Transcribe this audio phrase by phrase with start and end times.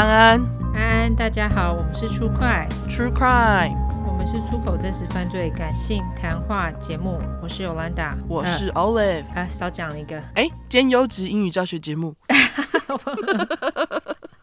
[0.00, 0.40] 安安，
[0.72, 3.76] 安安，大家好，我们是出快 True Crime，
[4.06, 7.20] 我们是出口真实犯罪感性谈话节目。
[7.42, 9.24] 我是 Yolanda，我是 Olive。
[9.34, 12.14] 啊，少讲了一个，哎，今天优质英语教学节目。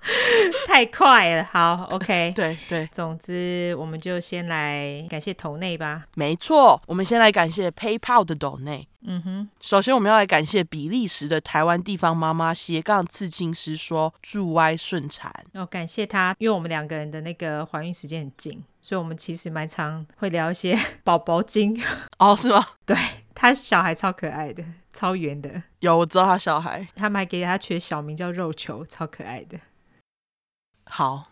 [0.67, 6.05] 太快了，好，OK， 对对，总之我们就先来感谢头内吧。
[6.15, 8.87] 没错，我们先来感谢 PayPal 的抖内。
[9.09, 15.33] 嗯哼，首先我们要来感谢比利时的台湾地方妈妈斜杠刺青师说祝歪顺产。
[15.53, 21.81] 哦，感谢他，因为我们两个人的那个怀孕时间很近，所以我们其实蛮常会聊一些 宝宝经。
[22.19, 22.65] 哦，是吗？
[22.85, 22.97] 对，
[23.33, 25.63] 他小孩超可爱的，超圆的。
[25.79, 26.85] 有，我知道他小孩。
[26.95, 29.57] 他们还给他取小名叫肉球，超可爱的。
[30.89, 31.23] 好，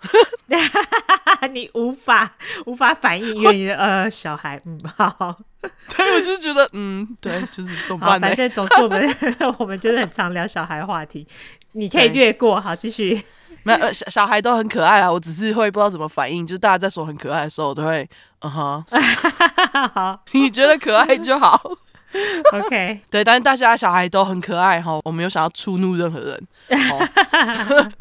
[1.52, 2.30] 你无法
[2.66, 5.36] 无法反应，因为呃，小孩，嗯，好，
[5.88, 8.26] 对，我就是觉得，嗯，对，就是怎么 办呢？
[8.28, 9.16] 反正总之我们
[9.58, 11.26] 我们就是很常聊小孩话题，
[11.72, 13.24] 你可以略过，好，继续。
[13.66, 18.06] 没有，小小孩都很可爱啊，我只是会不知道怎么反应，就是大家在说很可爱的时候，我都会，
[18.40, 18.84] 嗯哼，
[19.94, 21.58] 好，你觉得可爱就好。
[22.52, 26.48] OK， 对，但是大家小孩都很可爱哈，我没有想要触怒任何人，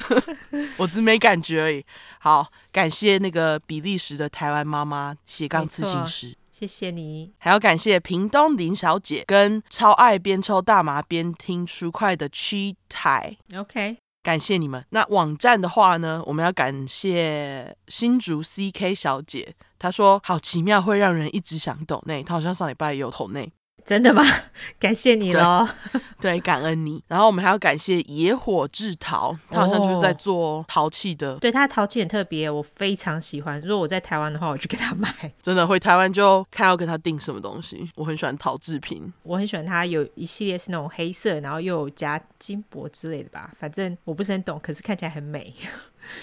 [0.78, 1.84] 我只是没感觉而已。
[2.20, 7.34] 好，感谢那个比利时的台湾妈妈斜杠刺青师，谢谢你。
[7.40, 13.36] 还要感谢屏东林小姐跟超爱边抽大麻边听书快的 Chi Tai。
[13.58, 14.86] OK，感谢你们。
[14.92, 22.24] 那网站的话呢，我们要感谢新竹 CK 小姐，她说好奇妙，会让人一直想抖内。
[22.24, 23.52] 她好像上礼拜也有抖内。
[23.86, 24.24] 真的吗？
[24.80, 25.68] 感谢你喽！
[26.22, 27.04] 对，感恩你。
[27.08, 31.34] 然后我们还要感谢野火制陶，他好像就是在做陶器的。
[31.34, 33.60] 哦、对，他的陶器很特别，我非常喜欢。
[33.62, 35.10] 如果我在台湾的话，我就给他买。
[35.44, 37.90] 真的，回台湾就看要跟他订什么东西。
[37.96, 43.52] 我很喜欢陶制品，我很喜欢它有一系列是那种黑色，然后又有加金箔之类的吧。
[43.54, 45.54] 反正我不是很懂，可是看起来很美。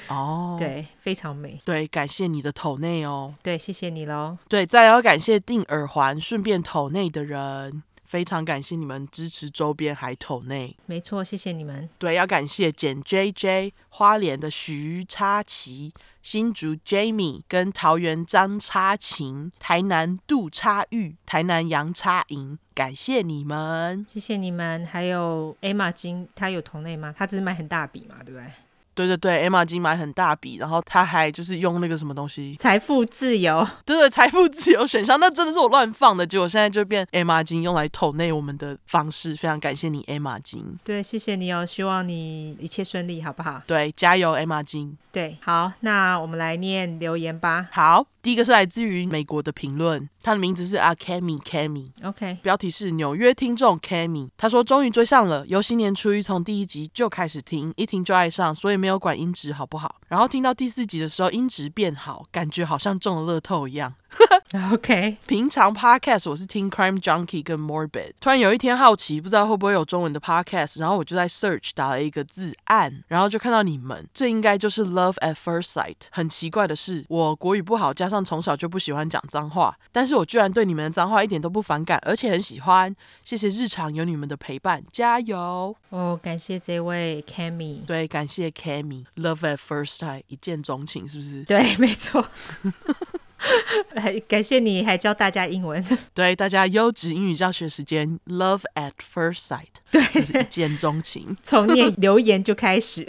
[0.09, 1.61] 哦， 对，非常美。
[1.65, 3.35] 对，感谢你的头内哦。
[3.43, 4.39] 对，谢谢你喽。
[4.49, 10.77] 对，再要感谢订耳环顺便头内的人，非常感谢你们支持周边还抖内。
[10.87, 11.89] 没错，谢谢你们。
[11.99, 24.85] 对，要感谢简 JJ、花莲的徐插旗、新竹 Jamie 跟桃园张插琴、台南杜插玉、台南杨插银，感谢你们，谢谢你们。
[24.85, 27.15] 还有 Emma 金，他有抖内吗？
[27.17, 28.47] 他只是买很大笔嘛，对不对？
[28.95, 40.65] 对对对，Emma 金买很大笔，然后他还就是用那个什么东西，财富自由，对对，财富自由选项，那真的是我乱放的，结果现在就变 Emma 金用来投内我们的方式，非常感谢你，Emma 金。
[40.85, 43.63] 对，谢谢你哦，希望你一切顺利，好不好？
[43.67, 44.97] 对，加油，Emma 金。
[45.13, 47.69] 对，好，那我们来念留言吧。
[47.73, 63.95] 好，第一个是来自于美国的评论，他的名字是阿 Cammy Cammy，OK，标题是纽约听众 Cammy，他说终于追上了，由新年初一从第一集就开始听，一听就爱上，所以没有管音质好不好，然后听到第四集的时候音质变好，感觉好像中了乐透一样。
[64.73, 75.97] OK，平常 Podcast 我是听 Crime Junkie 跟 Morbid，突然有一天好奇，不知道会不会有中文的 Podcast，然后我就在 Search 打了一个字“案”，然后就看到你们，这应该就是 Love at First Sight。
[76.11, 82.95] 很奇怪的是，我国语不好，加上从小就不喜欢讲脏话，但是我居然对你们的脏话一点都不反感，而且很喜欢。
[83.23, 85.75] 谢谢日常有你们的陪伴，加油！
[85.91, 91.45] 哦，感谢这位 Cammy，对，感谢 Cammy，Love at First Sight，一见钟情，是不是？
[91.45, 92.27] 对，没错。
[94.29, 95.85] 感谢你还教大家英文，
[96.15, 103.07] 对大家优质英语教学时间，Love at First Sight，对，就是一见钟情， 从念留言就开始，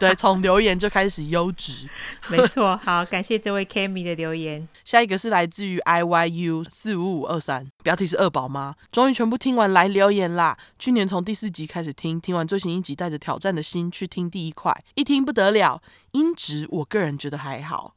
[0.00, 1.88] 对，从留言就开始优质，
[2.28, 2.76] 没错。
[2.78, 10.56] 好，感谢这位 Cammy 的留言，下一个是来自于 IYU 四五五二三，标题是二宝妈，终于全部听完来留言啦。
[10.78, 17.94] 去年从第四集开始听，听完最新一集，带着挑战的心去听第一块，一听不得了，音质我个人觉得还好。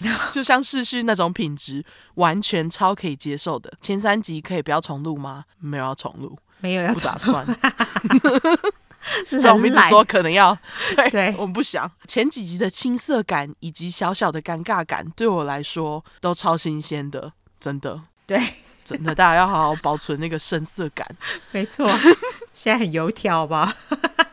[0.32, 3.72] 就像视讯那种品质，完全超可以接受的。
[3.80, 5.44] 前三集可以不要重录吗？
[5.58, 8.60] 没有要重录，没有要重录，不打算。
[9.30, 10.56] 所以我们一直说可能要，
[10.96, 11.90] 对，对我们不想。
[12.06, 18.00] 前几集的青涩感以及小小的尴尬感，对我来说都超新鲜的，真的。
[18.26, 18.40] 对，
[18.84, 21.08] 真的，大家要好好保存那个深涩感。
[21.52, 21.88] 没错，
[22.52, 23.72] 现在很油条吧？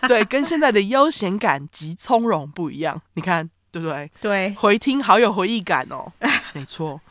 [0.07, 3.01] 对，跟现在的悠闲感及从容不一样。
[3.13, 3.49] 你看。
[3.75, 4.09] 对不对？
[4.21, 6.09] 对，回听好有回忆感哦。
[6.55, 7.01] 没错，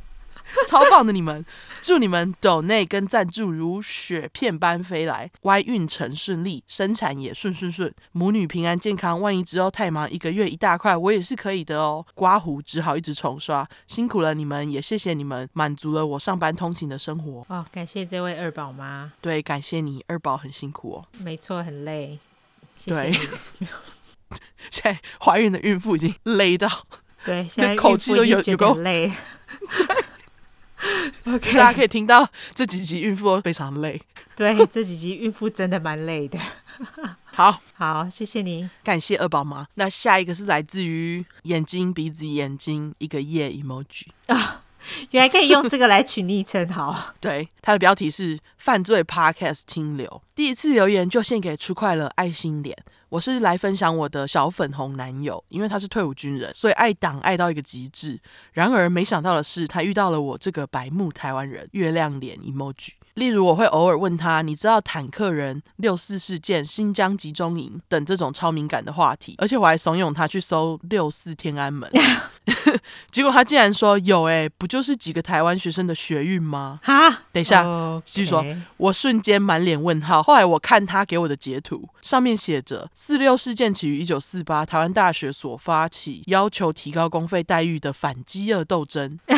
[0.66, 1.44] 超棒的你们，
[1.82, 9.20] 祝你们抖内跟赞助如雪片般飞来，歪运程顺利，生产也顺顺顺，母女平安健康。
[9.20, 12.02] 万一之后太忙，一个月一大块，我也是可以的哦。
[12.14, 17.44] 刮胡只好一直重刷，辛苦了你们，也谢谢你们，满足了我上班通勤的生活。
[17.54, 19.12] 哦，感谢这位二宝妈。
[19.20, 21.04] 对，感谢你，二宝很辛苦哦。
[21.18, 22.18] 没错，很累。
[22.74, 23.18] 谢谢你。
[24.70, 26.68] 现在怀孕的孕妇已经累到，
[27.24, 29.12] 对，现在口气都有有够累。
[31.26, 34.00] OK，大家可以听到这几集孕妇都非常累。
[34.36, 36.38] 对，这几集孕妇真的蛮累的。
[37.24, 39.66] 好好，谢谢你，感谢二宝妈。
[39.74, 44.62] 那下一个是来自于眼睛、鼻子、眼睛一个夜 emoji 啊，
[45.10, 47.14] 原来可以用这个来取昵称，好。
[47.20, 52.76] 对，它的标题是犯罪 Podcast 清流，第一次留言就献给出快乐爱心脸。
[53.08, 58.18] 我是来分享我的小粉红男友，因为他是退伍军人，所以爱党爱到一个极致。
[58.52, 62.90] 然而没想到的是，他遇到了我这个白目台湾人，月亮脸 emoji。
[63.14, 71.90] 例如，我会偶尔问他：“你知道坦克人、六四事件、新疆集中营等这种超敏感的话题？”而且我还怂恿他去搜六四天安门。
[73.10, 77.64] 结果他竟然说：“有哎、欸，不就是几个台湾学生的学运吗？”哈，等一下，
[78.04, 78.44] 继续说。
[78.76, 80.22] 我瞬间满脸问号。
[80.22, 82.88] 后来我看他给我的截图，上面写着。
[82.94, 89.18] 四六事件起于一九四八，台湾大学所发起要求提高公费待遇的反饥饿斗争。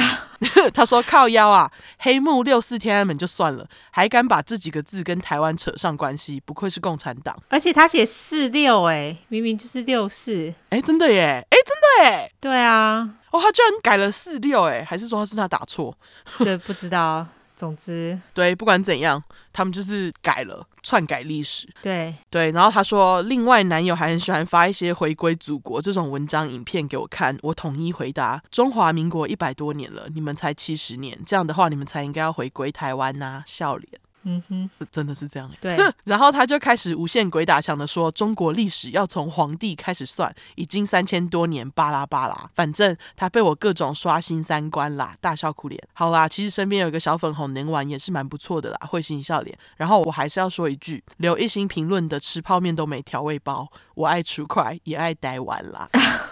[0.72, 7.36] 他说靠腰啊，黑幕六四天安门就算了，还敢把这几个字跟台湾扯上关系，不愧是共产党。
[7.48, 15.94] 而且他写四六，哎，明明就是六四，哎，真的耶，哎，真的耶，对啊，哦，他居然改了四六，哎，还是说他是他打错？
[16.38, 17.26] 对，不知道。
[17.60, 19.22] 总之，对，不管怎样，
[19.52, 21.68] 他们就是改了，篡改历史。
[21.82, 34.00] 对对，然后他说，另外男友还很喜欢发一些回归祖国这种文章、影片给我看，我统一回答：中华民国一百多年了，你们才七十年，这样的话，你们才应该要回归台湾呐、啊，笑脸。
[34.22, 35.50] 嗯哼，真的是这样。
[35.60, 42.50] 对， 然后他就开始无限鬼打墙的说，中国历史要从皇帝开始算，已经三千多年，巴拉巴拉。
[42.54, 45.82] 反正他被我各种刷新三观啦，大笑哭脸。
[45.92, 49.58] 好啦，其实身边有一个小粉红能玩也是蛮不错的啦，会心笑脸。
[49.76, 55.88] 然后我还是要说一句，留一星评论的吃泡面都没调味包，我爱出快也爱呆玩啦。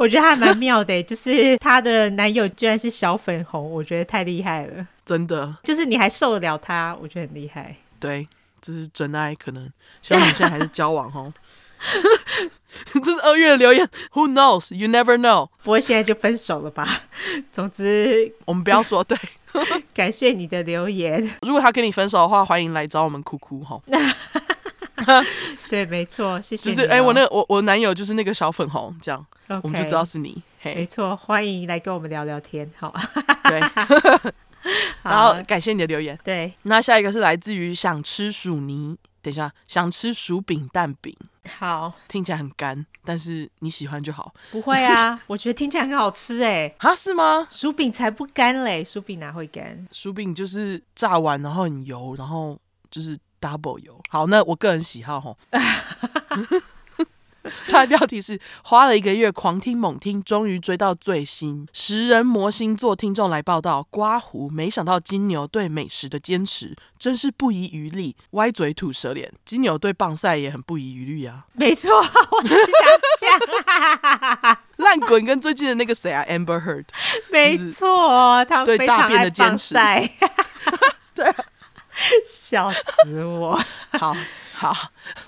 [0.00, 5.54] 我觉得还蛮妙的， 就是她的男友居然是小粉红，我觉得太厉害了，真的。
[5.62, 7.76] 就是你还受得了他，我觉得很厉害。
[7.98, 8.26] 对，
[8.62, 9.70] 这是真爱，可能
[10.00, 11.30] 希望你现在还是交往哦。
[13.02, 14.74] 这是二月的留言，Who knows?
[14.74, 15.50] You never know。
[15.62, 16.88] 不会现在就分手了吧？
[17.52, 19.18] 总之，我们不要说对。
[19.92, 21.30] 感谢你的留言。
[21.42, 23.78] 如果他跟你分手的话，欢迎来找我们哭哭哈。
[25.68, 26.70] 对，没错，谢谢。
[26.70, 29.24] 就是哎、欸，我那我我男友就是那个小粉红，这样
[29.62, 30.42] 我们就知道是你。
[30.60, 32.94] 嘿没错，欢迎来跟我们聊聊天，好。
[33.48, 33.60] 对，
[35.02, 36.18] 然后感谢你的留言。
[36.22, 41.16] 对，那下一个是来自于想吃薯泥，等一下想吃薯饼蛋饼。
[41.58, 44.34] 好，听起来很干，但是你喜欢就好。
[44.50, 46.74] 不会啊，我觉得听起来很好吃哎。
[46.78, 47.46] 啊，是吗？
[47.48, 49.88] 薯饼才不干嘞，薯饼哪会干？
[49.90, 52.58] 薯饼就是炸完然后很油，然后
[52.90, 53.16] 就是。
[53.40, 55.38] Double 油，好，那我个人喜好吼。
[57.68, 69.32] 他的标题是花了一个月狂听猛听，终于追到最新食人魔星座听众来报道，刮胡，没想到金牛对美食的坚持真是不遗余力，歪嘴吐舌脸。
[69.46, 71.90] 金牛对棒赛也很不遗余力啊，没错，
[72.30, 72.54] 我是
[73.18, 76.84] 想讲 烂滚跟最近的那个谁啊，Amber Heard，
[77.32, 79.72] 没错，他对大便的坚持，
[81.14, 81.34] 对。
[82.26, 83.58] 笑死我！
[83.90, 84.14] 好
[84.54, 84.76] 好，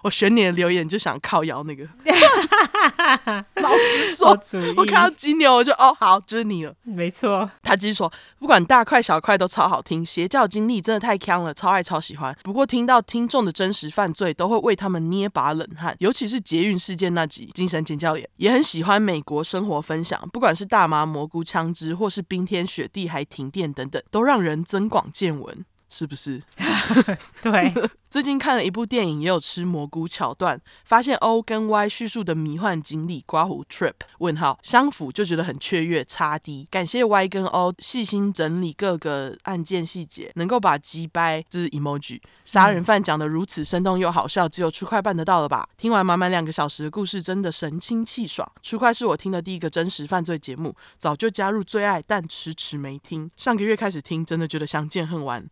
[0.02, 1.84] 我选你的留言就想靠摇那个。
[3.62, 4.38] 老实说，
[4.76, 6.74] 我看到金牛我就哦好，就是你了。
[6.82, 12.36] 没错，他继续说，不管大块小块都超好听，邪教经历真的太锵了，超爱超喜欢。
[12.42, 18.28] 不过听到听众的真实犯罪，都会为他们捏把冷汗，尤其是捷运事件那集，精神尖教脸。
[18.36, 25.64] 也很喜欢美国生活分享，不管是大麻、蘑菇、枪支，或是冰天雪地还停电等等，都让人增广见闻。
[25.92, 26.42] 是不是？
[27.42, 27.72] 对，
[28.08, 36.02] 最近看了一部电影，也有吃蘑菇桥段，发现 O 跟 Y 叙述的迷幻经历，刮胡 trip 问号相符，就觉得很雀跃。
[36.04, 45.68] 差 D，感谢 Y 跟 O 细心整理各个案件细节，能够把击掰就是 emoji 杀人犯讲得如此生动又好笑，只有出快办得到了吧？
[45.76, 48.50] 听完满满两个小时的故事，真的神清气爽。
[48.62, 53.30] 出快是我听的第一个真实犯罪节目，早就加入最爱，但迟迟没听。
[53.36, 55.42] 上个月开始听，真的觉得相见恨晚。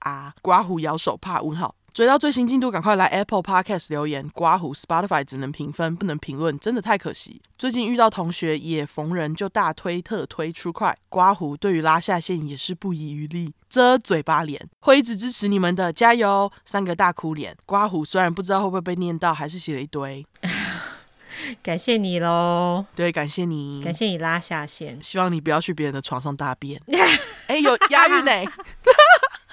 [0.00, 0.34] 啊！
[0.42, 4.28] 刮胡摇手帕问号，追到最新进度，赶快来 Apple Podcast 留言。
[4.34, 7.40] 刮胡 Spotify 只能评分，不能评论，真的太可惜。
[7.58, 16.50] 最近遇到同学也逢人就大推特推出快刮胡，对于拉下线也是不遗余力，遮嘴巴脸，会一直支持你们的，加油！
[16.64, 17.56] 三个大哭脸。
[17.64, 20.26] 刮胡虽然不知道会不会被念到，还是写了一堆。
[21.62, 24.98] 感谢你喽，对，感谢你，感谢你拉下线。
[25.02, 26.80] 希望你不要去别人的床上大便。
[27.46, 28.32] 哎，有押韵呢。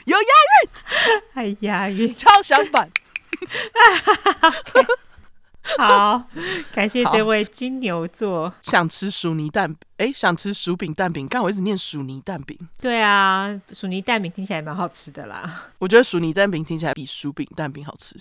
[0.05, 0.23] 有押
[0.63, 0.69] 韵，
[1.33, 2.89] 还押韵，超想版。
[5.77, 6.21] 好，
[6.73, 8.53] 感谢这位金牛座。
[8.61, 11.25] 想吃薯泥蛋，哎，想吃薯饼蛋饼。
[11.25, 12.57] 刚我一直念薯泥蛋饼。
[12.81, 15.71] 对啊，薯泥蛋饼听起来蛮好吃的啦。
[15.79, 18.19] 我觉得薯泥蛋饼听起来比薯饼蛋饼好吃。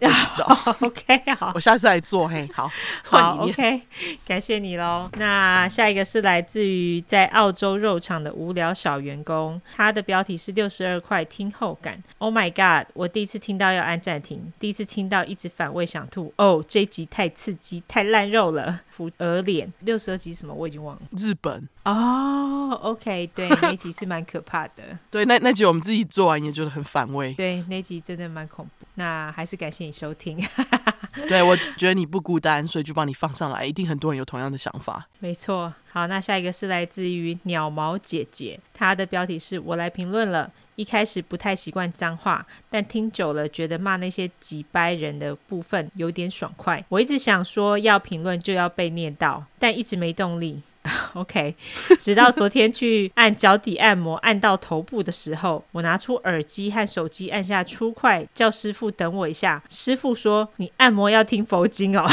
[0.80, 2.70] OK，好，我下次来做，嘿，好，
[3.04, 3.82] 好，OK，
[4.26, 5.10] 感谢你喽。
[5.18, 12.02] 那下一个是来自于在澳洲肉厂的无聊小员工，他的标题是六十二块听后感。
[12.18, 16.32] Oh my God，我第一次听到要按暂停，第一次听到一直反胃想吐。
[16.36, 19.72] 哦、oh，这一集太刺激，太烂肉了，扶额脸。
[19.80, 20.52] 六十二集什么？
[20.52, 21.02] 我已经忘了。
[21.16, 21.66] 日本。
[21.86, 24.98] 哦、oh，OK，对，那集是蛮可怕的。
[25.10, 27.32] 对，那那集我们自己做完也觉得很反胃。
[27.32, 28.86] 对，那集真的蛮恐怖。
[28.96, 30.38] 那还是感谢你收听。
[31.26, 35.08] 对，我觉得你不孤单，所以就帮你放上来，一定很多人有同样的想法。
[35.20, 35.72] 没错。
[35.90, 40.52] 好，那下一个是来自于鸟毛姐姐，她的标题是我来评论了。
[40.80, 46.82] 一开始不太习惯脏话，但听久了觉得骂那些机掰人的部分有点爽快。
[46.88, 50.62] 我一直想说要评论就要被念到，但一直没动力。
[51.12, 51.54] OK，
[51.98, 59.62] 直到昨天去按脚底按摩，按到头部的时候，我拿出耳机和手机按下出快，叫师傅等我一下。
[59.68, 62.08] 师傅说：“你按摩要听佛经哦。”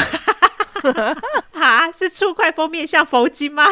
[1.68, 3.66] 啊，是出块封面像佛经吗？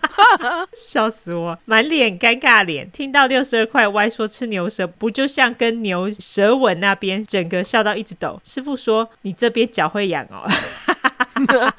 [0.74, 2.90] 笑死我，满脸尴尬脸。
[2.90, 8.38] 听到六十二块歪说吃牛舌，不就像跟牛舌吻那边，整个笑到一直抖。
[8.44, 10.46] 师傅说：“你这边脚会痒哦。”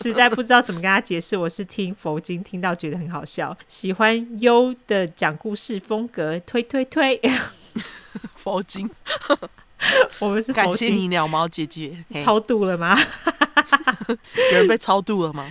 [0.00, 7.20] 实在不知道怎么跟他解释，我是听佛经听到觉得很好笑，喜欢优的讲故事风格，推推推
[8.36, 8.88] 佛经，
[10.20, 12.96] 我们是感谢你鸟毛姐姐 超度了吗？
[14.52, 15.50] 有人被超度了吗？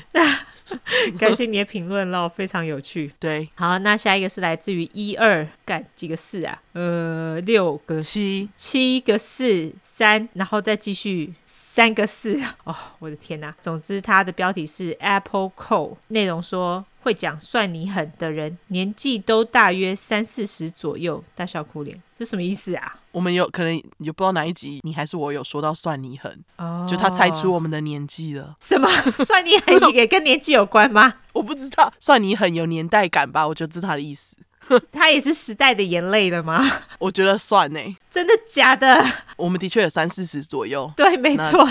[1.20, 3.12] 感谢你的评论喽，非常有趣。
[3.20, 6.60] 对，好，那下一个是来自于一二干几个四啊？
[6.74, 11.34] 呃，六个七，七个四三，然后再继续。
[11.48, 13.54] 三个四哦，我的天哪！
[13.60, 23.02] 总之，它的标题是 Apple Code，内容说会讲算你狠的人，年纪都大约三四十左右，大笑哭脸，这什么意思啊？
[23.16, 28.58] 我们有可能也不知道哪一集，你还是我有说到算你狠，哦，就他猜出我们的年纪了。
[28.60, 28.90] 什么？
[29.24, 31.14] 算你狠也跟年纪有关吗？
[31.32, 33.48] 我不知道，算你狠有年代感吧？
[33.48, 34.36] 我觉得这是他的意思。
[34.92, 36.64] 他也是时代的眼泪了吗？
[37.00, 37.80] 我觉得算呢。
[38.10, 39.06] 真的假的？
[39.38, 40.92] 我们的确有三四十左右。
[40.96, 41.68] 对，没错，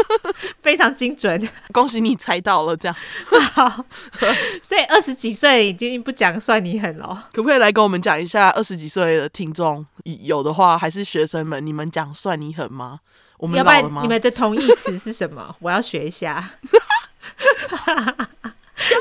[0.62, 1.48] 非常精准。
[1.72, 2.96] 恭喜你猜到了，这样
[3.52, 3.84] 好。
[4.62, 7.28] 所以二十几岁已经不讲算你狠了。
[7.32, 13.00] 可不可以来跟我们讲一下二十几岁的听众有的话，还是学生们，你们讲算你狠吗？
[13.38, 13.58] 我们？
[13.58, 15.56] 要不然你们的同义词是什么？
[15.60, 16.50] 我要学一下。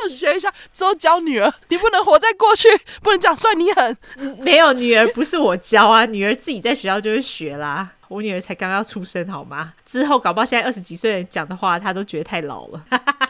[0.01, 2.67] 要学一下，之后教女儿，你不能活在过去，
[3.01, 3.97] 不能讲算你狠。
[4.41, 7.91] 没有女儿不是我教啊，女儿自己在学校就会学啦。
[8.07, 9.71] 我女儿才刚刚出生，好吗？
[9.85, 12.83] 之后搞不好现在二十几岁人讲的话，她都觉得太老了。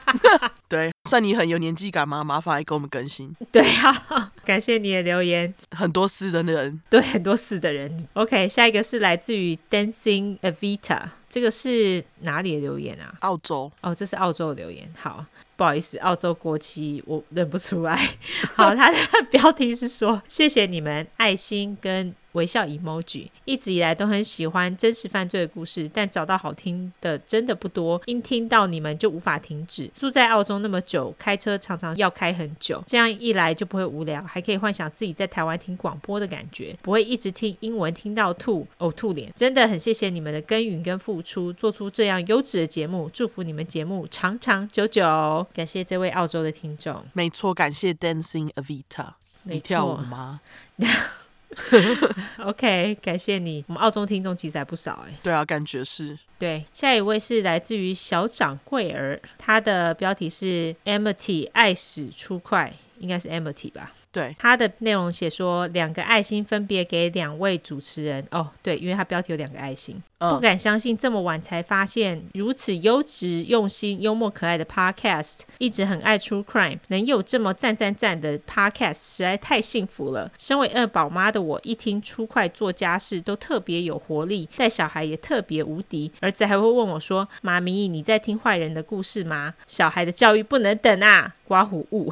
[0.70, 2.24] 对，算你很有年纪感吗？
[2.24, 3.36] 麻烦来给我们更新。
[3.52, 5.54] 对啊，感谢你的留言。
[5.72, 8.08] 很多四的人，对，很多事的人。
[8.14, 13.14] OK，下一个是来自于 Dancing Avita，这个是哪里的留言啊？
[13.20, 13.70] 澳洲。
[13.82, 14.90] 哦，这是澳洲的留言。
[14.98, 15.26] 好。
[15.60, 17.94] 不好意思，澳洲国旗我认不出来。
[18.56, 18.98] 好，它的
[19.30, 22.16] 标题是说：谢谢你们爱心跟。
[22.34, 28.02] 微笑 emoji，一直以来都很喜欢真实犯罪的故事，但找到好听的真的不多。
[28.06, 29.90] 因听到你们就无法停止。
[29.98, 39.32] 住在澳洲那么久，开车常常要开很久，这样一来就不会无聊，还可以幻想自己在台湾听广播的感觉，不会一直听英文听到吐呕吐脸。
[39.36, 43.10] 真的很谢谢你们的耕耘跟付出，做出这样优质的节目。
[43.12, 45.46] 祝福你们节目长长久久。
[45.54, 47.04] 感谢这位澳洲的听众。
[47.14, 49.14] 没错，感谢 Dancing Avita。
[49.44, 50.42] 你跳舞吗？
[52.46, 53.64] OK，感谢你。
[53.68, 55.14] 我们澳洲听众其实还不少哎。
[55.24, 56.18] 对啊，感觉是。
[56.38, 63.92] 对，下一位是来自于小掌柜儿，他的标题是 Amity 爱死出快，应该是 Amity 吧。
[64.12, 80.32] 对，他的内容写说，两个爱心分别给两位主持人哦，对，因为他标题有两个爱心，嗯，不敢相信这么晚才发现如此优质、用心、幽默、可爱的 Podcast，一直很爱 True Crime，能有这么赞赞赞的 Podcast，实在太幸福了。
[80.40, 86.12] 身为二宝妈的我，一听出快做家事都特别有活力，带小孩也特别无敌。
[86.22, 92.12] 儿子还会问我说：“妈咪，你在听坏人的故事吗？”小孩的教育不能等啊，刮胡物。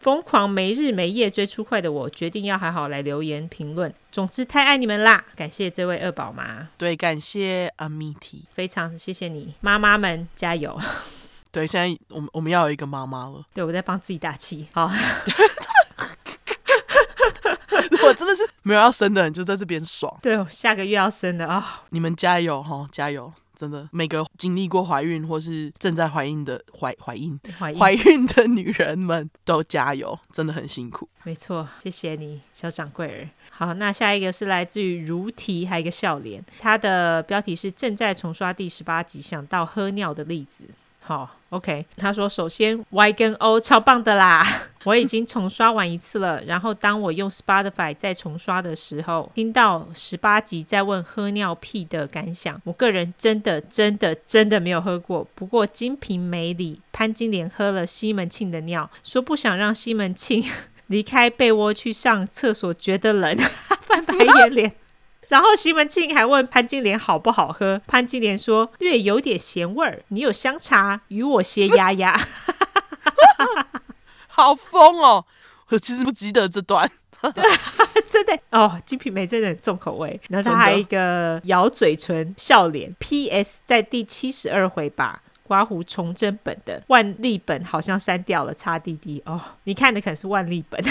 [0.00, 3.92] 疯狂没日没夜追出快的我，决定要好好来留言评论。
[4.10, 5.24] 总之，太爱你们啦！
[5.36, 10.78] 感谢这位二宝妈，对，感谢阿米提，非常谢谢你，妈妈们加油！
[11.50, 13.44] 对，现在我们我们要有一个妈妈了。
[13.54, 14.68] 对，我在帮自己打气。
[14.72, 14.88] 好，
[18.08, 20.18] 果真的是没有要生的人，就在这边爽。
[20.22, 21.58] 对，我下个月要生的啊！
[21.58, 23.32] 哦、你们加油哈，加油！
[23.54, 31.08] 真的，每个经历过怀孕或是正在怀孕的怀怀孕怀孕，怀孕的女人们都加油，真的很辛苦。
[31.24, 33.28] 没错，谢谢你，小掌柜儿。
[33.50, 40.64] 好，那下一个是来自于如题，还有一个笑脸，它的标题是正在重刷第十八集，想到喝尿的例子。
[41.00, 41.86] 好 OK，。
[41.96, 44.46] 他说：“首先，Y 跟 O 超棒的啦，
[44.84, 46.42] 我已经重刷完一次了。
[46.44, 55.26] 然后，当我用 Spotify 再重刷的时候，听到十八集在问喝尿屁的感想，我个人真的、真的、真的没有喝过。
[55.34, 60.44] 不过，《金瓶梅》里潘金莲喝了西门庆的尿，说不想让西门庆
[60.88, 63.36] 离开被窝去上厕所，觉得冷，
[63.80, 64.72] 翻白眼脸。”
[65.28, 70.02] 然后西门庆还问潘金莲好不好喝，潘金莲说略有点咸味儿。
[70.08, 72.18] 你有香茶与我些压压，
[74.26, 75.24] 好疯哦！
[75.68, 76.90] 我其实不记得这段，
[78.08, 80.18] 真的哦，金瓶梅真的很重口味。
[80.30, 82.94] 然后他还有一个咬嘴唇笑脸。
[82.98, 83.60] P.S.
[83.66, 90.82] 在第七十二回吧，刮胡崇祯本的万历本好像删掉了，擦滴滴哦，你看的可能是万历本。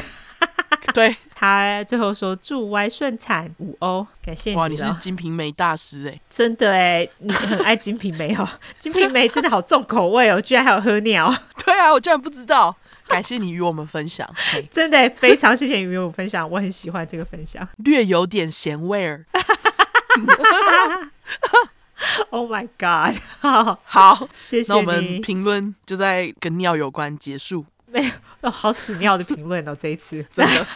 [0.93, 4.55] 对，他最后说祝 Y 顺产五欧，感谢你。
[4.55, 8.48] 哇，你是金瓶梅大师哎，真的哎，你很爱金瓶梅哦。
[8.79, 11.34] 金瓶梅真的好重口味哦，居然还有喝尿。
[11.65, 12.75] 对啊，我居然不知道。
[13.07, 14.29] 感谢你与我们分享，
[14.69, 19.25] 真的非常谢谢你与我们分享，我很喜欢这个分享，略有点咸味儿。
[22.29, 23.17] Oh my god！
[23.39, 24.72] 好，好，谢谢。
[24.72, 27.65] 那我们评论就在跟尿有关结束。
[27.88, 28.12] 没有。
[28.41, 30.67] 哦，好屎尿的评论哦，这一次真的。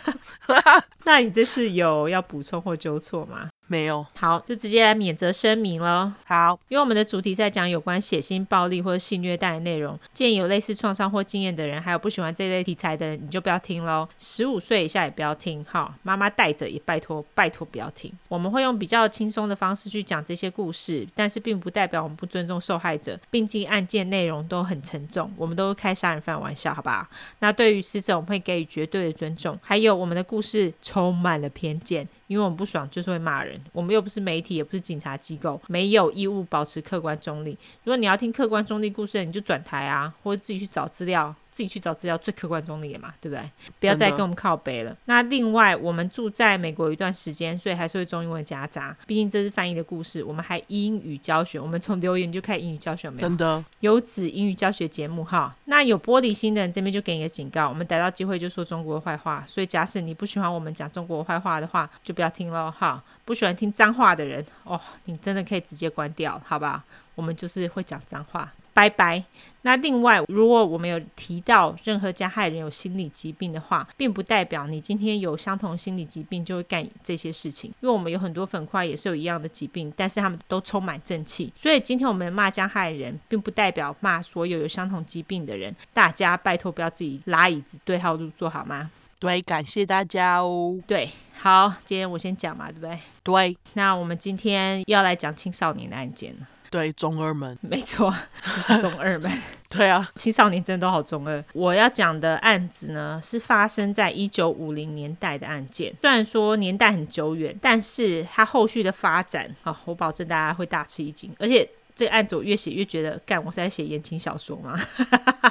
[1.06, 3.51] 那你这次有要补充或纠错吗？
[3.72, 4.06] 没有。
[4.18, 6.14] 好，就直接来免责声明了。
[6.26, 14.06] 好，因为我们的主题在讲有关血腥暴力或者性虐待的内容，建议有类似创伤或经验的人，还有不喜欢这类题材的人，你就不要听喽。
[14.18, 18.12] 十五岁以下也不要听，哈，妈妈带着也拜托拜托不要听。
[18.28, 23.18] 我们会用比较轻松的方式去讲这些故事，但是并不代表我们不尊重受害者。
[23.30, 27.10] 毕竟案件内容都很沉重，我们都开杀人犯玩笑，好吧？
[27.40, 27.50] 那。
[27.62, 29.60] 对于死者，我们会给予绝对的尊重。
[29.62, 33.60] 还有，我们的故事充满了偏见，因为我们不爽就是会骂人。
[33.74, 37.58] 我们又不是媒体，也不是警察机构，没有义务保持客观中立。
[37.84, 41.36] 如果你要听客观中立故事，你就转台啊，或者自己去找资料。
[41.52, 43.44] 自己去找资料最客观中立的嘛，对不对？
[43.80, 44.96] 不要再跟我们靠北了。
[45.06, 48.96] 那另外，我们住在美国一段时间，所以还是会中英文夹杂。
[49.06, 51.60] 毕竟这是翻译的故事，我们还英语教学。
[51.60, 53.22] 我们从留言就开始英语教学，有没有？
[53.22, 55.54] 真的有指英语教学节目哈。
[55.66, 59.44] 那有玻璃心的人这边就给你个警告：我们逮到机会就说中国的坏话。
[59.46, 63.04] 所以假使你不喜欢我们讲中国坏话的话，就不要听了哈。
[63.26, 66.84] 不喜欢听脏话的人哦，你真的可以直接关掉，好吧？
[67.16, 68.52] 我们就是会讲脏话。
[68.74, 69.22] 拜拜。
[69.64, 77.70] 那另外，如果我们有提到任何加害人有心理疾病的话，并不代表你今天有相同心理疾病就会干这些事情。
[77.82, 81.54] 因为我们有很多粉块也是有一样的疾病，但是他们都充满正气。
[81.56, 85.76] 所以今天我们骂加害人，并不代表骂所有有相同疾病的人。
[85.94, 88.90] 大家拜托不要自己拉椅子对号入座好吗？
[89.20, 90.80] 对，感谢大家哦。
[90.88, 93.00] 对，好，今天我先讲嘛，对不对？
[93.22, 93.58] 对。
[93.74, 96.36] 那我们今天要来讲青少年的案件。
[96.72, 98.12] 对，中二们， 没错，
[98.44, 99.30] 就是中二们。
[99.70, 101.44] 对啊，青少年真的都好中二。
[101.54, 105.94] 我要讲的案子呢，是发生在一九五零年代的案件。
[106.02, 111.34] 虽然说年代很久远，但是它后续的发展啊，我保证大家会大吃一惊。
[111.38, 114.80] 而且这个案子我越写越觉得，干，我是在写言情小说吗？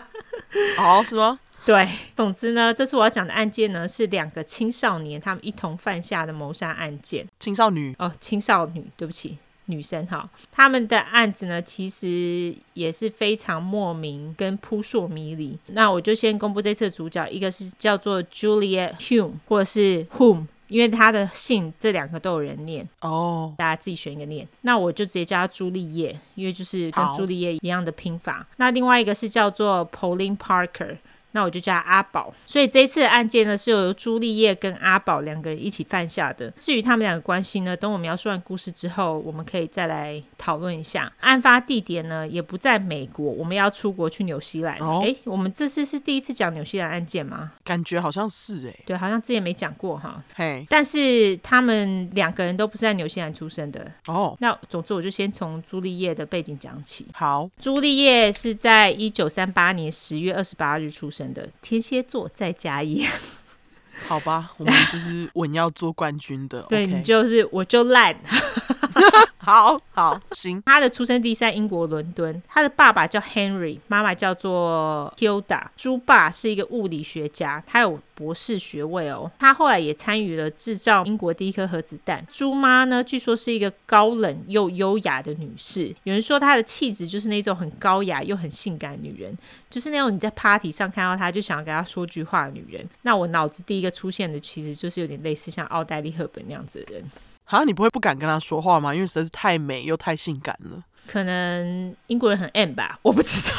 [0.81, 1.39] 哦，是吗？
[1.67, 7.27] 对，总之呢，这次我要讲的案件呢，是两个青少年他们一同犯下的谋杀案件。
[7.39, 9.37] 青少女哦，青少女，对不起。
[9.71, 15.57] 女生哈，他们的案子呢，其实也是非常莫名跟扑朔迷离。
[15.67, 23.57] 那我就先公布这次的主角，一个是叫做 Juliet Hume，或者是 Hume，因为他的姓这两个都有人念哦，oh.
[23.57, 24.47] 大家自己选一个念。
[24.63, 28.47] 那我就直接叫他朱丽叶，因为就是跟朱丽叶一样的拼法。
[28.57, 30.97] 那另外一个是叫做 Pauline Parker。
[31.33, 36.51] 那我就叫阿宝，所以这一次的案件呢，是由朱丽叶跟阿宝两个人一起犯下的。
[36.59, 41.13] 至于他们两个关系呢，等我描述完故事之后，我们可以再来讨论一下。
[41.21, 44.77] 案发地点呢，也不在美国，我们要出国去纽西兰。
[44.79, 47.53] 哦，哎，我们这次是第一次讲纽西兰案件吗？
[47.63, 50.21] 感觉好像是哎，对，好像之前没讲过哈。
[50.35, 54.37] 嘿，但是他们两个人都不是在纽西兰出生的哦。
[54.41, 57.07] 那总之，我就先从朱丽叶的背景讲起。
[57.13, 61.20] 好，朱丽叶是在一九三八年十月二十八日出生。
[61.33, 63.05] 的天蝎座再加一，
[64.09, 66.63] 好吧，我们就是稳要做冠军的。
[66.69, 68.15] 对 Okay 你就是我就烂，
[69.41, 70.63] 好好行。
[70.67, 75.63] 他的出生地在英国伦敦，他的爸爸叫 Henry，妈妈叫做 Hilda。
[75.77, 77.99] 猪爸是一个物理学家，他有。
[78.21, 79.33] 博士学位哦。
[79.39, 82.23] 他后来也参与了制造英国第一颗核子弹。
[82.31, 85.87] 朱妈呢，据说是一个高冷又优雅的女士。
[86.03, 89.35] 有人说她的气质就是那种很高雅又很性感的女人，
[89.71, 92.87] 就是那种你在 party 上看到她就想要跟她说句话的女人。
[93.01, 97.03] 那我脑子第一个出现的其实就是有点类似像奥黛丽·赫本那样子的人。
[97.51, 98.95] 好，你不会不敢跟她说话吗？
[98.95, 100.81] 因为实在是太美又太性感了。
[101.09, 103.57] 可能英国人很 M 吧，我不知道。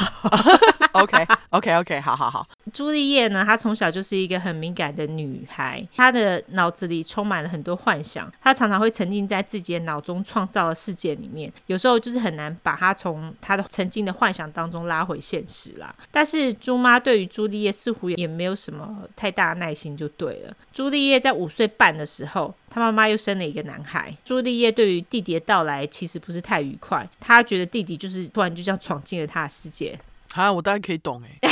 [0.93, 2.47] OK，OK，OK，okay, OK OK 好好好。
[2.71, 15.93] 朱丽叶呢，她从小就是一个很敏感的女孩，她的脑子里充满了很多幻想，她常常会沉浸在自己的脑中创造的世界里面，有时候就是很难把她从她的曾经的幻想当中拉回现实啦。
[16.09, 20.55] 但是朱妈对于朱丽叶似乎也没有什么太大的耐心，就对了。
[20.73, 24.15] 朱丽叶在五岁半的时候，她妈妈又生了一个男孩。
[24.23, 29.99] 朱丽叶对于弟弟的到来其实不是太愉快，她觉得弟弟就是突然就这样闯进了她的世界。
[30.33, 31.51] 啊，我大概可以懂哎。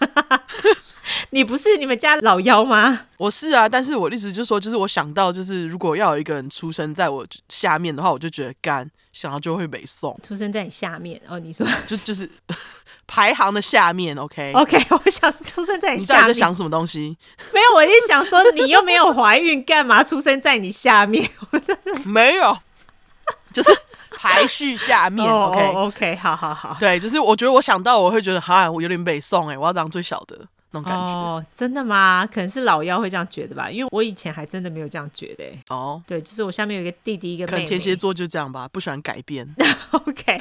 [1.30, 3.06] 你不是你们家老幺吗？
[3.16, 11.38] 我是啊，但是我一直就说，就是我想到，就是如果要有一个人出生在我下面的话，我就觉得干，想到就会北宋出生在你下面哦。
[11.38, 12.28] 你说就就是
[13.06, 16.24] 排行的下面，OK OK，我想是出生在你下面。
[16.24, 17.16] 你 在想什么东西？
[17.52, 21.28] 没有，我一想说你又没有怀孕，干嘛出生在你下面？
[22.06, 22.56] 没有，
[23.52, 23.70] 就是。
[24.20, 30.38] 排序下面，OK OK，好好好，对，就是我觉得我想到我会觉得，哈，我有点北宋哎，我要当最小的。
[30.72, 32.28] 那种感觉哦，真的吗？
[32.32, 35.44] 可能是老妖会这样觉得吧，因为我以前还真的没有这样觉得。
[35.68, 37.64] 哦，对，就是我下面有一个弟弟，一个妹妹。
[37.64, 39.48] 天蝎座就这样吧，不喜欢改变。
[39.90, 40.40] OK，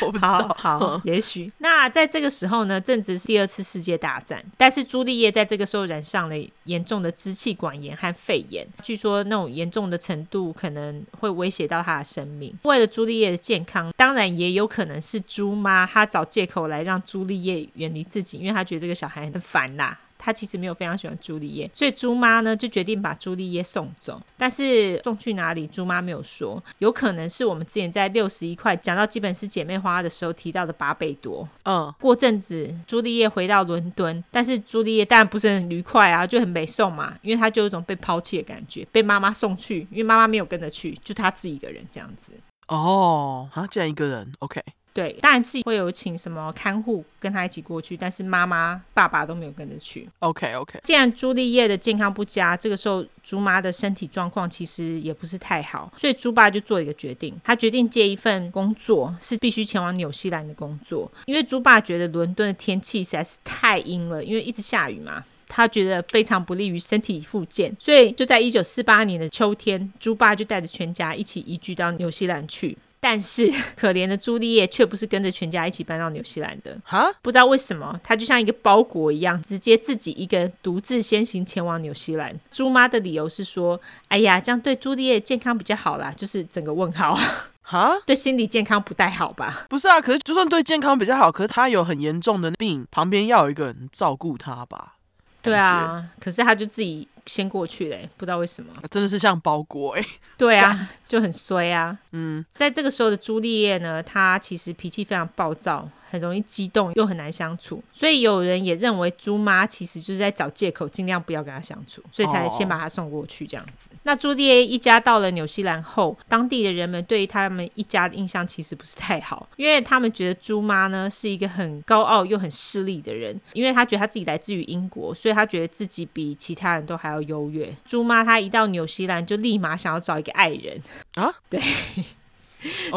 [0.00, 1.52] 我不知道，好，好也许。
[1.58, 6.34] 那在这个时候呢，正值是第二次世界大战，但是朱丽叶在这个时候染上了
[6.64, 12.54] 严重的支气管炎和肺炎，据说那种严重的程度可能会威胁到她的生命。
[12.62, 19.41] 为了朱丽叶的健康，当然也有可能是朱妈她找借口来让朱丽叶远离自己，因为她觉得这个小孩很。
[19.42, 24.22] 烦啦，他其实没有非常喜欢朱丽叶，所以朱妈呢就决定把朱丽叶送走。
[24.38, 26.62] 但是送去哪里，朱妈没有说。
[26.78, 31.48] 有可能是我们之前在六十一块讲到基本是姐妹花的时候提到的巴贝多。
[31.64, 42.32] 嗯，过阵子朱丽叶回到伦敦，但是朱丽叶当然不是很愉快啊，就很被送嘛，因为她就有一种被抛弃的感觉，被妈妈送去，因为妈妈没有跟着去，就她自己一个人这样子。
[42.68, 44.62] 哦，好像这样一个人，OK。
[44.94, 50.08] 对，当然自己会有请什么看护跟他一起过去，但是妈妈、爸爸都没有跟着去。
[50.18, 50.78] OK OK。
[50.82, 72.76] 既然朱丽叶的健康不佳，这个时候朱妈的身体状况其实也不是太好，所以朱爸就做一个决定，他决定接一份工作，是必须前往纽西兰的工作，因为朱爸觉得伦敦的天气实在是太阴了，因为一直下雨嘛，他觉得非常不利于身体复健，所以就在一九四八年的秋天，朱爸就带着全家一起移居到纽西兰去。
[73.04, 82.32] 但是 可怜的朱丽叶却不是跟着全家一起搬到纽西兰的，哈，不知道为什么，她就像一个包裹一样，直接自己一个人独自先行前往纽西兰。
[82.52, 87.18] 朱妈的理由是说：“哎呀，这样对朱丽叶健康比较好啦。”就是整个问号，
[87.62, 89.66] 哈，对心理健康不太好吧？
[89.68, 94.94] 不是啊，可是就算对健康比较好，可是她有很严重的病，旁边要有一个人照顾她吧？
[95.42, 97.08] 对啊，可是她就自己。
[97.26, 100.04] 先过去嘞，不知道为什么，真的是像包裹哎。
[100.36, 101.96] 对啊，就很衰啊。
[102.12, 105.88] 嗯，在这个时候的朱丽叶呢，她其实脾气非常暴躁。
[106.12, 113.88] 很容易激动，又很难相处，所以有人也认为朱妈其实就是在找借口，尽量不要跟他相处，所以才先把他送过去这样子。
[113.88, 113.98] Oh.
[114.02, 127.74] 那朱丽叶一家到了纽西兰后，当地的人们对于他们一家的印象其实不是太好，因为他们觉得朱妈呢是一个很高傲又很势利的人，因为他觉得他自己来自于英国，所以他觉得自己比其他人都还要优越。
[127.86, 130.78] 朱妈她一到纽西兰就立马想要找一个爱人
[131.14, 131.58] 啊， 对。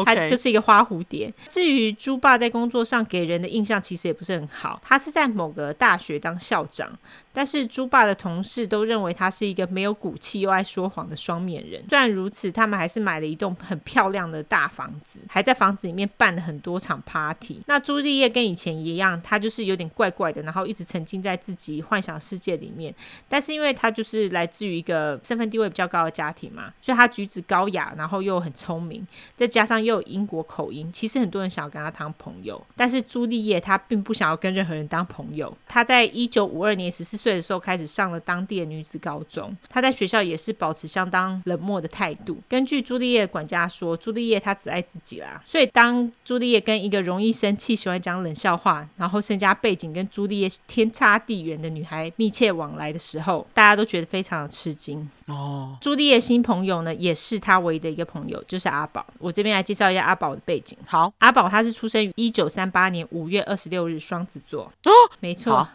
[0.04, 1.32] 他就是一个花蝴蝶。
[1.48, 6.90] 至于猪爸在工作上给人的印象其实也不是很好，他是在某个大学当校长。
[7.36, 11.84] 但是朱爸的同事都认为他是一个没有骨气又爱说谎的双面人。
[11.86, 17.60] 虽然如此，他们还是买了一栋很漂亮的大房子，还在房子里面办了很多场 party。
[17.66, 22.94] 那朱丽叶跟以前一样，她就是有点怪怪的，然后一直沉浸在自己幻想世界里面。
[23.28, 32.64] 但是因为她就是来自于一个身份地位比较高的家庭嘛，所以她举止高雅，然后又很聪明，再加上又有英国口音，其实很多人想要跟她当朋友。
[32.74, 35.54] 但是朱丽叶她并不想要跟任何人当朋友。
[35.68, 42.38] 她在一九五二年十四岁岁的时候开始上了当地的女子高中，她在学校也是保持相当冷漠的态度。
[42.48, 55.10] 根据朱丽叶的管家说，朱丽叶她只爱自己啦，所以当朱丽叶跟一个容易生气、喜欢讲冷笑话，然后身家背景跟朱丽叶天差地远的女孩密切往来的时候，大家都觉得非常的吃惊。
[55.26, 59.04] 哦，朱丽叶新朋友呢，也是她唯一的一个朋友，就是阿宝。
[59.18, 60.78] 我这边来介绍一下阿宝的背景。
[60.86, 64.70] 好，阿宝他是出生于一九三八年五月二十六日，双子座。
[64.84, 65.66] 哦，没错。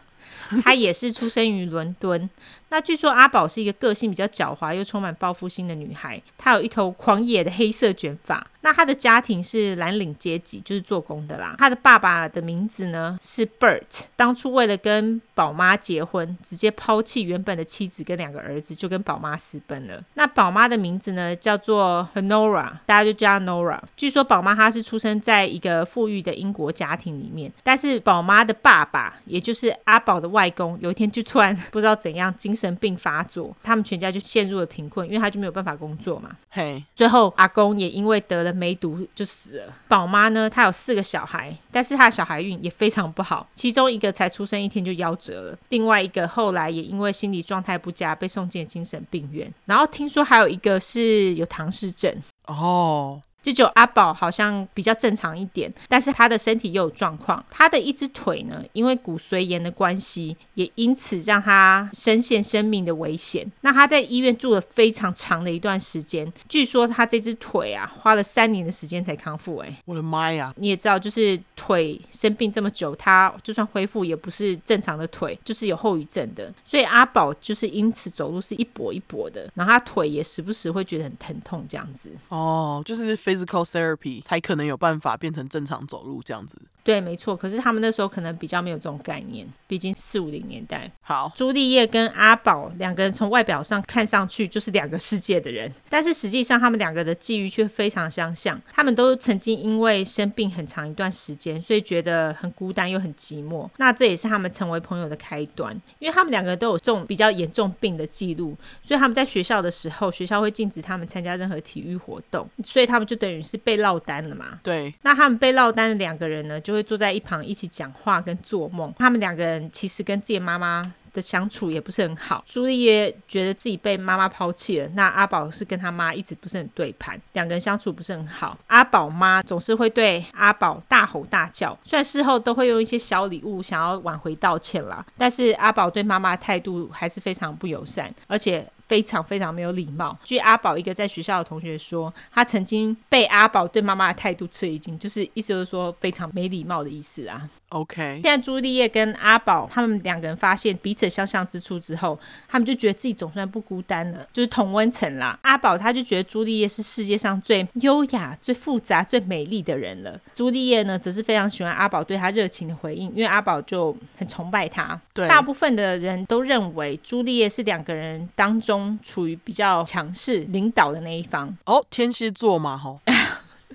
[0.63, 2.29] 她也是出生于伦敦。
[2.69, 8.45] 那据说阿宝是一个个性比较狡猾又充满报复心的女孩，她有一头狂野的黑色卷发。
[8.61, 11.55] 那他的家庭是蓝领阶级，就是做工的啦。
[11.57, 20.03] 他的爸爸的名字呢是 Bert，当初为了跟宝妈结婚，直接抛弃原本的妻子跟两个儿子，就跟宝妈私奔了。
[20.13, 23.79] 那宝妈的名字呢叫做 Honora，大家就叫她 Nora。
[23.97, 36.29] 据说宝妈她是出生在一个富裕的英国家庭里面，但是宝妈的爸爸，也就是阿宝的外公，有一天就突然不知道怎样精神病发作，他们全家就陷入了贫困，因为他就没有办法工作嘛。
[36.49, 39.73] 嘿.最后阿公也因为得了梅毒就死了。
[39.87, 52.13] 宝妈呢，她有四个小孩，但是她的小孩运也非常不好，其中一个才出生一天就夭折了，另外一个后来也因为心理状态不佳被送进了精神病院，然后听说还有一个是有唐氏症
[52.45, 53.21] 哦。
[53.41, 53.47] Oh.
[53.51, 57.43] 就只有阿宝好像比较正常一点，但是他的身体又有状况。
[57.49, 63.51] 他的一只腿呢，因为骨髓炎的关系，也因此让他深陷生命的危险。
[63.61, 69.57] 那他在医院住了非常长的一段时间，据说他这只腿啊，花了三年的时间才康复。
[69.57, 70.53] 哎，我的妈呀！
[70.57, 76.53] 你也知道，就是腿生病这么久，他就算恢复，也不是正常的腿，就是有后遗症的。
[76.63, 82.11] 所以阿宝就是因此走路是一跛一跛的，然后他腿也时不时会觉得很疼痛，这样子。
[82.29, 83.17] 哦，就是。
[83.31, 86.61] Physical therapy 才可能有办法变成正常走路这样子。
[86.83, 87.35] 对，没错。
[87.35, 90.91] 可是他们那时候可能比较没有这种概念，毕竟四五零年代。
[91.01, 98.59] 好，朱丽叶跟阿宝两个人从外表上看上去就是两个世界的人，但是实际上他们两个的际遇却非常相像。
[98.71, 103.69] 他们都曾经因为生病很长一段时间，所以觉得很孤单又很寂寞。
[103.77, 114.59] 那这也是他们成为朋友的开端，因为他们两个都有这种比较严重病的记录，所以他们在学校的时候，学校会禁止他们参加任何体育活动，所以他们就等于是被落单了嘛。
[114.63, 118.93] 对，那他们被落单的两个人呢，就就会坐在一旁一起讲话跟做梦。
[118.97, 122.41] 他们两个人其实跟自己妈妈的相处也不是很好。
[122.47, 128.57] 朱丽叶觉得自己被妈妈抛弃了，那阿宝是跟他妈一直不是很对盘，两个人相处不是很好。
[128.67, 138.65] 阿宝妈总是会对阿宝大吼大叫，虽然事后都会用一些小礼物想要挽回道歉啦，但是阿宝对妈妈态度还是非常不友善，而且。
[138.91, 140.17] 非常非常没有礼貌。
[140.25, 147.49] 据阿宝一个在学校的同学说，他曾经被阿宝对妈妈的态度吃一惊，就是意思就是说非常没礼貌的意思啊。
[147.71, 155.39] OK，现在朱丽叶跟阿宝他们两个人发现彼此相像之处之后，他们就觉得自己总算不孤单了，就是同温层啦。
[155.43, 160.19] 阿宝他就觉得朱丽叶是世界上最优雅、最复杂、最美丽的人了。
[160.33, 164.99] 朱丽叶呢，则是非常喜欢阿宝对他热情的回应，因为阿宝就很崇拜他。
[165.13, 168.81] 对，大部分的人都认为朱丽叶是两个人当中。
[169.03, 172.99] 处于比较强势领导的那一方哦，天蝎座嘛，吼。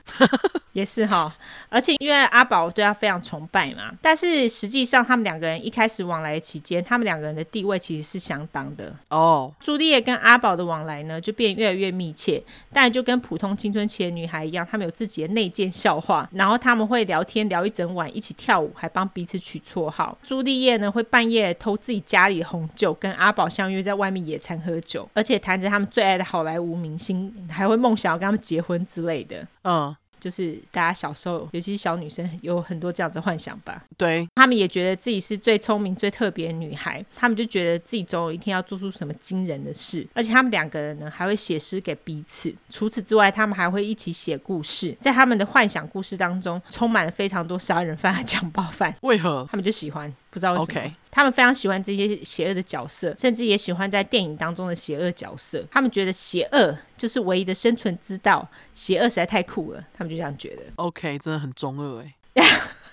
[0.73, 1.35] 也是哈，
[1.69, 9.53] 而且因为阿宝对他非常崇拜嘛，但是实际上他们两个人一开始往来期间，他们两个人的地位其实是相当的哦。
[9.61, 12.42] 朱丽叶跟阿宝的往来呢，就变越来越密切，
[12.73, 20.16] 但就跟普通青春期的女孩一样，他们有自己的内奸笑话，然后他们会聊天聊一整晚，一起跳舞，还帮彼此取绰号。
[20.23, 29.47] 朱丽叶呢会半夜偷自己家里的红酒，跟阿宝相约在外面野餐喝酒，而且谈着他们最爱的好莱坞明星，还会梦想要跟他们结婚之类的。
[29.66, 29.94] 嗯。
[30.18, 33.85] 就是大家小时候，尤其是小女生，有很多这样子幻想吧。
[33.98, 40.05] 对，他们也觉得自己是最聪明、最特别的女孩，他们就觉得自己总有一天要做出什么惊人的事。
[40.14, 42.52] 而且他们两个人呢，还会写诗给彼此。
[42.70, 44.96] 除此之外，他们还会一起写故事。
[45.00, 48.92] 在他们的幻想故事当中，充满了非常多杀人犯和强暴犯。
[49.02, 49.46] 为何？
[49.50, 50.12] 他们就喜欢。
[50.37, 50.92] 不知道为什么，Okay.
[51.11, 55.64] 他们非常喜欢这些邪恶的角色，甚至也喜欢在电影当中的邪恶角色。
[55.70, 60.62] 他们觉得邪恶就是唯一的生存之道，邪恶实在太酷了，他们就这样觉得。
[60.75, 62.44] OK，真的很中二哎，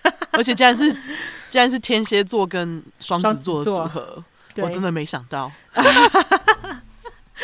[0.31, 0.89] 而且竟然是
[1.49, 4.23] 竟然是天蝎座跟双子座的组合，
[4.63, 5.51] 我真的没想到。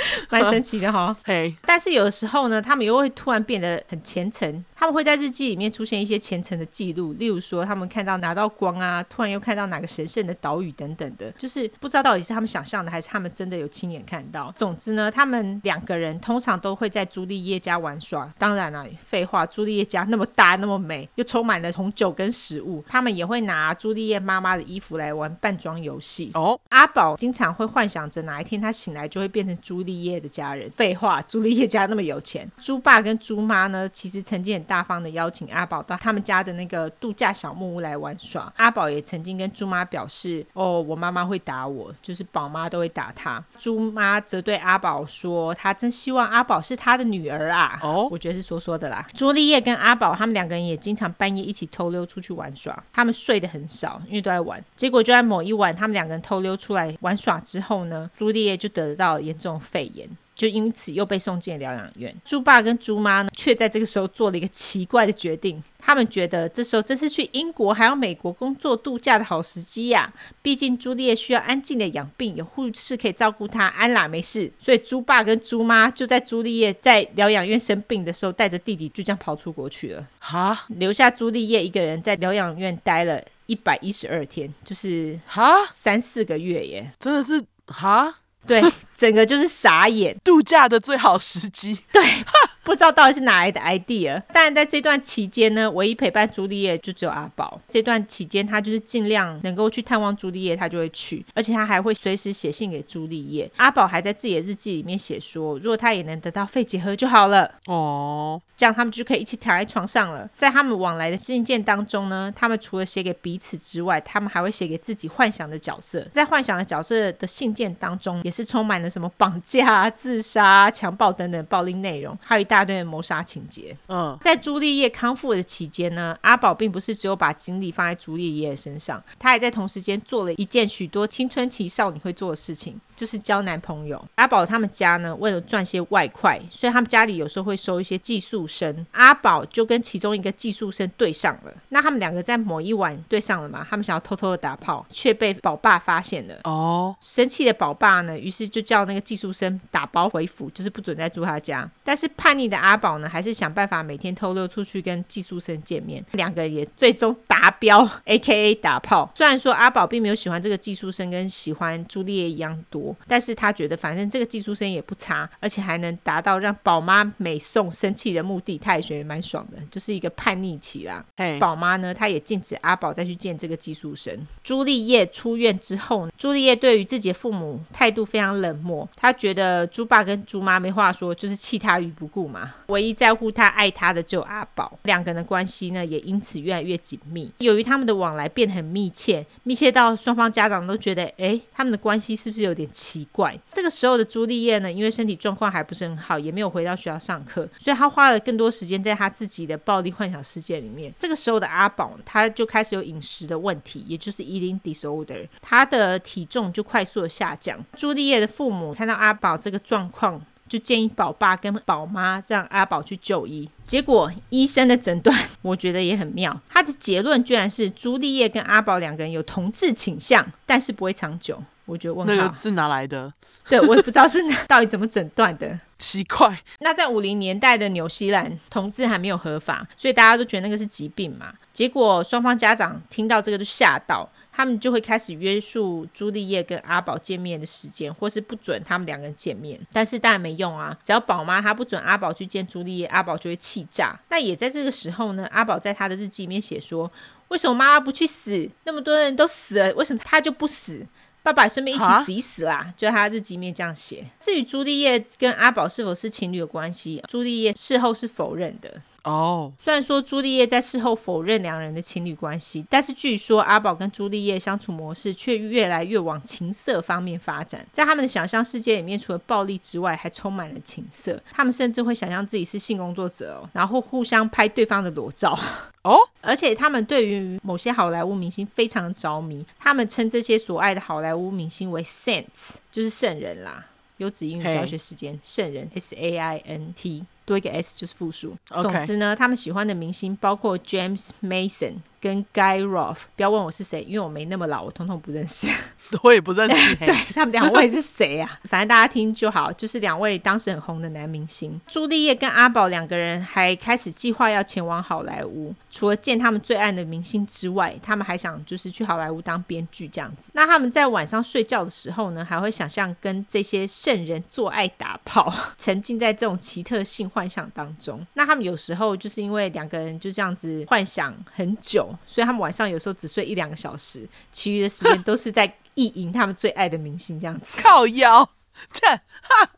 [0.30, 4.64] 蛮神奇的哈， 嘿，但是有的时候呢，他们又会突然变得很虔诚。
[4.76, 14.54] 他们会在日记里面出现一些虔诚的记录，例如说他们看到拿到光啊，突然又看到哪个神圣的岛屿等等的，就是不知道到底是他们想象的，还是他们真的有亲眼看到。
[14.56, 18.32] 总之呢，他们两个人通常都会在朱丽叶家玩耍。
[18.38, 26.32] 当然了，废话，朱丽叶家那么大那么美，又充满了红酒跟食物，他们也会拿朱丽叶妈妈的衣服来玩扮装游戏。
[26.36, 30.70] 哦，阿宝经常会幻想着哪一天他醒来就会变成朱丽丽叶的家人。
[30.72, 32.50] 废话，朱丽叶家那么有钱。
[32.60, 38.52] 猪爸跟猪妈呢，其实曾经很大方的邀请阿宝到他们家的那个度假小木屋来玩耍。
[38.58, 49.06] 阿宝也曾经跟猪妈表示：“哦，我妈妈会打我，就是宝妈都会打他。”猪妈则对阿宝说：“她真希望阿宝是她的女儿啊。”哦，我觉得是说说的啦。
[49.14, 52.82] 朱丽叶跟阿宝他们两个人也经常半夜一起偷溜出去玩耍。
[52.94, 54.64] 他们睡得很少，因为都在玩。
[54.76, 60.10] 结果就在某一晚，他们两个人偷溜出来玩耍之后呢，朱丽叶就得到了严重肺炎。
[60.40, 62.16] 就因此又被送进了疗养院。
[62.24, 65.62] 猪爸跟猪妈呢，却在这个时候做了一个奇怪的决定。
[65.78, 70.14] 他们觉得这时候正是去英国还有美国工作度假的好时机呀。
[70.42, 74.50] 毕竟朱丽叶需要安静的养病，有护士可以照顾她，安啦没事。
[74.58, 80.08] 所以猪爸跟猪妈就在朱丽叶在疗养院生病的时候，带着弟弟就这样跑出国去了。
[80.20, 88.16] 哈，留下朱丽叶一个人在疗养院待了一百一十二天，就是哈三四个月耶，真的是哈。
[88.50, 91.80] 对，整个就是傻眼，度假的最好时机。
[91.94, 92.04] 对。
[92.70, 97.60] 不知道到底是哪来的 idea，当然在这段期间呢，唯一陪伴朱丽叶就只有阿宝。
[97.68, 103.50] 这段期间，他就是尽量能够去探望朱丽叶，他就会去，而且他还会随时写信给朱丽叶。
[103.58, 110.30] 阿宝还在自己的日记里面写说，如果他也能得到肺结核就好了哦，这样他们就可以一起躺在床上了。
[110.38, 116.08] 在他们往来的信件当中呢，他们除了写给彼此之外，他们还会写给自己幻想的角色。
[116.14, 122.59] 在幻想的角色的信件当中，也是充满了什么绑架、自杀、强暴等等暴力内容，还有一大。
[122.60, 123.76] 大堆的谋杀情节。
[123.88, 134.04] 嗯，在朱丽叶康复的期间呢，阿宝并不是只有把精力放在朱丽叶身上，他还在同时间做了一件许多青春期少女会做的事情，就是交男朋友。
[134.16, 138.86] 阿宝他们家呢，为了赚些外快，所以他们家里有时候会收一些寄宿生。
[138.92, 141.54] 阿宝就跟其中一个寄宿生对上了。
[141.70, 143.66] 那他们两个在某一晚对上了嘛？
[143.70, 146.36] 他们想要偷偷的打炮，却被宝爸发现了。
[146.44, 151.70] 哦，生气的宝爸呢，于是就叫那个寄宿生打包回府，就是不准再住他家。
[151.86, 159.10] 但是叛逆的阿宝呢，还是想办法每天偷溜出去跟寄宿生见面，两个人也最终达标，AKA 打炮。
[159.16, 171.04] 虽然说阿宝并没有喜欢这个寄宿生，跟喜欢朱丽叶一样多，但是他觉得反正这个寄宿生也不差，而且还能达到让宝妈美颂生气的目的，他也觉得蛮爽的，就是一个叛逆期啦。
[171.40, 174.18] 宝妈呢，她也禁止阿宝再去见这个寄宿生。
[174.44, 182.54] 朱丽叶出院之后，朱丽叶对于自己的父母态度非常冷漠，她觉得猪爸跟猪妈没话说，就是弃她于不顾嘛。
[182.68, 187.32] 唯一在乎他、爱他的只有阿宝，两个人的关系呢也因此越来越紧密。
[187.40, 193.38] 由于他们的往来变得很密切，密切到双方家长都觉得，哎，他们的关系是不是有点奇怪？
[193.52, 200.94] 这个时候的朱丽叶呢，因为身体状况还不是很好，也没有回到学校上课，所以他花了更多时间在他自己的暴力幻想世界里面。
[200.98, 207.60] 这个时候的阿宝，他就开始有饮食的问题，也就是 eating disorder，他的体重就快速的下降。
[207.76, 210.22] 朱丽叶的父母看到阿宝这个状况。
[210.50, 221.40] 就建议宝爸跟宝妈让阿宝去就医，结果医生的诊断 我觉得也很妙，他的结论居然是朱丽叶跟阿宝两个人有同志倾向，但是不会长久。
[221.70, 223.14] 我觉得问号，那个是哪来的？
[223.48, 226.38] 对，我也不知道是 到底怎么诊断的，奇怪。
[226.60, 231.34] 那在五零年代的纽西兰，同志还没有合法，所以大家都觉得那个是疾病嘛。
[231.54, 234.10] 结果双方家长听到这个就吓到。
[234.32, 239.60] 他们就会开始约束朱丽叶跟阿宝见面的时间，或是不准他们两个人见面。
[239.74, 244.00] 但是当然没用啊，只要宝妈她不准阿宝去见朱丽叶，阿宝就会气炸。
[244.08, 246.90] 那也在这个时候呢，阿宝在他的日记里面写说
[247.28, 248.50] ：“为什么妈妈不去死？
[248.64, 250.86] 那么多人都死了，为什么他就不死？
[251.24, 254.06] 爸爸顺便一起死一死啦。”就他日记里面这样写。
[254.20, 258.82] 至于朱丽叶跟阿宝是否是情侣的关系，朱丽叶事后是否认的。
[259.04, 267.66] 哦，虽然说朱丽叶在事后否认两人的情侣关系，但是据说阿宝跟朱丽叶相处模式却越来越往情色方面发展。
[267.72, 271.22] 在他们的想象世界里面，除了暴力之外，还充满了情色。
[271.32, 275.38] 他们甚至会想象自己是性工作者哦，然后互相拍对方的裸照
[275.84, 275.98] 哦。
[276.22, 283.66] 而且他们对于某些好莱坞明星非常着迷，他们称这些所爱的好莱坞明星为 Saints，就是圣人啦。
[283.98, 287.04] 优质英语教学时间，圣人 S A I N T。
[287.30, 288.36] 多一个 S 就是复数。
[288.62, 291.76] 总之呢，他们喜欢的明星包括 James Mason。
[292.00, 295.48] 跟 Guy raf 不要问我是谁，因为我没那么老，我通通不认识。
[296.04, 296.76] 我也不认识。
[296.86, 298.38] 对，他们两位是谁啊？
[298.46, 301.60] 反正大家听就好，就是两位当时很红的男明星。
[301.68, 310.32] 朱丽叶跟阿宝两个人还开始计划要前往好莱坞，除了见他们最爱的明星之外，他们还想就是去好莱坞当编剧这样子。
[310.36, 318.06] 那他们在晚上睡觉的时候呢，还会想象跟这些圣人做爱打炮，沉浸在这种奇特性幻想当中。
[318.14, 321.89] 那他们有时候就是因为两个人就这样子幻想很久。
[322.06, 327.62] 所以他们晚上有时候只睡一两个小时，其余的时间都是在意淫他们最爱的明星这样子。
[327.62, 328.30] 靠腰，
[328.72, 329.50] 这哈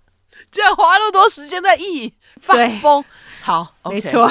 [0.51, 3.03] 这样花那么多时间在意淫发疯。
[3.41, 4.29] 好，没错。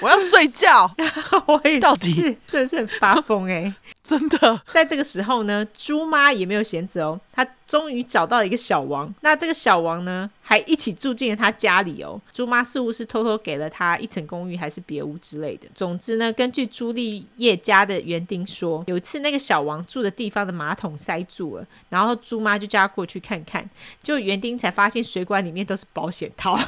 [0.00, 0.90] 我要睡觉，
[1.46, 3.74] 我也是，到底真的是很发疯哎、欸，
[4.04, 4.60] 真的。
[4.72, 9.12] 在这个时候呢，猪妈也没有闲着哦，她终于找到了一个小王。
[9.20, 12.20] 那这个小王呢，还一起住进了他家里哦。
[12.32, 15.66] 猪妈似乎是偷偷给了他一层公寓，还是别屋之类的。
[15.74, 23.68] 总之呢，根据朱丽叶家的园丁说，有一次那个小王住的地方的马桶塞住了，然后猪妈就叫他过去看看，
[24.02, 26.58] 结果园丁才发现水管里面都是保险套，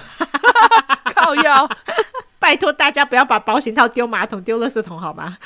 [1.14, 1.68] 靠腰。
[2.44, 5.38] 拜托大家不要把保险套丢马桶、丢垃圾桶，好吗？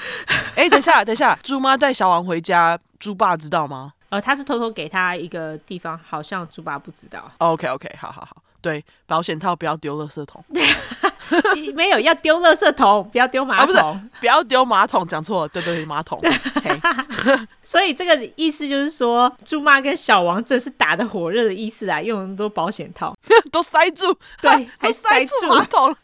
[0.57, 3.93] 哎、欸，等一下， 等一下，猪妈带小王回家，猪爸知道吗？
[4.09, 7.31] 呃，他是偷偷给他一个地方，好像猪爸不知道。
[7.39, 10.45] OK，OK，okay, okay, 好好好，对，保险套不要丢垃圾桶，
[11.77, 16.21] 没有要丢垃圾桶，不要丢马桶，啊、不，不要丢马桶，讲错了，对对对，马桶。
[17.63, 23.15] 所以这个意思就是说，猪妈跟小王这是打得火热的意思啊，用那么多保险套
[23.53, 25.95] 都塞住，对，还塞住马桶。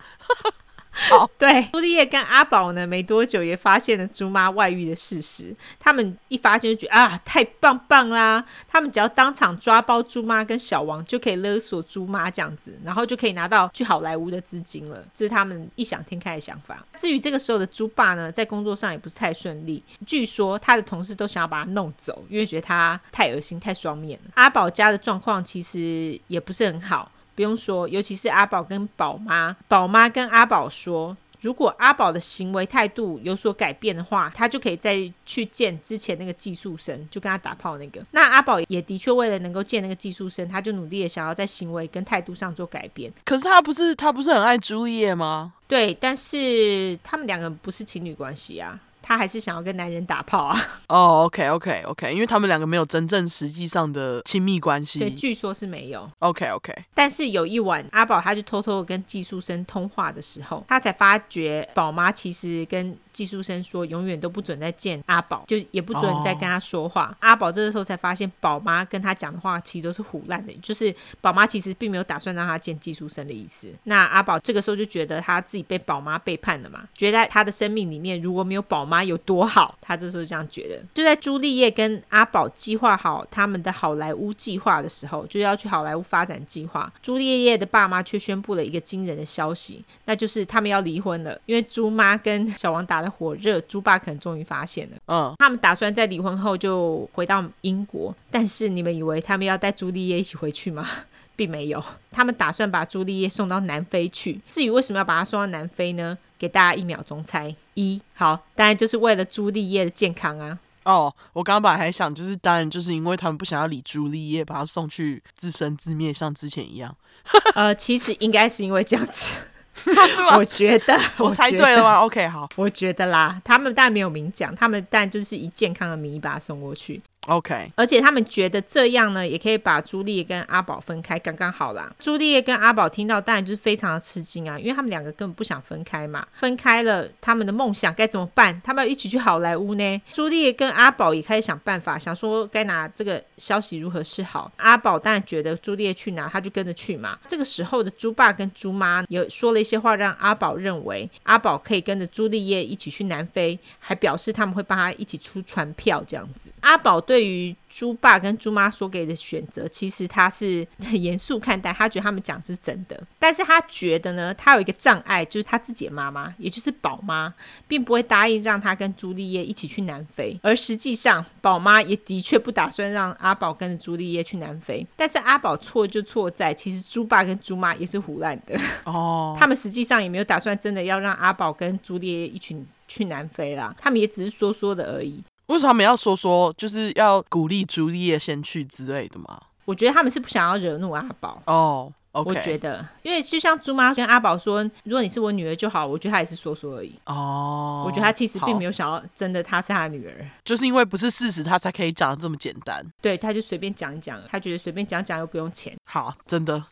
[0.95, 5.55] 好， 对，朱丽叶跟阿宝呢，没多久也发现了猪妈外遇的事实。
[5.80, 8.45] 他们一发现就觉得啊，太棒棒啦！
[8.68, 15.05] 他们只要当场抓包猪妈跟小王，就可以勒索猪妈这样子，然后就可以拿到去好莱坞的资金了。
[15.12, 16.86] 这是他们异想天开的想法。
[16.97, 19.82] 至于这个时候的猪爸呢，在工作上也不是太顺利。
[20.07, 24.30] 据说他的同事都想要把他弄走，因为觉得他太恶心、太双面了。
[24.34, 27.11] 阿宝家的状况其实也不是很好。
[27.35, 38.03] 不用说，尤其是阿宝跟宝妈，宝妈跟阿宝说，如果阿宝的行为态度有所改变的话，他就可以再去见之前那个寄宿生，就跟他打炮那个。
[38.12, 43.12] 那阿宝也的确为了能够见那个寄宿生，他就努力的想要在行为跟态度上做改变。
[43.24, 45.53] 可是他不是他不是很爱朱丽叶吗？
[45.66, 48.80] 对，但是他们两个不是情侣关系啊。
[49.07, 50.59] 他还是想要跟男人打炮啊？
[50.88, 54.98] 哦、oh，OK，OK，OK，okay, okay, okay, 因为他们两个没有真正实际上的亲密关系。
[54.98, 56.11] 对，据说是没有。
[56.20, 56.84] OK，OK，okay, okay.
[56.94, 67.06] 但是有一晚，阿宝他就偷偷的跟寄宿生通话的时候，他才发觉宝妈其实跟寄宿生说，永远都不准再见阿宝，就也不准再跟他说话。
[67.06, 67.16] Oh.
[67.20, 73.68] 阿宝这个时候才发现，宝妈跟他讲的话其实都是唬烂的，就是宝妈其实并没有打算让他见寄宿生的意思。
[73.84, 79.04] 那阿宝这个时候就觉得他自己被宝妈背叛了嘛，觉得在他的生命里面如果没有宝妈。
[79.04, 80.82] 有多好，他这时候这样觉得。
[80.94, 86.90] 就在朱丽叶跟阿宝计划好他们的好莱坞计划的时候，就要去好莱坞发展计划。
[87.02, 91.38] 朱丽叶的爸妈却宣布了一个惊人的消息，那就是他们要离婚了。
[91.44, 94.96] 因为朱妈跟小王打得火热，猪爸可能终于发现了。
[95.07, 98.14] 嗯，他们打算在离婚后就回到英国。
[98.30, 100.88] 但是你们以为他们要带朱丽叶一起回去吗？
[101.36, 101.82] 并没有，
[102.12, 104.40] 他们打算把朱丽叶送到南非去。
[104.48, 106.16] 至于为什么要把她送到南非呢？
[106.38, 107.52] 给大家一秒钟猜。
[107.74, 110.57] 一，好，当然就是为了朱丽叶的健康啊。
[110.84, 116.94] 哦，我刚刚本来还想，就是当然就是因为他们不想要理朱丽叶，把她送去自生自灭，像之前一样。
[117.57, 119.40] 呃，其实应该是因为这样子。
[120.36, 127.00] 我觉得 我猜对了吗？OK，好，我觉得啦，他们当然没有明讲，他们当然就是以健康的名义把他送过去。
[127.26, 131.90] OK，而且他们觉得这样呢，也可以把朱丽叶跟阿宝分开，刚刚好啦。
[131.98, 136.26] 朱丽叶跟阿宝听到，当然就是非常的吃惊啊，因为他们两个根本不想分开嘛。
[136.34, 138.60] 分开了，他们的梦想该怎么办？
[138.62, 140.02] 他们要一起去好莱坞呢？
[140.12, 144.52] 朱丽叶跟阿宝也开始想办法，想说该拿这个消息如何是好。
[144.56, 147.18] 阿宝当然觉得朱丽叶去哪，他就跟着去嘛。
[147.26, 156.50] 这个时候的猪爸跟猪妈也说了一些话，让阿宝认为阿宝可以跟着朱丽叶一起去南非，还表示他们会帮他一起出船票这样子。
[156.60, 157.13] 阿宝对。
[157.14, 167.32] 对于猪爸跟猪妈所给的选择，其实他是很 严肃看待，他觉得他们讲是真的，但是他觉得呢，他有一个障碍，就是他自己的妈妈，也就是宝妈，
[167.68, 178.58] 并不会答应让他跟朱丽叶一起去南非，而实际上，宝妈也的确不打算让阿宝跟着朱丽叶去南非，但是阿宝错就错在，其实猪爸跟猪妈也是胡乱的。
[178.90, 185.22] 哦，他们实际上也没有打算真的要让阿宝跟朱丽叶一起去南非啦，他们也只是说说的而已。
[185.47, 189.40] 为什么他们要说说，就是要鼓励朱丽叶先去之类的吗？
[189.66, 191.92] 我觉得他们是不想要惹怒阿宝哦。
[192.14, 192.24] Oh.
[192.28, 196.96] 我觉得，因为就像猪妈跟阿宝说，如果你是我女儿就好，我觉得她也是说说而已。
[197.06, 202.86] 哦，oh, 我觉得她其实并没有想要真的她是他女儿，就是因为不是事实，她才可以讲的这么简单。
[203.02, 205.76] 对，她就随便讲一讲，她觉得随便讲讲又不用钱。
[205.84, 206.64] 好，真的。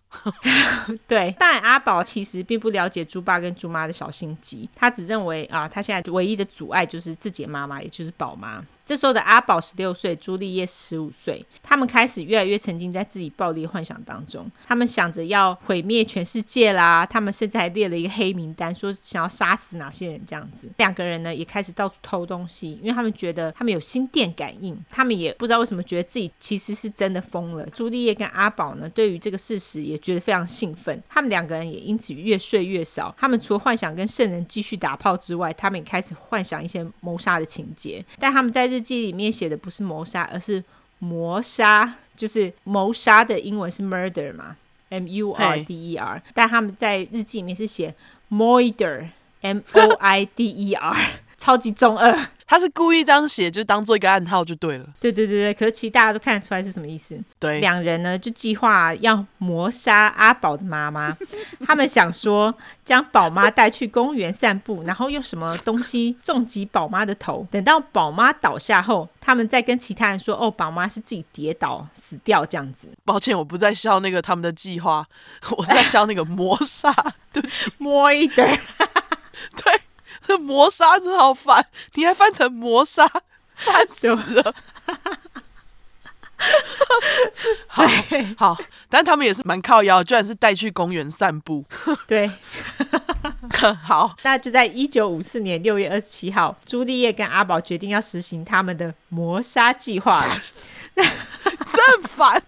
[1.08, 8.62] 对，但阿宝其实并不了解猪爸跟猪妈的小心机，他只认为啊，他现在唯一的阻碍就是自己的妈妈，也就是宝妈。
[8.84, 14.50] 这时候的阿宝十六岁，朱丽叶十五岁，他们开始越来越沉浸在自己暴力幻想当中。
[14.66, 20.68] 他们想着要毁灭全世界啦，他们甚至还列了一个黑名单，说想要杀死哪些人这样子。
[20.78, 24.76] 两个人呢也开始到处偷东西，因为他们觉得他们有心电感应。
[24.90, 27.64] 他们也不知道为什么觉得自己其实是真的疯了。
[27.66, 31.00] 朱丽叶跟阿宝呢对于这个事实也觉得非常兴奋。
[31.08, 33.14] 他们两个人也因此越睡越少。
[33.18, 38.04] 他们除了幻想跟圣人继续打炮之外，他们也开始幻想一些谋杀的情节。
[38.18, 40.64] 但他们在日记里面写的不是谋杀，而是
[40.98, 44.56] 谋杀，就是谋杀的英文是 murder 嘛
[44.88, 46.22] ，M U R D E R。
[46.32, 47.94] 但他们在日记里面是写
[48.30, 50.96] moider，M O I D E R，
[51.36, 52.18] 超级中二。
[52.52, 54.84] 他是故意这样写，就当做一个暗号就对了。
[55.00, 57.18] 对对对对，可是其实大家都看得出来是什么意思。
[57.38, 61.16] 对，两人呢就计划要谋杀阿宝的妈妈。
[61.64, 67.48] 他们想说将宝妈带去公园散步，然后用什么东西重击宝妈的头。
[67.50, 75.02] 等到宝妈倒下后，他们再跟其他人说：“哦，宝妈是自己跌倒死掉这样子。”抱歉，我不在笑那个他们的计划，
[75.56, 76.94] 我是在笑那个 谋杀。
[77.32, 78.60] 对不起，摸一点。
[79.56, 79.80] 对。
[80.26, 83.06] 这 磨砂真好烦，你还翻成磨砂，
[83.56, 84.54] 烦死了。
[87.68, 87.84] 好
[88.36, 88.58] 好，
[88.88, 91.64] 但他们也是蛮靠腰，居然是带去公园散步。
[92.08, 92.28] 对，
[93.84, 100.32] 好，那就在一九五四年六月二十七号，朱丽叶跟阿宝决定要实行他们的磨砂计划了。
[100.96, 102.42] 真烦。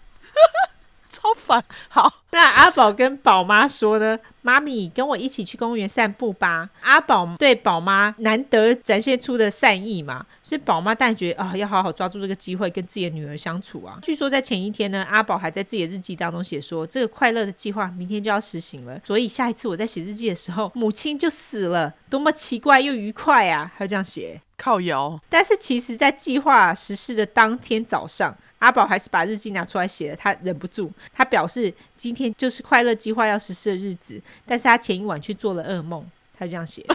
[1.25, 1.65] 好烦！
[1.89, 13.99] 好，那阿宝跟宝妈说呢：“妈咪，跟我一起去公园散步吧。”阿宝对宝妈难得展现出的善意嘛，所以宝妈当然觉得啊、哦，要好好抓住这个机会跟自己的女儿相处啊。
[14.03, 25.19] 据说在前一天呢，阿宝还在自己的日记当中写说：“这个快乐的计划明天就要实行了，所以下一次我在写日记的时候，母亲就死了，多么奇怪又愉快啊！”他这样写，靠摇。
[25.31, 28.37] 但是其实，在计划实施的当天早上。
[28.59, 36.05] 阿宝还是把日记拿出来写了，他忍不住，他表示今天就是快乐计划要实施的日子，但是他前一晚却做了噩梦，
[36.39, 36.85] 他就这样写。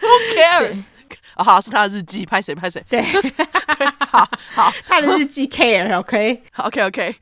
[0.00, 0.84] Who cares？
[1.34, 2.84] 啊、哦，好，是他的日记，拍谁拍谁？
[2.88, 7.16] 对，对，好 好， 他的日记 care，OK，OK，OK。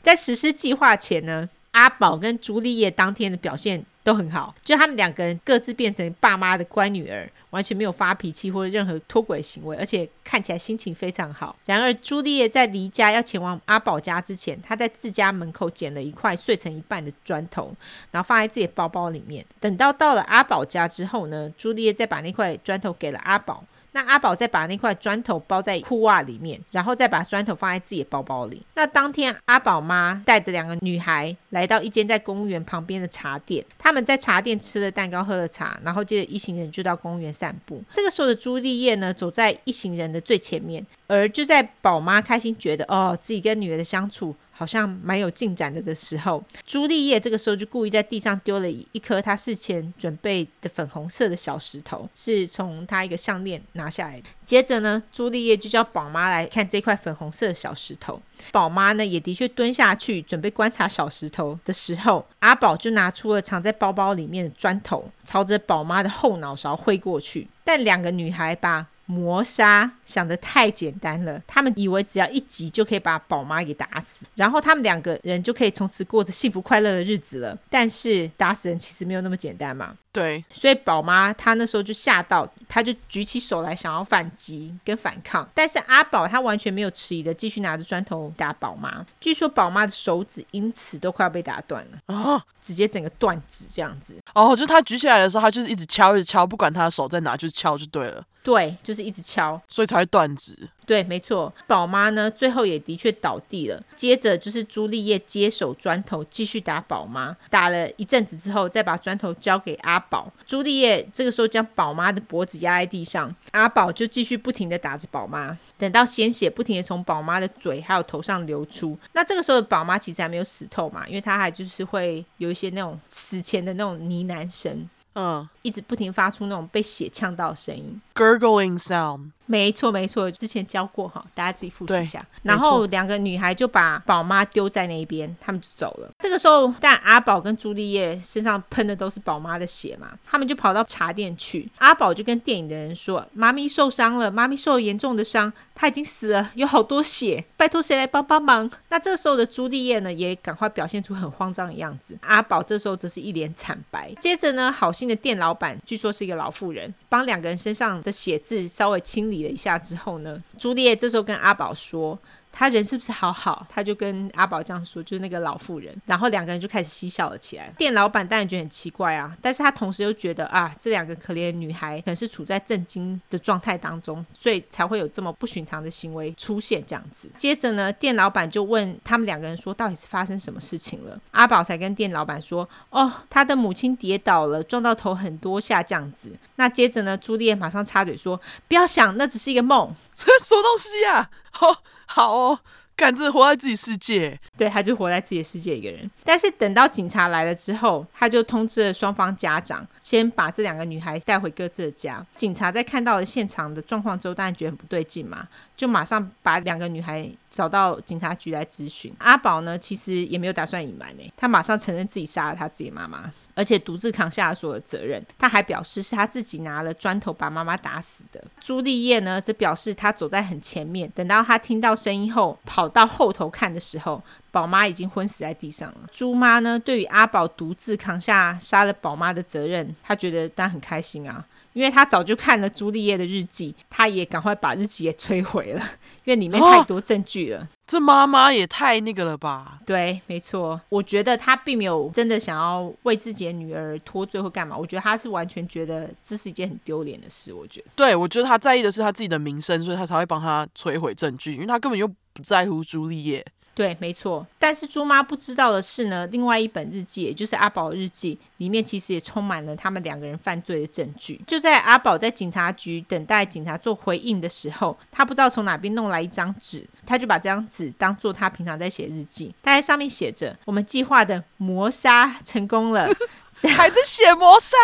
[0.00, 7.30] 在实施计划前呢，阿宝跟朱丽叶当天的表现都很好，就他们两个人各自变成爸妈的乖女儿。
[7.52, 11.54] 完全没有发脾气或者任何脱轨行为，而且看起来心情非常好。
[11.66, 17.76] 然而，朱丽叶在离家要前往阿宝家之前，她在自家门口捡了一块碎成一半的砖头，
[18.10, 19.44] 然后放在自己包包里面。
[19.60, 23.62] 等到到了阿宝家之后呢，朱丽叶再把那块砖头给了阿宝。
[23.92, 28.62] 那阿宝再把那块砖头包在裤袜里面，然后再把砖头放在自己的包包里。
[28.74, 37.82] 那当天，阿宝妈带着两个女孩来到一间在公园旁边的茶店，他们在茶店吃了蛋糕，喝了茶，然后接着一行人就到公园散步。
[37.92, 44.34] 这个时候的朱丽叶呢，走在一行人的最前面，而就在宝妈开心觉得哦，自己跟女儿的相处。
[44.52, 54.22] 好像蛮有进展的的时候，朱丽叶这个时候就故意在地上丢了一颗她事前准备的粉红色的小石头，是从她一个项链拿下来。
[54.44, 58.20] 接着呢，朱丽叶就叫宝妈来看这块粉红色的小石头。
[58.50, 67.48] 宝妈呢也的确蹲下去准备观察小石头的时候，阿宝就拿出了藏在包包里面的砖头，朝着宝妈的后脑勺挥过去。
[67.64, 77.58] 但两个女孩把谋杀想的太简单了，他们以为只要一击就可以把宝妈给打死，然后他们两个人就可以从此过着幸福快乐的日子了。
[77.68, 79.94] 但是打死人其实没有那么简单嘛。
[80.12, 89.04] 对，所以宝妈她那时候就吓到，她就举起手来想要反击跟反抗，但是阿宝他完全没有迟疑的继续拿着砖头打宝妈。
[89.20, 94.14] 据说宝妈的手指因此都快要被打断了，哦，直接整个断指这样子。
[94.34, 98.22] 哦，就他举起来的时候，他就是一直敲，一直敲，不管他的手在哪，就是敲就对了。
[98.42, 100.56] 对，就是一直敲，所以才会断指。
[100.84, 101.52] 对，没错。
[101.68, 103.80] 宝妈呢，最后也的确倒地了。
[103.94, 107.36] 接着就是朱丽叶接手砖头，继续打宝妈。
[107.48, 110.30] 打了一阵子之后，再把砖头交给阿宝。
[110.44, 115.56] 朱丽叶这个时候将宝妈的脖子压在地上，阿宝就继续不停的打着宝妈。
[115.78, 124.88] 等到鲜血不停的从宝妈的嘴还有头上流出，那这个时候的宝妈其实还没有死透嘛，因为她还就是会有一些那种死前的那种呢喃声。
[125.14, 129.30] 嗯，一直不停发出那种被血呛到的声音，gurgling sound。
[129.46, 132.24] 没错，没错，之前教过哈，大家自己复习一下。
[132.42, 136.10] 然后两个女孩就把宝妈丢在那边，他们就走了。
[136.18, 141.70] 这个时候，但阿宝跟朱丽叶身上喷的都是宝妈的血嘛，他们就跑到茶店去。
[141.78, 152.16] 阿宝就跟电影的人说：“妈咪受伤了，妈咪受了严重的伤，她已经死了，有好多血，拜托谁来帮帮忙？”那这时候的朱丽叶呢，也赶快表现出很慌张的样子。
[152.22, 154.12] 阿宝这时候则是一脸惨白。
[154.20, 162.16] 接着呢，好心的店老板，据说是一个老妇人，帮两个人身上的血渍稍微清理了一下之后呢，朱丽叶这时候跟阿宝说
[162.52, 163.66] ：“他人是不是好好？
[163.68, 165.92] 他就跟阿宝这样说，就是那个老妇人。
[166.06, 167.72] 然后两个人就开始嬉笑了起来。
[167.78, 177.28] 店老板当然觉得很奇怪啊，但是他同时又觉得啊，这两个可怜的女孩可能是处在震惊的状态当中，所以才会有这么不寻常的行为出现这样子。
[177.36, 181.18] 接着呢，店老板就问他们两个人说，到底是发生什么事情了？
[181.30, 186.30] 阿宝才跟店老板说，哦，他的母亲跌倒了，撞到头很多下这样子。
[186.56, 188.38] 那接着呢，朱丽叶马上插嘴说，
[188.68, 189.94] 不要想，那只是一个梦。
[190.14, 191.30] 什么东西、啊？
[191.50, 191.82] 好，
[192.12, 192.58] 好哦。
[192.94, 196.08] 敢自活在自己世界，对，他就活在自己的世界一个人。
[196.22, 202.24] 但是等到警察来了之后，他就通知了双方家长，先把这两个女孩带回各自的家。
[202.36, 209.12] 警察在看到了现场的状况之后，当然觉得很不对劲嘛，就马上把两个女孩找到警察局来咨询。
[209.18, 213.32] 阿宝呢，其实也没有打算隐瞒呢，他马上承认自己杀了他自己妈妈。
[213.54, 215.24] 而且独自扛下所有责任。
[215.38, 218.42] 他还表示是他自己拿了砖头把妈妈打死的。
[218.60, 226.08] 朱丽叶呢，则表示他走在很前面，等到他听到声音后，跑到后头看的时候，宝妈已经昏死在地上了。
[226.10, 231.44] 朱妈呢，对于阿宝独自扛下杀了宝妈的责任，她觉得当然很开心啊。
[231.72, 235.80] 因为他早就看了朱丽叶的日记，他也赶快把日记也摧毁了，
[236.24, 237.60] 因为里面太多证据了。
[237.60, 239.80] 哦，这妈妈也太那个了吧？
[239.84, 240.80] 对，没错。
[240.88, 244.76] 我觉得他并没有真的想要为自己的女儿脱罪或干嘛。
[244.76, 247.52] 我觉得他是完全觉得这是一件很丢脸的事。
[247.52, 253.44] 我觉得，对，我觉得他在意的是他自己的名声，所以他才会帮他摧毁证据，因为他根本就不在乎朱丽叶。
[253.74, 254.46] 对，没错。
[254.58, 261.40] 但是猪妈不知道的是呢，另外一本日记，也就是阿宝日记里面，其实也充满了他们两个人犯罪的证据。
[261.46, 269.54] 就在阿宝在警察局等待警察做回应的时候，他不知道从哪边弄来一张纸，他就把这张纸当做他平常在写日记。
[269.62, 273.08] 他在上面写着：“我们计划的谋杀成功了。
[273.76, 274.76] ”还在写谋杀？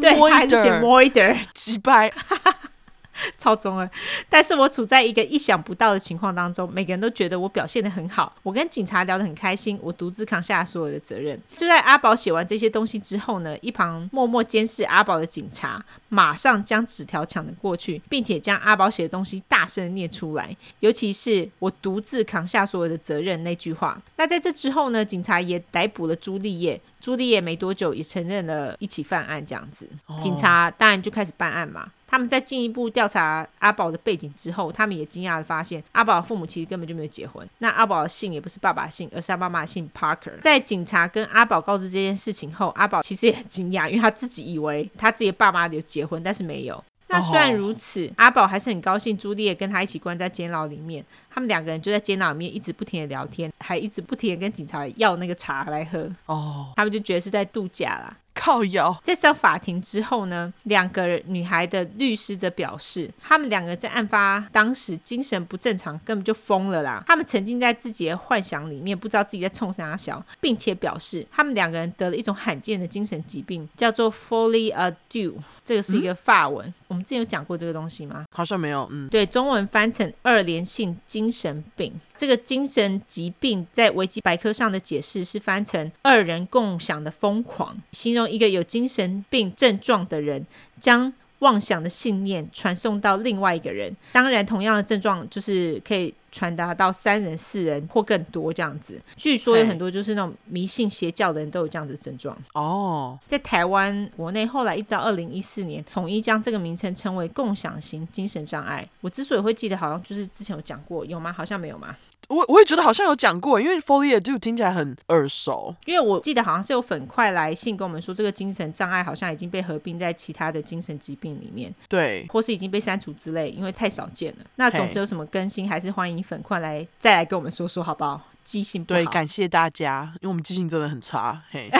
[0.00, 2.12] 对，他还在写 murder，击败。
[3.38, 3.90] 超中了，
[4.28, 11.40] 但是我处在一个意想不到的情况当中，每个人都觉得我表现的很好，我跟警察聊得很开心，我独自扛下所有的责任。
[11.56, 24.00] 就在阿宝写完这些东西之后呢，一旁默默监视阿宝的警察马上将纸条抢了过去，并且将阿宝写的东西大声念出来，尤其是我独自扛下所有的责任那句话。
[24.16, 26.80] 那在这之后呢，警察也逮捕了朱丽叶。
[27.00, 29.88] 朱丽叶没多久也承认了一起犯案，这样子，
[30.20, 31.88] 警察当然就开始办案嘛。
[32.08, 37.46] 他们在进一步调查阿宝的背景之后，他们也惊讶的发现，阿宝的父母其实根本就没有结婚。
[37.58, 40.40] 那阿宝的姓也不是爸爸姓，而是他妈妈的姓 Parker。
[40.40, 46.82] 在警察跟阿宝告知这件事情后，阿宝其实也很惊讶，因为他自己以为他自己的爸妈有结婚，但是没有。
[47.10, 48.12] 那虽然如此，oh.
[48.16, 51.02] 阿宝还是很高兴朱丽叶跟他一起关在监牢里面。
[51.30, 56.00] 他们两个人就在监牢里面一直不停的聊天，还一直不停的跟警察要那个茶来喝。
[56.26, 56.76] 哦，oh.
[56.76, 58.14] 他们就觉得是在度假啦。
[58.38, 67.02] 靠摇，在上法庭之后呢，两个女孩的律师则表示，他们两个在案发当时精神不正常，根本就疯了啦。
[67.04, 75.34] 他们沉浸在自己的幻想里面，不知道自己在冲啥小，并且表示他们两个人得了一种罕见的精神疾病，叫做 folie à deux。
[75.64, 78.24] 这个是一个法文，我们之前有讲过这个东西吗？
[78.34, 78.88] 好像没有。
[78.90, 81.92] 嗯，对，中文翻成二联性精神病。
[82.16, 90.46] 这个精神疾病在维基百科上的解释是翻成二人共享的疯狂，形容一个有精神病症状的人
[90.80, 93.94] 将妄想的信念传送到另外一个人。
[94.12, 96.14] 当然，同样的症状就是可以。
[96.30, 99.00] 传达到三人、四人或更多这样子。
[99.16, 103.18] 据说有很多就是那种迷信邪教的人都有这样子的症状哦。
[103.26, 108.86] 在台湾国内，后来一直到二零一四年，统一将这个名称称为共享型精神障碍。
[109.00, 111.32] 我之所以会记得，好像就是之前有讲过，有吗？
[111.32, 111.96] 好像没有吗？
[112.28, 115.74] 我我也觉得好像有讲过，因为 folie deux 听起来很耳熟。
[115.86, 124.44] 因为我记得好像是有粉块来信跟我们说，这个精神障碍好像已经被合并在其他的精神疾病里面，对，或是已经被删除之类，因为太少见了。
[124.56, 128.20] 那总之有什么更新，还是欢迎粉块来再来跟我们说说，好不好？
[128.44, 129.00] 记性不好。
[129.00, 131.42] 对，感谢大家，因为我们记性真的很差。
[131.50, 131.70] 嘿。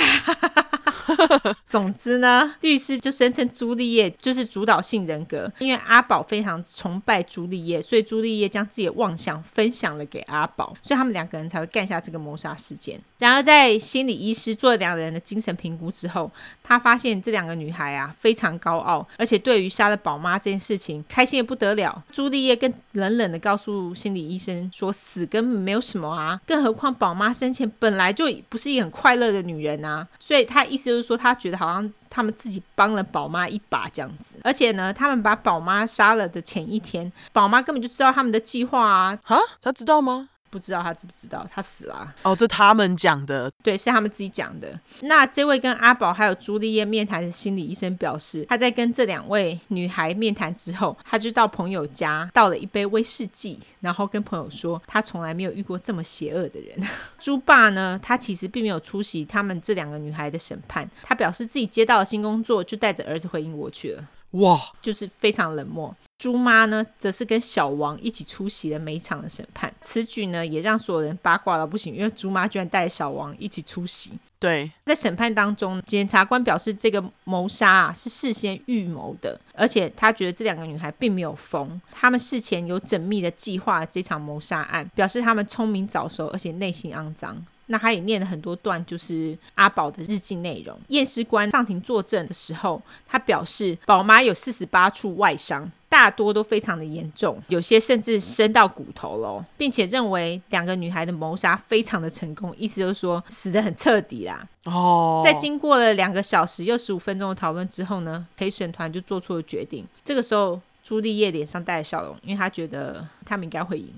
[1.68, 13.01] 总之呢，律师就声称朱丽叶就是主导性人格，因为阿宝非常崇拜朱丽叶，所以朱丽叶将自己的妄想分享了给阿阿宝，所以他们两个人才会干下这个谋杀事件。
[13.18, 16.30] 然而，在心理医师做了两个人的精神评估之后，
[16.62, 22.03] 他发现这两个女孩啊非常高傲，而且对于杀了宝妈这件事情开心的不得了。
[22.12, 39.18] 朱丽叶更冷冷的告诉心理医生说：“死根本没有什么啊，更何况宝妈生前本来就不是一个很快乐的女人啊。”所以他意思就是说，他觉得好像他们自己帮了宝妈一把这样子，而且呢，他们把宝妈杀了的前一天，宝妈根本就知道他们的计划啊！
[39.22, 40.28] 哈，他知道吗？
[40.51, 42.14] 不知道他知不知道，他死了、啊。
[42.22, 44.78] 哦，这他们讲的，对，是他们自己讲的。
[45.03, 56.88] 那这位跟阿宝还有朱丽叶面谈的心理医生表示，他在跟这两位女孩面谈之后，他就到朋友家倒了一杯威士忌，然后跟朋友说，他从来没有遇过这么邪恶的人。
[57.18, 64.05] 朱爸呢，他其实并没有出席他们这两个女孩的审判，他表示自己接到了新工作，就带着儿子回英国去了。
[64.33, 65.95] 哇，就是非常冷漠。
[66.18, 69.72] 朱妈呢，则是跟小王一起出席了每一场的审判。
[69.81, 74.12] 此举呢，也让所有人八卦到不行，因为朱妈居然带着小王一起出席。
[74.41, 87.45] 对，在审判当中，检察官表示这个谋杀啊是事先预谋的，而且他觉得这两个女孩并没有疯，他们事前有缜密的计划这场谋杀案，表示他们聪明早熟，而且内心肮脏。
[87.69, 90.79] 那他也念了很多段，就是阿宝的日记内容。
[90.89, 104.47] 验尸官上庭作证的时候，他表示宝妈有四十八处外伤，大多都非常的严重，有些甚至深到骨头喽，并且认为两个女孩的谋杀非常的成功，意思就是说死得很彻底啦。
[104.64, 109.87] 哦，在经过了两个小时又十五分钟的讨论之后呢，陪审团就做出了决定。
[110.05, 113.93] 这个时候，朱丽叶脸上带着笑容，因为她觉得他们应该会赢。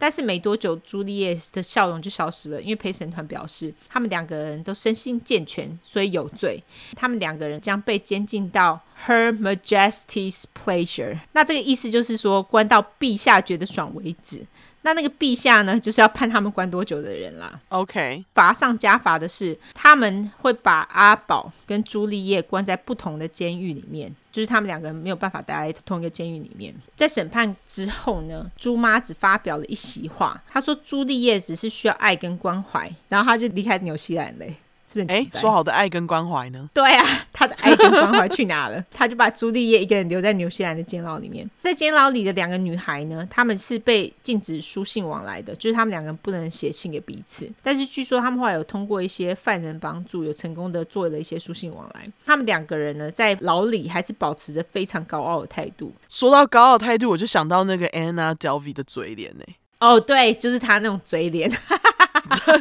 [0.00, 6.60] 但是没多久，朱丽叶的笑容就消失了，因为陪审团表示他们两个人都身心健全，所以有罪。
[6.96, 11.18] 他们两个人将被监禁到 Her Majesty's Pleasure。
[11.32, 14.42] 那这个意思就是说，关到陛下觉得爽为止。
[14.82, 17.60] 那那个陛下呢，就是要判他们关多久的人啦。
[17.68, 26.74] OK，罚上加罚的是，他们会把阿宝跟朱丽叶关在不同的监狱里面，就是他们两个人没有办法待在同一个监狱里面。
[26.96, 34.54] 在审判之后呢，朱妈只发表了一席话，她说朱丽叶只是需要爱跟关怀，然后她就离开纽西兰嘞。
[35.08, 36.68] 哎，说好的爱跟关怀呢？
[36.74, 38.84] 对啊， 他的爱跟关怀去哪了？
[38.90, 41.48] 他就把朱丽叶一个人留在纽西兰的监牢里面。
[41.62, 47.50] 在监牢里的两个女孩呢，她们是被禁止书信往来的，就是她们两个人不能写信给彼此。
[47.62, 52.10] 但是据说他们后来有通过一些犯人帮助，有成功的做了一些书信往来。
[52.26, 55.92] 他们两个人呢，在牢里还是保持着非常高傲的态度。
[56.08, 59.44] 说到高傲态度，我就想到那个 Anna Delvey 的嘴脸呢。
[59.78, 61.50] 哦，对，就是他那种嘴脸。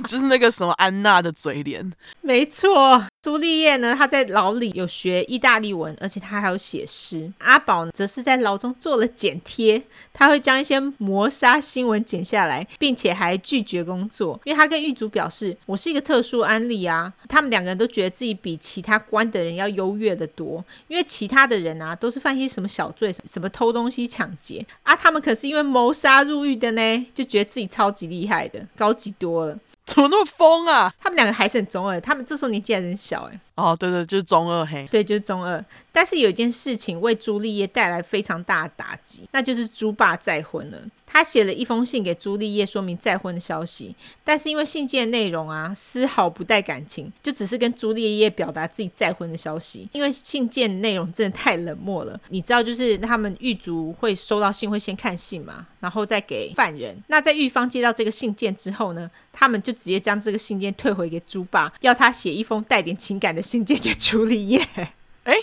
[0.07, 1.91] 就是那个什么安娜的嘴脸，
[2.21, 3.03] 没错。
[3.21, 7.29] 朱丽叶呢，她在牢里有学意大利文，而且她还有写诗。
[7.39, 29.59] 阿宝则是在牢中做了剪贴，他会将一些谋杀新闻剪下来，并且还拒绝工作，因为他跟狱卒表示：“我是一个特殊案例啊。”他们两个人都觉得自己比其他关的人要优越得多，因为其他的人啊都是犯一些什么小罪，什么偷东西、抢劫啊，他们可是因为谋杀入狱的呢，就觉得自己超级厉害的，高级多了。
[29.89, 30.93] 怎么那么疯啊？
[31.01, 33.39] 他们两个还是很中二，他们这时候年纪还很小哎。
[33.55, 34.85] 哦，对对，就是中二黑。
[34.91, 35.63] 对，就是中二。
[35.91, 40.77] 但是有一件事情为朱丽叶带来非常大的打击，那就是朱爸再婚了。
[41.11, 43.95] 他写了一封信给朱丽叶，说明再婚的消息。
[44.23, 49.89] 但是因为信件内容啊，丝毫不带感情，就只是跟朱丽叶表达自己再婚的消息。
[49.91, 52.19] 因为信件内容真的太冷漠了。
[52.29, 56.95] 你知道，就是他们狱卒会收到信，会先看信嘛，然后再给犯人。
[57.07, 64.63] 那在狱方接到这个信件之后呢，他们就直接将这个信件退回给朱爸，要他写一封带点情感的信件给朱丽叶。
[65.25, 65.35] 哎。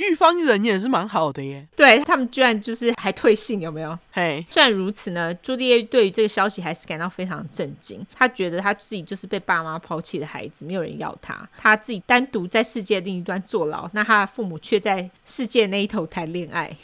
[0.00, 3.96] 狱方人也是蛮好的耶，对，他们居然就是还退信，有没有？
[4.10, 8.04] 嘿，虽然如此呢，朱丽叶对于这个消息还是感到非常震惊。
[8.14, 16.74] 他觉得他自己就是被爸妈抛弃的孩子，没有人要他，他自己单独在世界另一端坐牢，那他的父母却在世界那一头谈恋爱。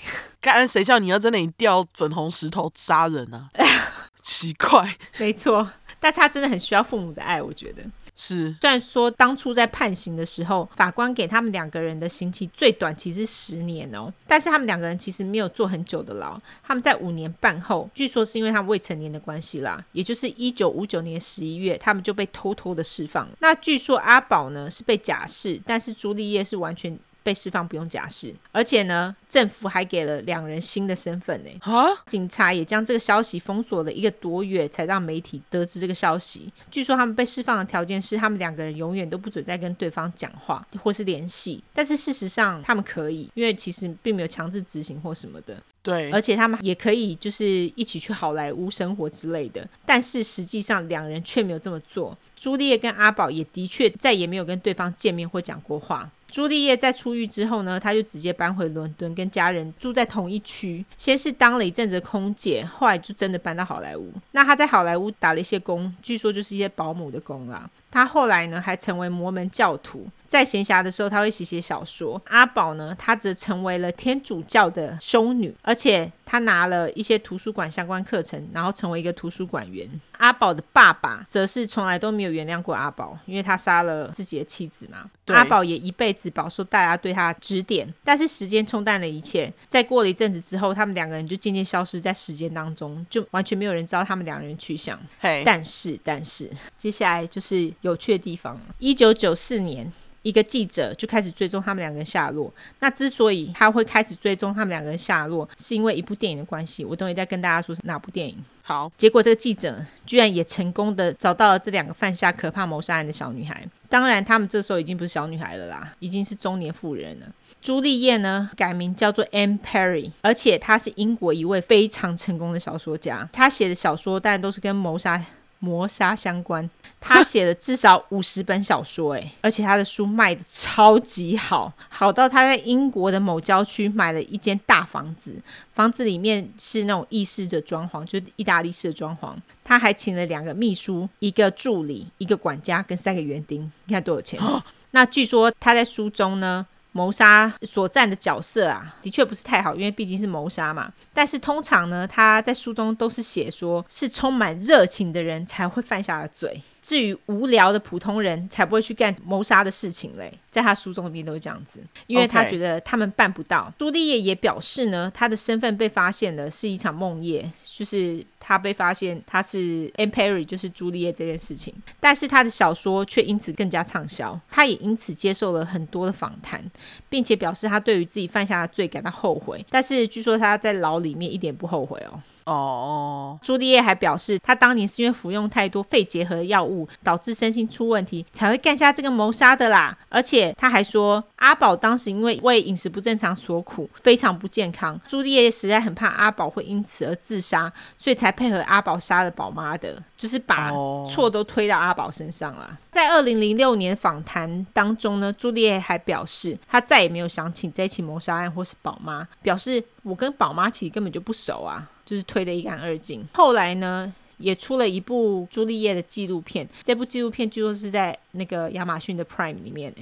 [0.40, 3.48] 干，谁叫你要在那里掉粉红石头杀人呢？
[3.54, 3.64] 啊？
[4.22, 5.70] 奇怪，没错，
[6.00, 7.82] 但是他真的很需要父母的爱，我觉得。
[8.14, 23.28] 是，虽然说当初在判刑的时候，法官给他们两个人的刑期最短其实十年哦，但是他们两个人其实没有坐很久的牢，他们在五年半后，据说是因为他们未成年的关系啦，也就是一九五九年十一月，他们就被偷偷的释放。
[23.40, 26.98] 那据说阿宝呢是被假释，但是朱丽叶是完全。
[27.26, 31.50] 被释放不用假释，而且呢，政府还给了两人新的身份呢。
[31.62, 31.84] 啊！
[32.06, 36.52] 警察也将这个消息封锁了一个多月，才让媒体得知这个消息。
[36.70, 41.60] 据说他们被释放的条件是，他们两个人永远都不准再跟对方讲话或是联系。
[41.74, 45.60] 但是事实上，他们可以，因为其实并没有强制执行或什么的。
[45.82, 49.68] 对，而且他们也可以就是一起去好莱坞生活之类的。
[49.84, 52.16] 但是实际上，两人却没有这么做。
[52.36, 56.08] 朱丽叶跟阿宝也的确再也没有跟对方见面或讲过话。
[56.36, 60.84] 朱丽叶在出狱之后呢，她就直接搬回伦敦，跟家人住在同一区。
[60.98, 64.12] 先是当了一阵子空姐，后来就真的搬到好莱坞。
[64.32, 67.66] 那她在好莱坞打了一些工，据说就是一些保姆的工啦。
[67.90, 70.06] 他后来呢，还成为摩门教徒。
[70.26, 72.20] 在闲暇的时候，他会写写小说。
[72.26, 79.88] 阿宝呢，他则成为了天主教的修女，而且他拿了一些图书馆相关课程，然后成为一个图书馆员。
[80.18, 85.08] 阿宝的爸爸则是从来都没有原谅过阿宝，因为他杀了自己的妻子嘛。
[85.26, 89.52] 阿宝也一辈子饱受大家对他的指点，但是时间冲淡了一切。
[89.68, 94.98] 在过了一阵子之后，他们两个人就渐渐消失在时间当中，就完全没有人知道他们两个人去向。
[95.20, 98.60] 嘿，但是，但是，接下来就是有趣的地方。
[98.78, 99.92] 一九九四年。
[100.22, 102.52] 一个记者就开始追踪他们两个人下落。
[102.80, 106.84] 那之所以他会开始追踪他们两个人下落，是因为一部电影的关系。
[106.84, 108.36] 我等会再跟大家说是哪部电影。
[108.60, 113.64] 好，结果这个记者居然也成功的找到了这两个犯下可怕谋杀案的小女孩。
[113.88, 117.26] 当然，他们这时候已经不是小女孩了啦，已经是中年妇人了。
[117.62, 123.28] 朱丽叶呢，改名叫做 Anne Perry，而且她是英国一位非常成功的小说家。
[123.32, 125.24] 她写的小说当然都是跟谋杀。
[125.58, 126.68] 谋杀相关，
[127.00, 135.40] 他写了至少五十本小说，哎， 而且他的书卖的超级好，好到他在英国的某郊区买了一间大房子，
[135.74, 139.34] 房子里面是那种意式的装潢，就是意大利式的装潢。
[139.64, 144.40] 他还请了两个秘书、一个助理、一个管家跟三个园丁，你看多少钱？
[144.92, 146.66] 那据说他在书中呢。
[146.96, 150.90] 谋杀所占的角色啊，的确不是太好，因为毕竟是谋杀嘛。
[151.12, 156.62] 但是通常呢，他在书中都是写说，是充满热情的人才会犯下的罪。
[156.82, 160.32] 至于无聊的普通人，才不会去干谋杀的事情嘞。
[160.48, 163.70] 在他书中里面都是这样子，因为他觉得他们办不到。
[163.76, 171.74] 朱丽叶也表示呢，他的身份被发现了是一场梦魇，就是他被发现他是 a m p e r y 就是朱丽叶这件事情。
[171.98, 176.64] 但是他的小说却因此更加畅销，他也因此接受了很多的访谈，
[177.08, 179.66] 并且表示他对于自己犯下的罪感到后悔。
[179.68, 182.22] 但是据说他在牢里面一点不后悔哦。
[182.46, 189.98] 哦，朱丽叶还表示，她当年是因为服用太多肺结核药物，导致身心出问题，才会干下这个谋杀的啦。
[190.08, 194.98] 而且她还说，阿宝当时因为为饮食不正常所苦，非常不健康。
[195.08, 200.70] 朱丽叶实在很怕阿宝会因此而自杀，所以才配合阿宝杀了宝妈的，就是把
[201.04, 202.78] 错都推到阿宝身上了。
[202.92, 211.90] 在二零零六年访谈当中呢，朱丽叶还表示，她再也没有想起这起谋杀案或是宝妈，表示我跟宝妈其实根本就不熟啊。
[212.06, 213.22] 就是推得一干二净。
[213.34, 216.66] 后来呢，也出了一部朱丽叶的纪录片。
[216.82, 219.92] 这部纪录片据说是在那个亚马逊的 Prime 里面。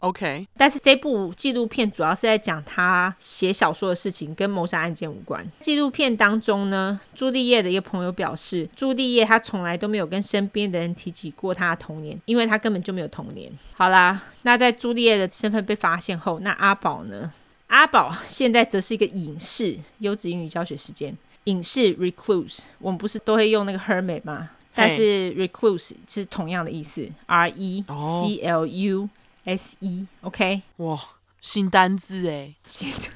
[0.00, 5.44] OK，但是这部纪录片主要是在讲他写小说的事情，跟谋杀案件无关。
[5.58, 13.50] 纪录片当中呢，朱丽叶的一个朋友表示，朱丽叶她从来都没有跟身边的人提起过她的童年，因为她根本就没有童年。
[13.72, 17.32] 好啦，那在朱丽叶的身份被发现后，那阿宝呢？
[17.68, 19.76] 阿宝现在则是一个影视。
[19.98, 21.16] 优质英语教学时间。
[21.46, 24.50] 隐士 recluse，我们不是都会用那个 hermit 吗？
[24.74, 29.08] 但是 recluse 是同样的意思，R E C L U
[29.44, 30.62] S E，OK？
[30.76, 31.00] 哇，
[31.40, 33.08] 新单字哎，新的，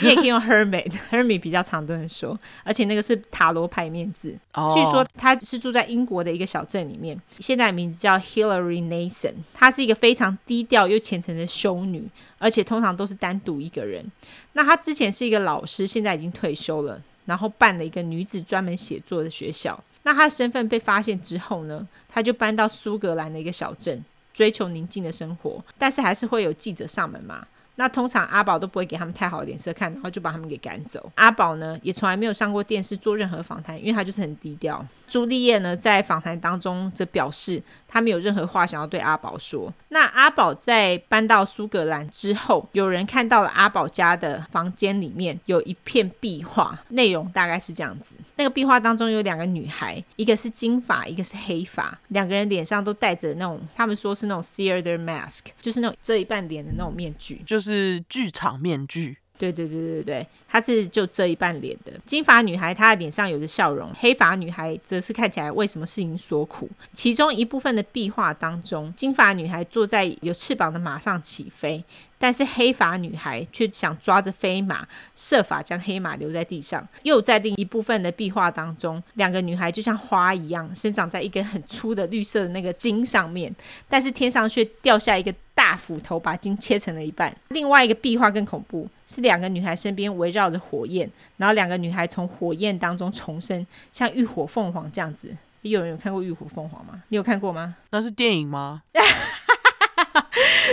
[0.00, 4.34] 你也可以用 hermit，hermit 比较常多人说，而且那个是塔罗牌面字。
[4.52, 4.72] Oh.
[4.72, 12.08] 据说他是住在英国的一个小镇里面，现在名字叫 Hilary Nason，她是一个非常低调又虔诚的修女，
[12.38, 14.10] 而且通常都是单独一个人。
[14.54, 17.02] 那她之前是一个老师，现在已经退休了。
[17.26, 19.78] 然后办了一个女子专门写作的学校。
[20.04, 24.02] 那她的身份被发现之后呢，她就搬到苏格兰的一个小镇，
[24.32, 25.62] 追求宁静的生活。
[25.76, 27.46] 但是还是会有记者上门嘛。
[27.76, 31.10] 那通常阿宝都不会给他们太好的脸色看，然后就把他们给赶走。
[31.14, 34.84] 阿宝呢，也从来没有上过电视做任何访谈，因为他就是很低调。
[35.08, 39.72] 朱丽叶呢，在访谈当中则表示，他没有任何话想要对阿宝说。
[39.90, 59.16] 那阿宝在搬到苏格兰之后，有人看到了阿宝家的房间里面有一片壁画，内容大概是这样子：那个壁画当中有两个女孩，一个是金发，一个是黑发，两个人脸上都戴着那种，他们说是那种 theater mask，就是那种遮一半脸的那种面具，就是是剧场面具。
[59.38, 66.70] 对对对对对，她是就遮一半脸的金发女孩，她的脸上有着笑容；黑发女孩则是看起来为什么事情所苦。
[66.94, 71.84] 其中一部分的壁画当中，金发女孩坐在有翅膀的马上起飞，
[72.18, 76.88] 但是黑发女孩却想抓着飞马，设法将黑马留在地上。
[77.02, 83.54] 又在另一部分的壁画当中，两个女孩就像花一样生长在一根很粗的绿色的那个茎上面，
[83.86, 85.34] 但是天上却掉下一个。
[85.56, 87.34] 大斧头把金切成了一半。
[87.48, 95.34] 另外一个壁画更恐怖，是两个女孩身边围绕着火焰，然后两个女孩从火焰当中重生，像浴火凤凰这样子。
[95.62, 97.02] 有人有看过浴火凤凰吗？
[97.08, 97.74] 你有看过吗？
[97.90, 98.82] 那是电影吗？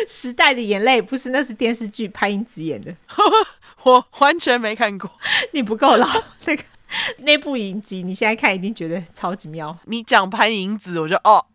[0.07, 2.93] 时代的眼泪不是，那是电视剧，潘英子演的。
[3.83, 5.09] 我完全没看过，
[5.53, 6.07] 你不够老。
[6.45, 6.63] 那个
[7.19, 9.75] 那部影集，你现在看一定觉得超级妙。
[9.85, 11.45] 你讲潘迎紫，我就哦。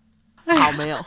[0.57, 1.05] 好，没有。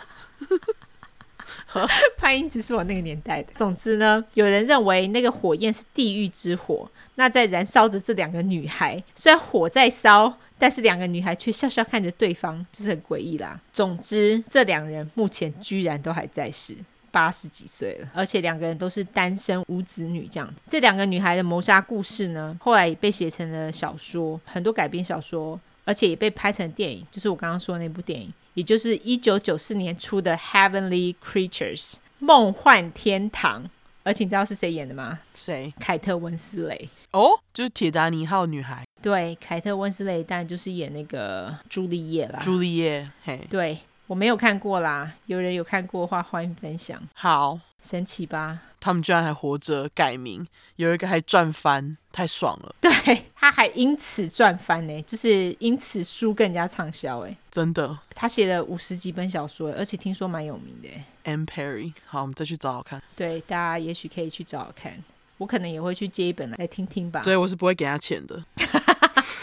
[2.18, 3.54] 潘英子是我那个年代的。
[3.56, 9.02] 总之呢，有人认为那个火焰是地狱之火，那在燃烧着这两个女孩。
[9.16, 13.60] 虽然火在烧，但是两个女孩却笑笑看着对方，就是很诡异啦。
[13.74, 16.76] 总之，这两人目前居然都还在世，
[17.10, 20.28] 八十几岁了，而且两个人都是单身无子女。
[20.30, 28.32] 这样，这两个女孩的谋杀故事呢，后来也被写成了小说，很多改编小说，而且也被拍成电影，就是我刚刚说的那部电影。
[28.54, 33.64] 也就是一九九四年出的《Heavenly Creatures》梦幻天堂，
[34.04, 35.20] 而且你知道是谁演的吗？
[35.34, 35.74] 谁？
[35.80, 36.90] 凯特温斯雷。
[37.12, 38.84] 哦，就是《铁达尼号》女孩。
[39.02, 42.40] 对，凯特温丝蕾当然就是演那个朱丽叶啦。
[42.40, 43.40] 朱丽叶，嘿。
[43.50, 43.80] 对，
[44.12, 47.02] 我没有看过啦，有人有看过的话，欢迎分享。
[47.14, 47.58] 好。
[47.82, 48.60] 神奇吧？
[48.80, 50.46] 他们居然还活着，改名，
[50.76, 52.76] 有一个还赚翻，太爽了。
[52.82, 52.92] 对，
[53.34, 57.98] 他还因此赚翻呢，就是因此书更加畅销哎，真的。
[58.14, 60.90] 他写了五十几本小说，而且听说蛮有名的。
[61.24, 63.02] Anne Perry，好，我们再去找找看。
[63.16, 65.02] 对，大家也许可以去找找看，
[65.38, 67.22] 我可能也会去借一本来听听吧。
[67.24, 68.44] 对，我是不会给他钱的，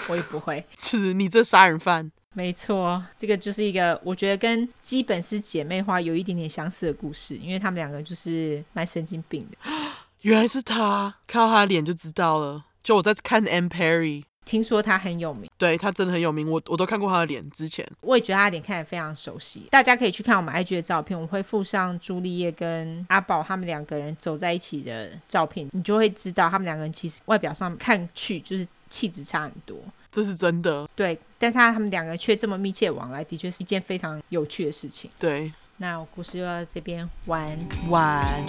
[0.09, 0.65] 我也不会。
[0.83, 2.11] 是你这杀人犯。
[2.35, 9.59] 没错，这个就是一个我觉得跟基本是姐妹花有一点点相似的故事，因为他们两个就是蛮神经病的。
[10.23, 12.65] 原来是他，看到他的脸就知道了。
[12.83, 17.49] 就我在看 Anne Perry，听说他很有名，对，他真的很有名，我我都看过他的脸。
[17.51, 29.77] 之前我也觉得他的脸看起来非常熟悉，大家可以去看我们 IG 的照片，我会附上朱丽叶跟阿宝他们两个人走在一起的照片，你就会知道他们两个人其实外表上看去就是气质差很多。
[30.11, 35.11] 这是真的，对，但是他他们两个却这么密切往来，的确是一件非常有趣的事情。
[35.19, 38.45] 对，那我故事就到这边完完。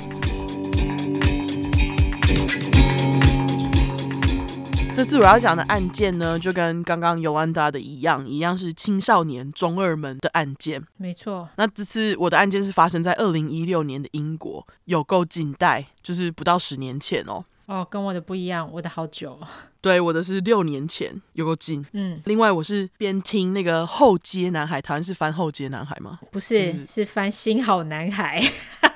[4.96, 10.82] 这次我要讲的案件呢，就跟刚刚 Yolanda 的一样，一样是青少年中二们的案件。
[10.98, 17.44] 没错，那这次我的案件是发生在二零一六年的英国，有够近代，就是不到十年前哦。
[17.70, 19.40] 哦，跟我的不一样，我的好久。
[19.80, 21.86] 对，我的是六年前，有够近。
[21.94, 26.18] 嗯，另外我是边听那个后街男孩，台湾是翻后街男孩吗？
[26.32, 28.44] 不是，是，是翻新好男孩。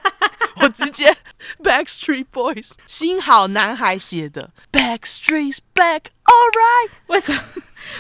[0.61, 1.15] 我直接
[1.61, 6.89] Backstreet Boys 新好男孩写的 Backstreet's Back，All right。
[7.07, 7.39] 为什么？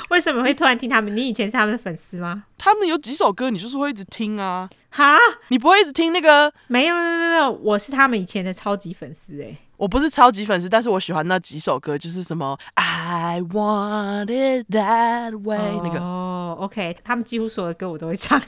[0.09, 1.15] 为什么会突然听他们？
[1.15, 2.45] 你以前是他们的粉丝吗？
[2.57, 4.67] 他们有几首歌，你就是会一直听啊？
[4.89, 5.17] 哈？
[5.49, 6.51] 你不会一直听那个？
[6.67, 9.55] 没有没有没有，我是他们以前的超级粉丝哎。
[9.77, 15.99] 我不是超级粉丝，但是我喜欢那几首歌，就是什么 I Want It That Way、oh, 那个。
[15.99, 18.39] 哦，OK，他们几乎所有的歌我都会唱。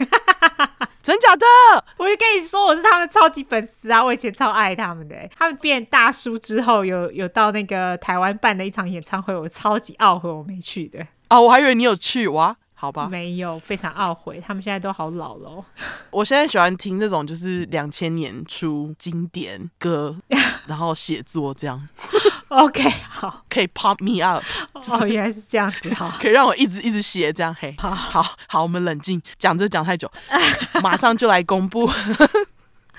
[1.01, 1.45] 真假的？
[1.97, 4.03] 我就跟你说，我是他们超级粉丝啊！
[4.03, 5.15] 我以前超爱他们的。
[5.37, 11.05] 他们变大叔之后有，有有到那个台湾办的一场演唱会，我超级懊悔我没去的。
[11.29, 12.55] 哦，我还以为你有去哇。
[12.75, 14.41] 好吧，没有，非常懊悔。
[14.45, 15.65] 他们现在都好老了。
[16.11, 20.15] 我现在喜欢听那种就是两千年初经典歌，
[20.67, 21.87] 然后写作这样。
[22.49, 24.43] OK，好，可以 pop me up。
[24.73, 27.55] 哦，原来是这样子，好， 可以让我一直一直写这样。
[27.59, 30.11] 嘿，好好好，我们冷静，讲这讲太久，
[30.83, 31.89] 马上就来公布。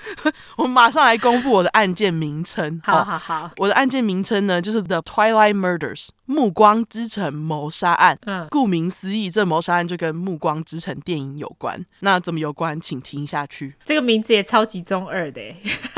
[0.57, 2.79] 我马上来公布我的案件名称。
[2.83, 8.17] 好好好，我的案件名称呢，就是 The Twilight Murders，暮光之城谋杀案。
[8.25, 11.83] 嗯，顾名思义，这谋杀案就跟暮光之城电影有关。
[11.99, 12.79] 那怎么有关？
[12.79, 13.75] 请听下去。
[13.85, 15.41] 这个名字也超级中二的，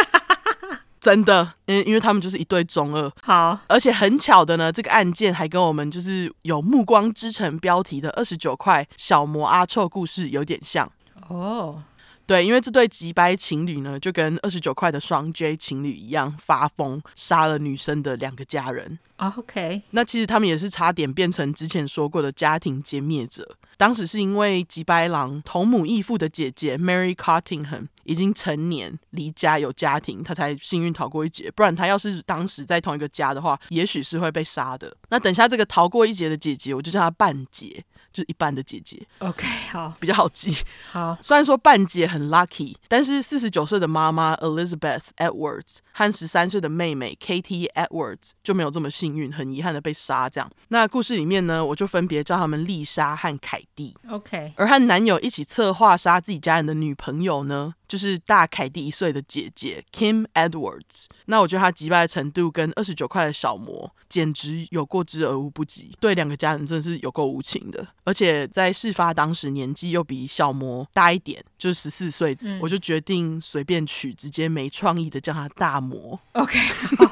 [1.00, 3.12] 真的，因因为他们就是一对中二。
[3.22, 10.90] 好，而且很巧的呢，这个案件还跟我们就是有暮光之城标题的二十九块小魔阿臭故事有点像。
[11.28, 11.84] 哦。
[12.30, 19.00] 对，因为这对极白情侣呢，就跟二十九块的双 J 情侣一样，发疯杀了女生的两个家人。
[19.18, 23.58] OK，那其实他们也是差点变成之前说过的家庭歼灭者。
[23.78, 31.50] 当时是因为吉白狼同母异父的姐姐 Mary Cottingham 已经成年离家有家庭，她才幸运逃过一劫。
[31.56, 34.96] 不然她要是当时在同一个家的话，也许是会被杀的。
[35.10, 39.06] 那等下这个逃过一劫的姐姐，我就叫她半姐，就是一半的姐姐。
[39.20, 40.56] OK，好，比较好记。
[40.92, 50.30] 好，虽然说半姐很 lucky，但是四十九岁的妈妈 Elizabeth Edwards 和十三岁的妹妹 Katie Edwards 就没有这么幸运，很遗憾的被杀。
[50.30, 53.96] 这样，那故事里面呢，我就分别叫他们丽莎和凯蒂。
[54.10, 61.08] OK，而和男友一起策划杀自己家人的女朋友呢，就是大凯蒂一岁的姐姐 Kim Edwards。
[61.26, 67.86] 那我觉得她击败的程度跟二十九块的小魔简直有过之而无不及，对两个家人真的是有够无情的。
[68.06, 76.20] 而且在事发当时年纪又比小魔大一点，就是十四岁，嗯、我就决定随便取，直接没创意的叫他大魔。
[76.34, 76.58] OK，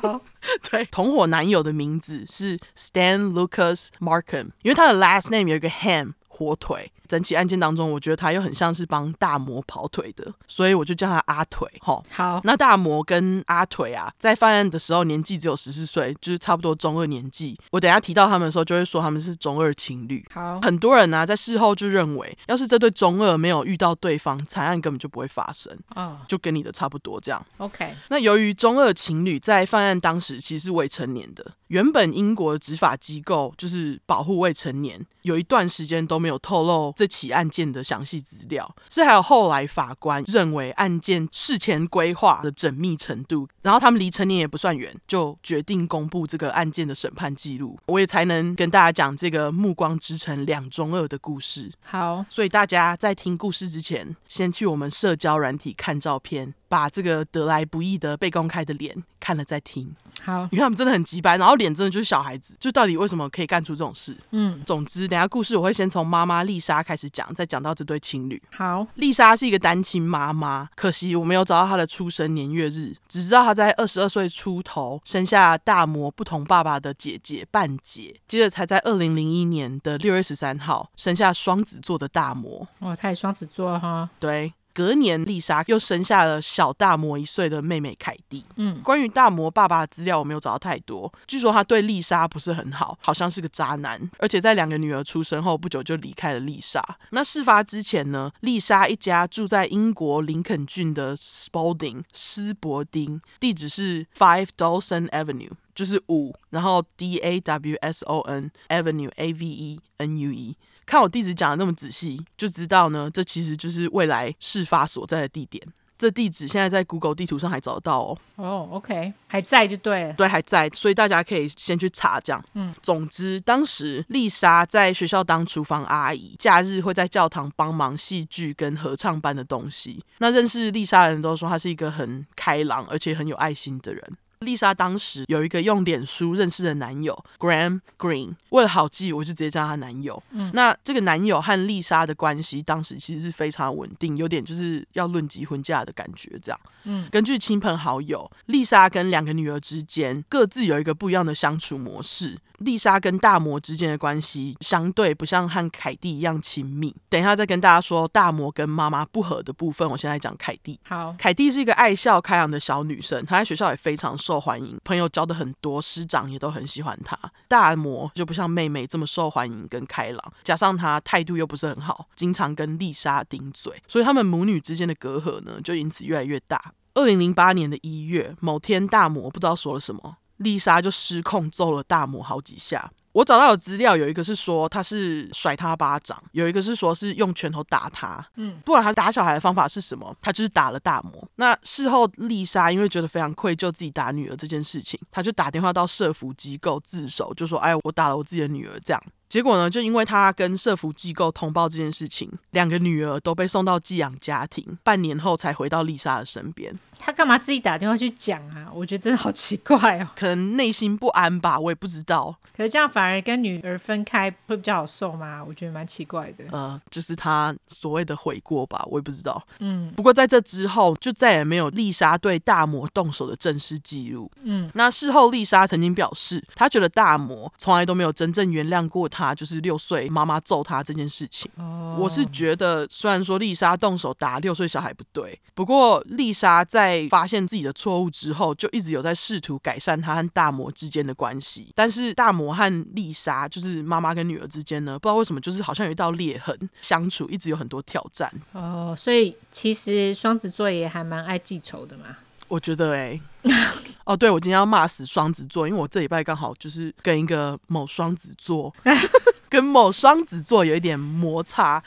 [0.71, 6.13] 对，同伙男友的名字是 Stan Lucas Markham，因为他的 last name 有一个 Ham。
[6.37, 6.91] 火腿。
[7.07, 11.65] 整起案件当中，我觉得他又很像是帮大魔跑腿的，所以我就叫他阿腿。
[11.79, 12.41] 齁，好。
[12.43, 17.57] 那大魔跟阿腿啊，在犯案的时候年纪只有十四岁，就是差不多中二年纪。
[17.71, 20.21] 我等一下提到他们的时候，就会说他们是中二情侣。
[20.33, 25.73] 好，很多人呢、啊、在事后就认为，要是这对中二没有遇到对方，惨案根本就不会发生。
[25.95, 27.41] 哦，就跟你的差不多这样。
[27.55, 27.95] OK。
[28.09, 38.75] 那由于中二情侣在犯案当时其实是未成年的，原本英国的执法机构就是保护未成年，有一段时间都没有透露这起案件的详细资料。
[38.89, 47.77] 是还有后来法官认为案件事前规划的缜密程度，然后他们离成年也不算远，就决定公布这个案件的审判记录。
[47.87, 51.71] 我也才能跟大家讲这个《暮光之城》两中二的故事。
[51.81, 56.53] 好，所以大家在听故事之前，先去我们社交软体看照片。
[56.67, 59.95] 把这个得来不易的被公开的脸看了再听。
[60.23, 64.17] 好，因为他们真的很急白，然后脸真的就是小孩子，就到底为什么可以干出这种事？
[64.31, 68.41] 嗯，总之，等下故事我会先从妈妈丽莎开始讲，再讲到这对情侣。
[68.55, 82.67] 好，丽莎是一个单亲妈妈，可惜我没有找到她的出生年月日，只知道她在二十二岁出头生下大魔不同爸爸的姐姐半姐，接着才在二零零一年的六月十三号生下双子座的大魔。
[82.79, 84.09] 哦，她也双子座哈？
[84.19, 84.51] 对。
[84.77, 88.45] 隔年，丽莎又生下了小大魔一岁的妹妹凯蒂。
[88.57, 91.11] 嗯，关于大魔爸爸的资料我没有找到太多。
[91.25, 96.79] 据说他对丽莎不是很好，好像是个渣男，而且在两个女儿出生后不久就离开了丽莎。
[97.09, 109.79] 那事发之前呢，丽莎一家住在英国林肯郡的 Spalding 斯伯丁，地址是 Five Dawson Avenue，就是五，然后 D A W S O N Avenue A V E
[109.97, 110.55] N U E。
[110.87, 115.61] 看我地址讲的那么仔细，就知道呢，这其实就是未来事发所在的地点。
[115.99, 118.17] 这地址现在在 Google 地图上还找得到哦。
[118.35, 120.13] 哦，OK，还在就对了。
[120.13, 122.39] 对，还在，所以大家可以先去查这样。
[122.53, 130.05] 嗯，总之，当时丽莎在学校当厨房阿姨，假日会在教堂帮忙戏剧跟合唱班的东西。
[130.19, 134.17] 那认识丽莎的人都说她是一个很开朗而且很有爱心的人。
[134.41, 140.21] 丽莎当时有一个用脸书认识的男友 Graham Green，为了好记，我就直接叫他男友。
[140.31, 146.29] 嗯，那这个男友和丽莎的关系当时其实是非常稳定，有点就是要论及婚嫁的感觉。
[146.41, 152.37] 这样，嗯，根据亲朋好友，丽莎跟两个女儿之间各自有一个不一样的相处模式。
[152.59, 156.95] 丽莎跟大魔之间的关系相对不像和凯蒂一样亲密。
[157.09, 159.87] 等一下再跟大家说大魔跟妈妈不和的部分。
[159.89, 160.79] 我现在讲凯蒂。
[160.83, 167.17] 好，凯蒂是一个爱笑开朗的小女生，她在学校也非常受欢迎，朋友交的很多，师长也都很喜欢她。
[167.47, 176.73] 大魔就不像妹妹这么受欢迎跟开朗，加上她态度又不是很好，经常跟丽莎顶嘴，所以他们母女之间的隔阂呢，就因此越来越大。
[176.95, 180.17] 二零零八年的一月，某天大魔不知道说了什么。
[180.37, 182.91] 丽莎就失控揍了大魔好几下。
[183.13, 188.23] 我找到的资料有一个是说他是甩他巴掌，有一个是说是用拳头打他。
[188.35, 191.27] 嗯，不管他打小孩的方法是什么，他就是打了大魔。
[191.37, 199.03] 那事后丽莎因为觉得非常愧疚自己打女儿这件事情，她就打电话到社福机构自首，就说：“哎，我打了我自己的女儿。”这样。
[199.29, 206.73] 结果呢，就因为他跟社福机构通报这件事情，两个女儿都被送到寄养家庭，半年后才回到丽莎的身边。
[206.99, 208.67] 他干嘛自己打电话去讲啊？
[208.73, 210.07] 我觉得真的好奇怪哦。
[210.15, 212.35] 可能内心不安吧，我也不知道。
[212.55, 215.43] 可是这样反而跟女儿分开会比较好受吗？
[215.43, 216.45] 我觉得蛮奇怪的。
[216.51, 219.45] 呃，就是他所谓的悔过吧，我也不知道。
[219.59, 224.31] 嗯，不过在这之后，就再也没有丽莎对大魔动手的正式记录。
[224.41, 229.26] 嗯，那事后丽莎曾经表示，她觉得大魔从来都没有真正原谅过她。
[229.27, 231.51] 他就是六岁妈妈揍他这件事情，
[231.97, 241.71] 我是觉得虽然说丽莎动手打六岁小孩不对，不过丽莎在发现自己的错误之后，就一直有在试图改善她和大魔之间的关系。
[241.75, 248.31] 但是大魔和丽莎就是妈妈跟女儿之间呢，不知道为什么就是好像有一道裂痕，相处一直有很多挑战。
[248.53, 252.17] 哦，所以其实双子座也还蛮爱记仇的嘛。
[252.47, 253.51] 我觉得哎、欸，
[254.07, 258.73] 哦，对，我今天要骂死双子座，因为我这礼拜刚好就是跟一个某双子座，
[259.49, 261.81] 跟某双子座有一点摩擦，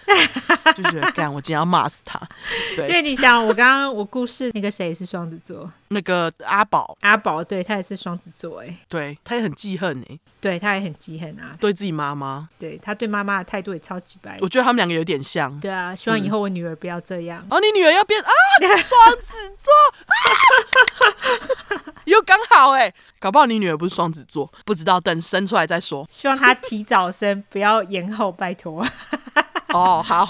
[0.75, 2.21] 就觉得 干，我今天要骂死他。
[2.77, 5.71] 对，因为你想，我刚刚我故事那个谁是双子座？
[5.89, 14.39] 那个阿宝，阿宝，对，他也是双子座，哎，对，他也很记恨哎，对，他也很记恨啊，对自己妈妈，对他对妈妈的态度也超级白。
[14.41, 15.59] 我觉得他们两个有点像。
[15.59, 17.45] 对啊，希望以后我女儿不要这样。
[17.51, 18.31] 哦，你女儿要变啊，
[18.79, 19.73] 双子座。
[22.05, 26.07] 又刚好哎，搞不好你女儿不是双子座，不知道，等生出来再说。
[26.09, 28.87] 希望她提早生，不要延后，拜托。
[29.73, 30.27] 哦，好，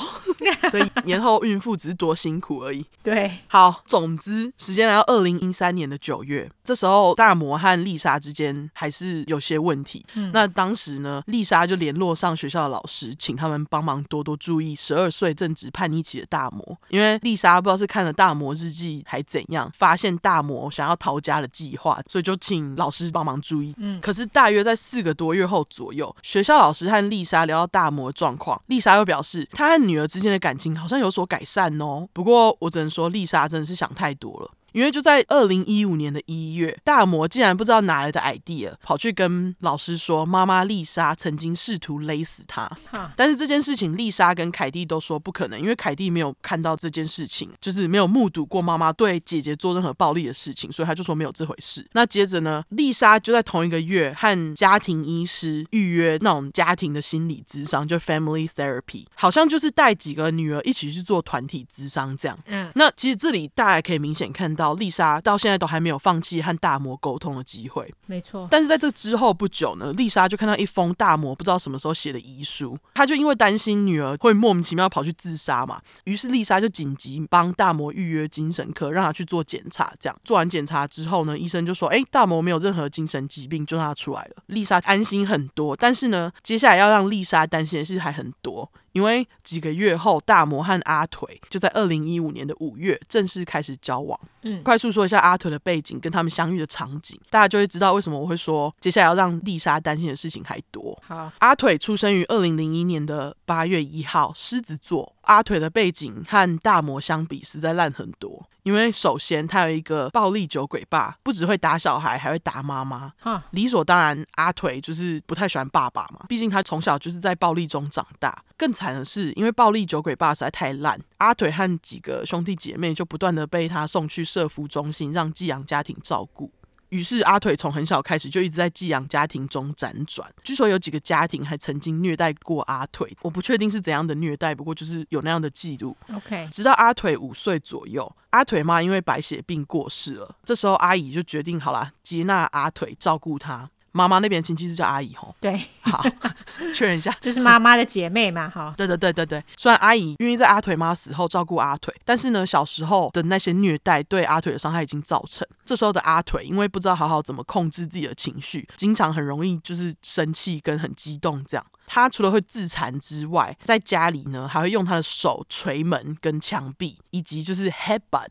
[0.70, 2.84] 所以，延后孕妇只是多辛苦而已。
[3.02, 10.04] 对，好，总之时间来到二零一三年的九月，这时候大魔和丽莎之间还是有些问题。
[10.12, 23.74] 嗯、那当时呢，丽莎就联络上学校的老师，请他们帮忙多多注意十二岁正值叛逆期的大魔，因为丽莎不知道是看了大魔日记还怎样，发现大魔想要逃家的计划，所以就请老师帮忙注意。
[23.78, 32.08] 嗯，可是大约在四个多月后左右，学校老师和丽莎聊到大魔的状况，丽莎又表示，她和女儿之间的感情好像有所改善哦。
[32.14, 34.50] 不过我只能说，丽莎真的是想太多了。
[34.72, 42.70] 因为就在二零一五年的一月，大魔竟然不知道哪来的 idea，跑去跟老师说，妈妈丽莎曾经试图勒死他。
[43.16, 51.84] 但是这件事情，丽莎跟凯蒂都说不可能，因为凯蒂没有看到这件事情，就是没有目睹过妈妈对姐姐做任何暴力的事情，所以他就说没有这回事。
[51.92, 62.38] 那接着呢，丽莎就在同一个月和家庭医师预约那种家庭的心理咨商，就 family therapy，好像就是带几个女儿一起去做团体咨商这样。
[62.46, 64.59] 嗯，那其实这里大家可以明显看到。
[64.60, 68.46] 到丽莎到现在都还没有放弃和大魔沟通的机会，没错。
[68.50, 79.90] 但是在这之后不久呢，丽莎就看到一封大魔不知道什么时候写的遗书，她就因为担心女儿会莫名其妙跑去自杀嘛，于是丽莎就紧急帮大魔预约精神科，让他去做检查。
[79.98, 85.74] 这样做完检查之后呢，医生就说：“哎，大魔没有任何精神疾病，就让他出来了。”丽莎安心很多。
[85.74, 88.70] 但是呢，接下来要让丽莎担心的事还很多。
[88.92, 94.18] 因为几个月后，大魔和阿腿就在二零一五年的五月正式开始交往。
[94.42, 100.98] 嗯，快速说一下阿腿的背景跟他们相遇的场景，大家就会知道为什么我会说接下来要让丽莎担心的事情还多。
[101.06, 105.14] 好，阿腿出生于二零零一年的八月一号，狮子座。
[105.30, 113.12] 阿腿的背景和大魔相比实在烂很多，因为首先他有一个暴力酒鬼爸，不只会打小孩，还会打妈妈。
[113.20, 118.42] 哈，理所当然，阿腿就是不太喜欢爸爸嘛，毕竟他从小就是在暴力中长大。
[118.56, 126.50] 更惨的是，因为暴力酒鬼爸实在太烂，阿腿和几个兄弟姐妹就不断的被他送去社福中心，让寄养家庭照顾。
[126.90, 130.32] 于是阿腿从很小开始就一直在寄养家庭中辗转。
[130.44, 135.96] 据说有几个家庭还曾经虐待过阿腿，我不确定是怎样的虐待，不过就是有那样的记录。
[136.14, 140.36] OK，直到阿腿五岁左右，阿腿妈因为白血病过世了。
[140.44, 143.70] 这时候阿姨就决定好了，接纳阿腿照顾他。
[143.92, 146.02] 妈妈那边亲戚是叫阿姨吼，对，好，
[146.72, 149.42] 确认一下， 就是妈妈的姐妹嘛，哈，对对对对对。
[149.56, 155.46] 虽然阿姨愿意在阿腿妈死后照顾阿腿，但是呢，小时候的那些虐待对阿腿的伤害已经造成。
[155.64, 161.66] 这时候的阿腿因为不知道好好怎么控制自己的情绪，经常很容易就是生气跟很激动这样。
[161.92, 168.28] 他除了会自残之外，在家里呢还会用他的手捶门跟墙壁，以及就是 headbutt。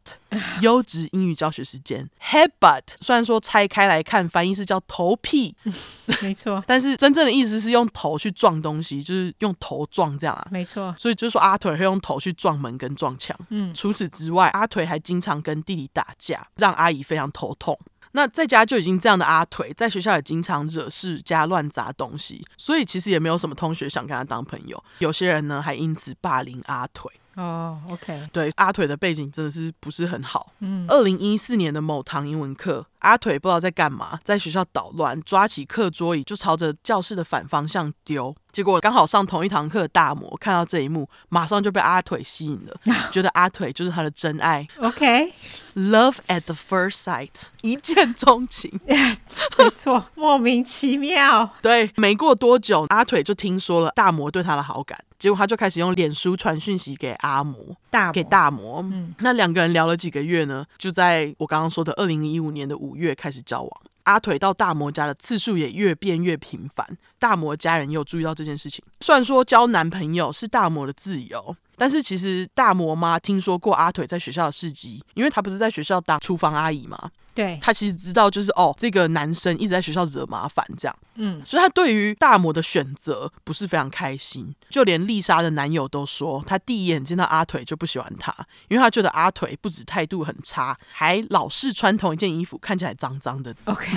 [0.62, 5.54] 优质英语教学时间，headbutt 虽然说拆开来看翻译是叫头屁，
[6.22, 10.96] 没错，但是真正的意思是用头去撞东西，就是用头撞这样啊，没错。
[10.98, 13.36] 所以就是说阿腿会用头去撞门跟撞墙。
[13.50, 17.78] 嗯，除此之外，阿腿还经常跟弟弟打架，让阿姨非常头痛。
[18.12, 24.84] 那在家就已经这样的阿腿，在学校也经常惹事加乱砸东西，所以其实也没有什么同学想跟他当朋友。
[25.00, 27.12] 有些人呢，还因此霸凌阿腿。
[27.36, 30.52] 哦、oh，OK，对，阿腿的背景真的是不是很好。
[30.60, 38.36] 嗯，二零一四年的某堂英文课，阿腿不知道在干嘛，在学校捣乱，抓起课桌椅就朝着教室的反方向丢。
[38.52, 42.76] 结果刚好上同一堂课的大魔看到这一幕，马上就被阿腿吸引了，
[43.12, 44.68] 觉得阿腿就是他的真爱。
[44.80, 47.30] OK，Love at the first sight，
[47.62, 48.80] 一见钟情。
[48.86, 51.50] 没错，莫名其妙。
[51.62, 54.98] 对，没过多久，阿腿就听说了大魔对他的好感。
[55.20, 57.58] 结果他就开始用脸书传讯息给阿魔，
[57.90, 58.80] 大魔给大魔。
[58.84, 63.82] 嗯，那两个人聊了几个月呢，就在我刚刚说的二零一五年的五五月开始交往。
[64.04, 68.84] 阿腿到大魔家的次数也越变越频繁，大魔家人也有注意到这件事情。
[69.02, 71.56] 虽然说交男朋友是大魔的自由。
[71.80, 77.10] 但是其实大魔妈听说过阿腿在学校的事迹，因为他不是在学校当厨房阿姨嘛。
[77.34, 80.96] 对，她其实知道就是哦，这个男生一直在学校惹麻烦这样。
[81.16, 84.54] 嗯，所以她对于大魔的选择不是非常开心。
[84.70, 88.36] 就连丽莎的男友都说，他第一眼见到阿腿就不喜欢他，
[88.68, 93.56] 因为他觉得阿腿不止态度很差，还老是穿同一件衣服，看起来脏脏的。
[93.66, 93.88] OK，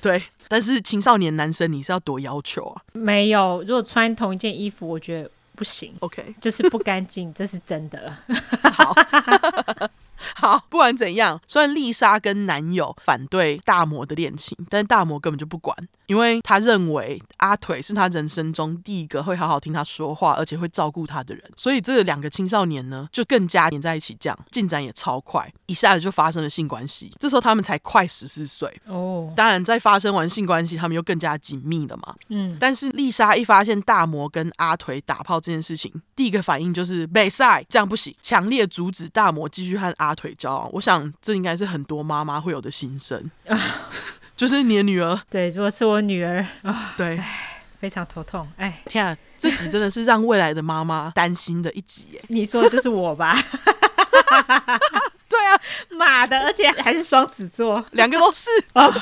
[0.00, 0.22] 对。
[0.46, 2.82] 但是青少年男生你是要多要求啊？
[2.92, 5.30] 没有，如果穿同一件衣服，我觉得。
[5.56, 8.16] 不行，OK，就是不干净，这是真的。
[8.72, 8.94] 好，
[10.34, 15.76] 好，不管怎样，虽然丽莎跟男友反对大魔的恋情，但是大魔根本就不管，
[16.06, 27.12] 因为他认为阿腿是他人生中第一个会好好听他说话，而且会照顾他的人，所以这两个青少年呢，就更加黏在一起，这样进展也超快，一下子就发生了性关系。
[27.18, 32.14] 这时候他们才快十四岁哦，当然在发生完性关系，他们又更加紧密了嘛。
[32.28, 40.34] 嗯，但是丽莎一发现大魔跟阿腿打炮这件事情，第一个反应就是没事，这样不行，强烈阻止大魔继续和阿腿。
[40.72, 43.30] 我想这应该是很多妈妈会有的心声，
[44.36, 47.20] 就是你的女儿，对，如果是我女儿啊，对，
[47.78, 48.46] 非常头痛。
[48.56, 52.22] 哎，天啊，这集真的是让未来的妈妈担心的一集耶。
[52.28, 53.36] 你说的就是我吧？
[55.90, 58.92] 妈的，而且还是双子座，两个都是， 哦，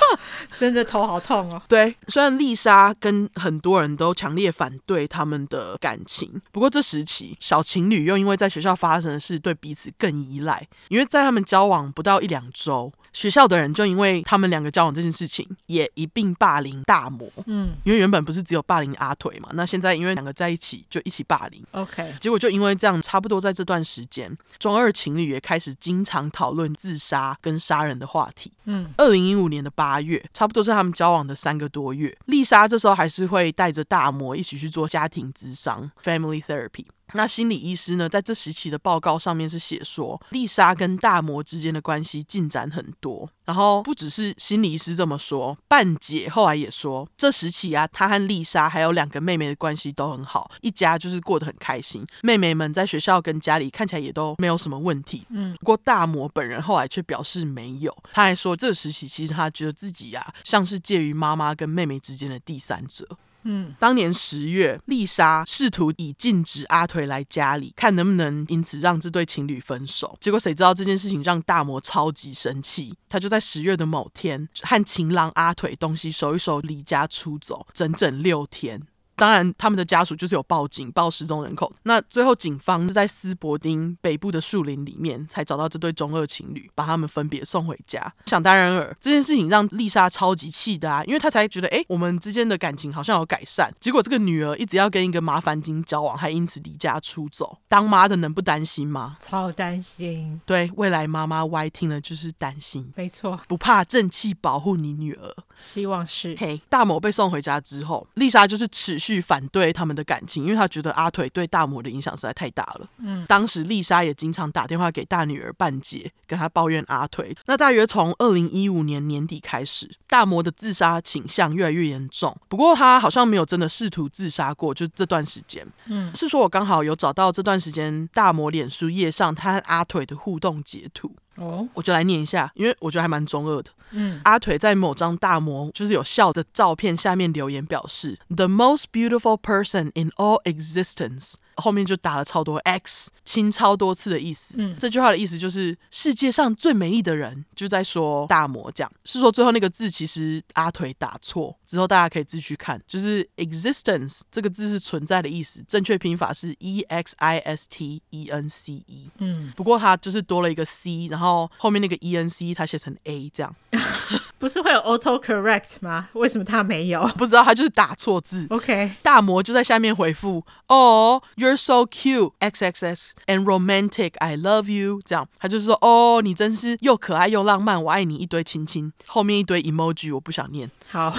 [0.55, 1.63] 真的头好痛哦。
[1.69, 12.93] 对，虽然丽莎跟很多人都强烈反对他们的感情，不过这时期小情侣又因为在学校发生的事，对彼此更依赖，因为在他们交往不到一两周。
[13.15, 17.27] 学校的人就因为他们两个交往这件事情，也一并霸凌大魔。
[17.47, 21.65] 嗯，因为原本不是只有霸凌阿腿嘛，那现在因为两个在一起，就一起霸凌。
[21.71, 28.53] OK，结果就因为这样，差不多在这段时间，中二情侣也开始经常讨论自杀跟杀人的话题。
[28.65, 36.85] 嗯，二零一五年的八月，差不多是他们交往的三个多月，丽莎这时候还是会带着大魔一起去做家庭咨商 （family therapy）。
[37.13, 43.29] 那心理医师呢，在这时期的报告上面是写说，丽莎跟大魔之间的关系进展很多。
[43.45, 52.05] 然后不只是心理医师这么说，半姐后来也说，这时期啊，她和丽莎还有两个妹妹的关系都很好，一家就是过得很开心。
[52.23, 55.27] 妹妹们在学校跟家里看起来也都没有什么问题。
[55.29, 63.07] 嗯，不过大魔本人后来却表示没有，他还说，这个时期其实他觉得自己啊，像是介于妈妈跟妹妹之间的第三者。
[63.45, 70.17] 嗯，当年十月，丽莎试图以禁止阿腿来家里，看能不能因此让这对情侣分手。
[70.21, 78.81] 结果谁知道这件事情让大魔超级生气，他就在十月的某天和情郎阿腿东西收一收，离家出走，整整六天。
[79.17, 81.73] 当然，他们的家属就是有报警报失踪人口。
[81.85, 88.13] 那最后，警方是在斯伯丁北部的树林里面才找到这对中二情侣，把他们分别送回家。
[88.27, 93.73] 想当然尔，这件事情让丽莎超级气的啊，因为她才觉得，哎，我们之间的感情好像有改善。
[93.81, 97.59] 结果这个女儿一直要跟一个麻烦精交往，还因此离家出走。
[97.69, 99.17] 当妈的能不担心吗？
[99.21, 100.41] 超担心。
[100.45, 102.93] 对，未来妈妈 Y 听了就是担心。
[102.97, 105.35] 没错，不怕正气保护你女儿。
[105.57, 106.35] 希望是。
[106.39, 112.87] 嘿，大魔被送回家之后，丽莎就是持续反对他们的感情，因为她觉得阿腿对大魔的影响实在太大了。
[112.99, 117.37] 嗯，当时丽莎也经常打电话给大女儿半姐，跟她抱怨阿腿。
[117.47, 122.37] 那大约从二零一五年年底开始，大魔的自杀倾向越来越严重。
[122.49, 125.67] 不过他好像没有真的试图自杀过，就这段时间。
[125.87, 131.15] 嗯，是说我刚好有找到这段时间大魔脸书页上他和阿腿的互动截图。
[131.37, 133.71] 哦，我就来念一下，因为我觉得还蛮中二的。
[133.91, 144.57] 嗯，阿腿在某张大魔就是有笑的照片下面留言表示：“The most beautiful person in all existence。”后面就打了超多 X，亲超多次的意思。
[144.59, 148.93] 嗯，这句话的意思就是世界上最美丽的人，就在说大魔这样。
[149.05, 159.11] 是说最后那个字其实阿腿打错，之后大家可以自己去看，就是 existence 这个字是存在的意思，正确拼法是 E X I S T E N C E。
[159.19, 163.55] 嗯，不过它就是多了一个 C，然后后面那个 E N C 它写成 A 这样。
[164.39, 166.09] 不是会有 auto correct 吗？
[166.13, 167.07] 为什么他没有？
[167.17, 168.47] 不知道，他就是打错字。
[168.51, 171.15] OK，大魔就在下面回复哦。
[171.15, 174.13] Oh, You're so cute, XXX and romantic.
[174.19, 175.03] I love you.
[175.05, 178.91] 这样，他就是说，哦，你真是又可爱又浪漫，我爱你，一堆亲亲。
[179.07, 180.71] 后面一堆 emoji，我不想念。
[180.89, 181.15] 好，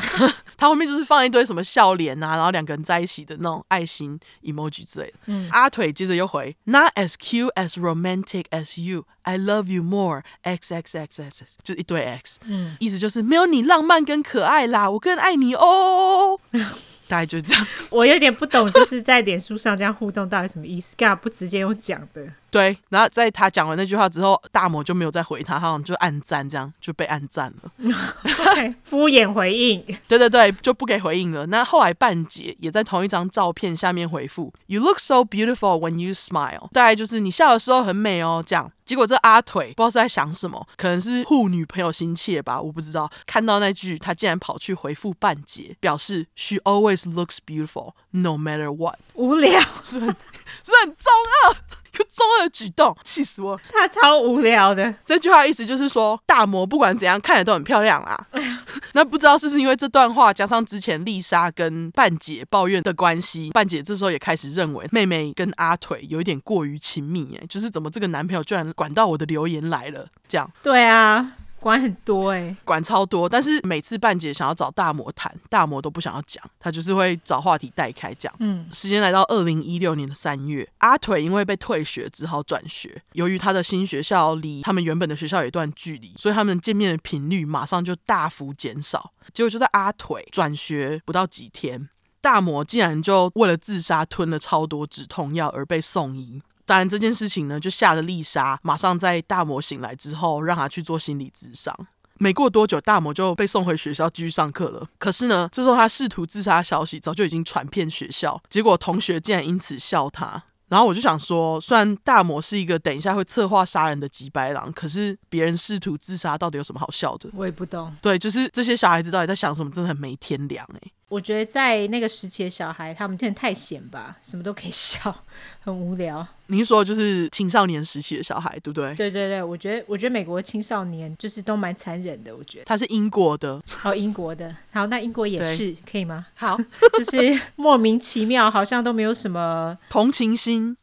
[0.58, 5.14] 他后面就是放一堆什么笑脸啊，然后两个人在一起的那种爱心 emoji 之类的。
[5.26, 9.06] 嗯，阿腿接着又回，Not as cute as romantic as you.
[9.22, 10.22] I love you more.
[10.42, 12.38] XXXX 就一堆 X。
[12.44, 16.38] 嗯，意思就是没有你浪漫跟可爱啦，我更爱你哦。
[17.08, 20.94] 大概就这样，我有点不懂，就是在脸书上这样互动到底什么意思？
[20.96, 22.32] 干嘛不直接用讲的？
[22.50, 27.70] 对，然后在他讲完那句话之后，大魔就没有再回他，好像就暗赞，这样就被暗赞了。
[27.76, 29.80] 对， 敷衍回应。
[30.08, 31.46] 对对对，就不给回应了。
[31.46, 38.42] 那后来半截也在同一张照片下面回复：“You look so beautiful when you smile。”大概就是你笑的时候很美哦。
[38.44, 43.08] 这样，结果这阿腿不知道是在想什么，可能是护女朋友心切吧，我不知道。
[43.26, 50.16] 看到那句，他竟然跑去回复半截，表示：“She always looks beautiful, no matter what。”无聊，是不是？
[50.64, 51.12] 是不是很中
[51.46, 51.56] 二？
[51.98, 53.60] 有中二的举动，气死我！
[53.70, 54.94] 他超无聊的。
[55.04, 58.26] 这句话意思就是说，大魔不管怎样，看着都很漂亮啊。
[58.92, 70.50] 那不知道是不是因为这段话加上之前丽莎跟半姐抱怨的关系，半姐这时候也开始认为妹妹跟阿腿有一点过于亲密，哎，就是怎么这个男朋友居然管到我的留言来了，这样。
[70.62, 71.32] 对啊。
[71.60, 78.34] 管很多哎、欸，管超多，但是每次半姐想要找大魔谈，大魔都不想要讲，他就是会找话题带开讲。
[78.38, 83.02] 嗯，时间来到二零一六年的三月，阿腿因为被退学，只好转学。
[83.12, 89.12] 由于他的新学校离他们原本的学校有一段距离，所以他们见面的频率马上就大幅减少。
[89.34, 91.90] 结果就在阿腿转学不到几天，
[92.22, 96.42] 大魔竟然就为了自杀吞了超多止痛药而被送医。
[96.70, 101.74] 当然，这件事情呢，就吓得丽莎马上在大魔醒来之后，让他去做心理咨商。
[102.18, 104.86] 没过多久，大魔就被送回学校继续上课了。
[104.96, 110.40] 可是呢，这时候他试图自杀的消息早就已经传遍学校，结果同学竟然因此笑他。
[110.68, 117.28] 然后我就想说，虽然大魔是一个等一下会策划杀人的吉白狼，可是别人试图自杀到底有什么好笑的？
[117.34, 117.92] 我也不懂。
[118.00, 120.92] 对，就是这些小孩子到底在想什么，真的很没天良哎、欸。
[121.10, 125.24] 我觉得在那个时期的小孩，他们真的太闲吧，什么都可以 笑，
[125.60, 126.26] 很无聊。
[126.46, 128.94] 您说就是青少年时期的小孩，对不对？
[128.94, 132.64] 对对对，我觉得我觉得美国的青少年就是都蛮残忍的，我觉得。
[132.64, 136.26] 他是英国的，好、哦、英国的，好，那英国也是可以吗？
[136.34, 136.56] 好，
[136.96, 140.76] 就是莫名其妙，好像都没有什么同情心。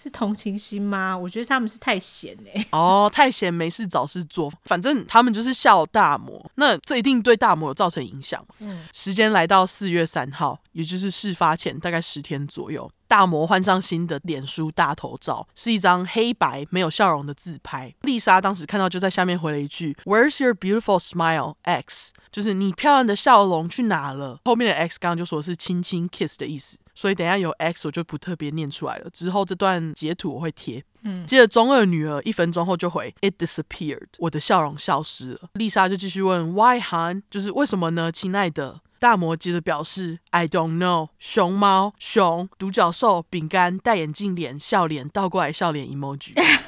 [0.00, 1.16] 是同情心吗？
[1.16, 2.68] 我觉得他们是太闲哎、欸。
[2.72, 8.44] 哦，太闲没事找事做，反正他们就是笑大魔，那这一定对大魔有造成影响。
[8.60, 17.92] 嗯，时间来到四月三号，也就是事发前大概十天左右，大魔换上新的脸书大头照，是一张黑白没有笑容的自拍。
[18.02, 24.38] 丽莎当时看到就在下面回了一句：“Where's your beautiful smile, X？” 就是你漂亮的笑容去哪了？
[24.44, 26.78] 后面的 X 刚刚就说是亲亲 kiss 的意思。
[26.98, 29.08] 所以等一下有 X 我就不特别念出来了。
[29.10, 30.82] 之后这段截图我会贴。
[31.04, 35.42] 嗯，接着中二女儿一分钟后就回 It disappeared，我的笑容消失了。
[35.52, 38.80] 丽莎就继续问 Why, Han，就是为什么呢，亲爱的？
[38.98, 41.10] 大魔接着表示 I don't know。
[41.20, 46.32] 熊猫、熊、独角兽、饼干、戴眼镜脸、笑脸、倒过来笑脸 emoji。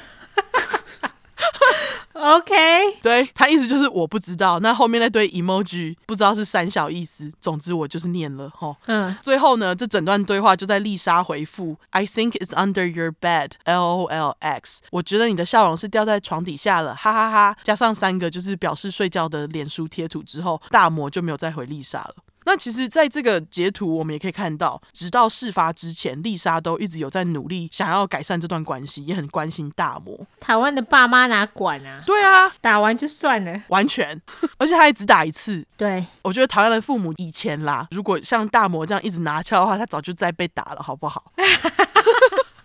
[2.21, 2.53] OK，
[3.01, 8.75] 对，他意思就是我不知道，那后面那堆 emoji 不知道是三小意思，总之我就是念了哈。
[8.85, 14.79] 嗯，最后呢，这整段对话就在丽莎回复 I think it's under your bed，LOLX。
[14.91, 17.57] 我觉得你的笑容是掉在床底下了，哈哈哈哈。
[17.63, 22.15] 加上三个就是表示睡觉的脸书贴图之后，大魔就没有再回丽莎了。
[22.45, 30.19] 那其实，在这个截图，我们也可以看到，直到事发之前，丽莎都一直有在努力，想要改善这段关系，也很关心大魔。
[30.39, 32.03] 台湾的爸妈哪管啊？
[32.05, 34.19] 对啊，打完就算了，完全，
[34.57, 35.65] 而且他还只打一次。
[35.77, 41.31] 对，我觉得台湾的父母以前啦，如果像大魔这样一直拿枪的话，他早就再被打了，好不好？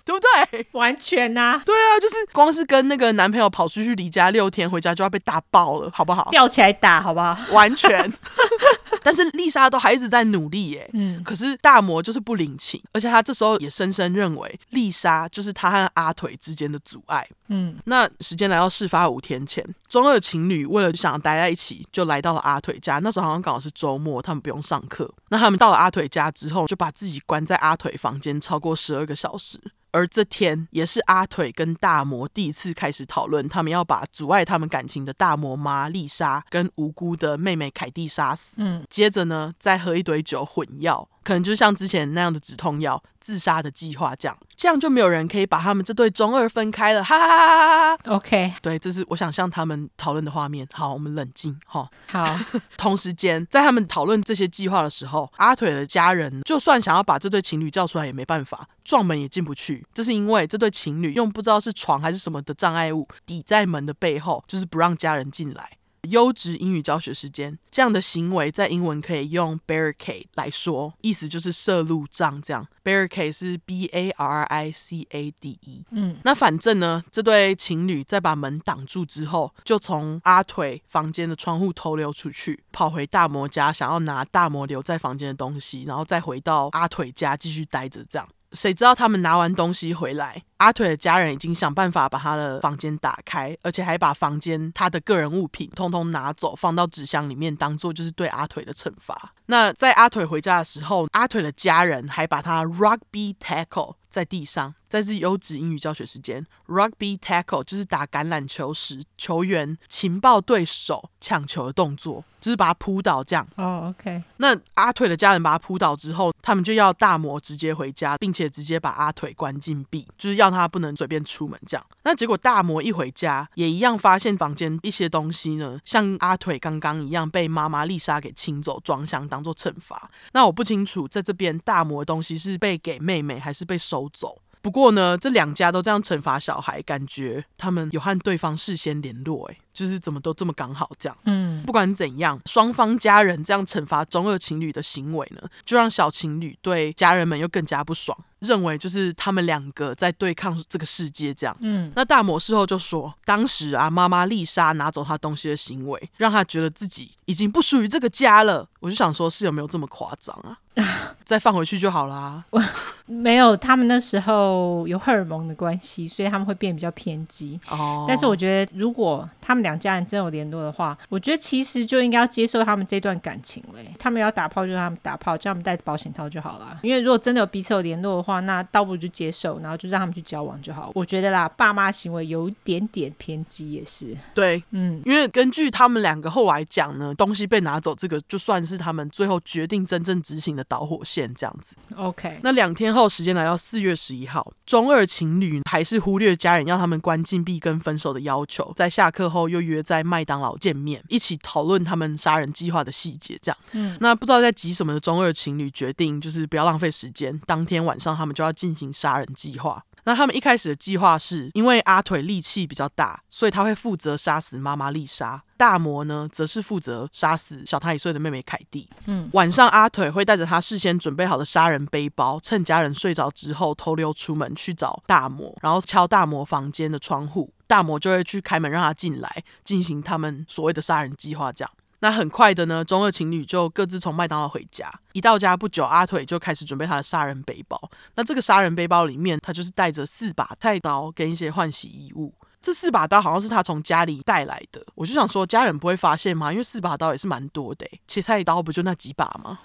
[0.07, 0.67] 对不对？
[0.73, 6.29] 完全呐、啊，对啊，就是光是跟那个男朋友跑出去离家六天，回家就要被打爆了，好不好？
[6.31, 7.37] 吊起来打，好不好？
[7.51, 8.11] 完全。
[9.03, 17.77] 但是丽莎都还一直在努力耶，嗯，可是大魔就是不领情，而且他这时候也深深认为丽莎就是他和阿腿之间的阻碍，嗯。
[17.85, 22.99] 那时间来到事发五天前，中二情侣为了想待在一起，就来到了阿腿家。
[22.99, 25.13] 那时候好像刚好是周末，他们不用上课。
[25.29, 29.61] 那他们到了阿腿家之后，就把自己关在阿腿房间超过十二个小时。
[29.97, 38.57] 而这天也是阿腿跟大魔第一次开始讨论，他们要把阻碍他们感情的大魔妈丽莎跟无辜的妹妹凯蒂杀死。
[38.59, 41.09] 嗯，接着呢，再喝一堆酒混药。
[41.27, 48.15] 可能就像之前那样的止痛药自杀的计划这样，这样就没有人可以把他们这对中二分开了，哈哈哈哈哈哈。
[48.15, 50.65] OK，对，这是我想象他们讨论的画面。
[50.73, 51.91] 好，我们冷静哈。
[52.07, 52.39] 好，
[52.79, 59.85] 同时间在他们讨论这些计划的时候，阿腿的家人就算想要把这对情侣叫出来也没办法，撞门也进不去。
[59.93, 65.73] 这是因为这对情侣用不知道是床还是什么的障碍物抵在门的背后，就是不让家人进来。
[66.07, 72.41] 优质英语教学时间，这样的行为在英文可以用 barricade 来说，意思就是设路障。
[72.43, 75.85] 这样 barricade 是 b a r i c a d e。
[75.91, 88.05] 嗯，那反正呢，这对情侣在把门挡住之后，就从阿腿房间的窗户偷溜出去，跑回大魔家，想要拿大魔留在房间的东西，然后再回到阿腿家继续待着。
[88.09, 88.29] 这样。
[88.57, 99.35] 谁知道他们拿完东西回来，阿腿的家人已经想办法把他的房间打开，而且还把房间他的个人物品通通拿走，放到纸箱里面，当做就是对阿腿的惩罚。
[99.47, 104.75] 那在阿腿回家的时候，阿腿的家人还把他 rugby tackle 在地上。
[104.89, 113.45] 在是优质英语教学时间，rugby tackle 就是打橄榄球时球员情报对手抢球的动作，就是把他扑倒这样。
[113.57, 114.23] 哦、oh，OK。
[114.37, 121.85] 那阿腿的家人把他扑倒之后，他们就要大魔直接回家，并且直接把阿腿关禁闭，就是要他不能随便出门这样。
[122.05, 130.11] 那结果大魔一回家，也一样发现房间一些东西呢，像阿腿刚刚一样被妈妈丽莎给清走装箱当当做惩罚。
[130.33, 134.41] 那我不清楚在这边大魔的东西是被给妹妹还是被收走。
[134.63, 141.17] 不过呢，这两家都这样惩罚小孩，感觉他们有和对方事先联络，哎，就是怎么都这么刚好这样。
[141.27, 151.55] 嗯，不管怎样，双方家人这样惩罚中二情侣的行为呢，就让小情侣对家人们又更加不爽，认为就是他们两个在对抗这个世界这样。
[151.61, 158.67] 嗯，那大魔事后就说，当时啊，妈妈丽莎拿走他东西的行为，让他觉得自己已经不属于这个家了。
[158.81, 160.57] 我就想说，是有没有这么夸张啊？
[161.25, 162.45] 再放回去就好啦。
[163.07, 167.59] 没有，他们那时候有荷尔蒙的关系，所以他们会变比较偏激。
[167.69, 168.05] 哦。
[168.07, 173.85] 但是我觉得，如果他们两家人真有联络的话，我觉得其实就应该要接受他们这段感情嘞。
[173.99, 176.79] 他们要打炮就让他们打炮，叫他们带保险套就好了。
[176.83, 180.93] 因为如果真的有彼此有联络的话，那倒不如就接受，然后就让他们去交往就好。
[180.95, 184.17] 我觉得啦，爸妈行为有一点点偏激也是。
[184.33, 191.75] 对，嗯，因为根据他们两个后来讲呢，东西被拿走，这个就算是他们最后决定真正执行的导火线，这样子。
[191.97, 203.39] OK，那两天后，时间来到四月十一号，中二情侣还是忽略家人要他们关禁闭跟分手的要求，在下课后又约在麦当劳见面，一起讨论他们杀人计划的细节。
[203.43, 209.83] 这样，嗯，那不知道在急什么的中二情侣决定，就是不要浪费时间，当天晚上他们就要进行杀人计划。
[210.05, 215.43] 那他们一开始的计划是，因为阿腿力气比较大，所以他会负责杀死妈妈丽莎。
[215.57, 218.89] 大魔呢，则是负责杀死小他一岁的妹妹凯蒂。
[219.07, 231.53] 嗯，晚上阿腿会带着他事先准备好的杀人背包，趁家人睡着之后偷溜出门去找大魔，然后敲大魔房间的窗户，大魔就会去开门让他进来，进行他们所谓的杀人计划。
[231.53, 231.73] 这样。
[232.01, 234.93] 那很快的呢，中二情侣就各自从麦当劳回家。
[235.13, 237.91] 一到家不久，阿腿就开始准备他的杀人背包。
[238.15, 242.35] 那这个杀人背包里面，他就是带着四把菜刀跟一些换洗衣物。
[242.61, 244.85] 这四把刀好像是他从家里带来的。
[244.95, 246.53] 我就想说，家人不会发现吗？
[246.53, 249.61] 因为四把刀也是蛮多的，切菜刀不就那几把吗？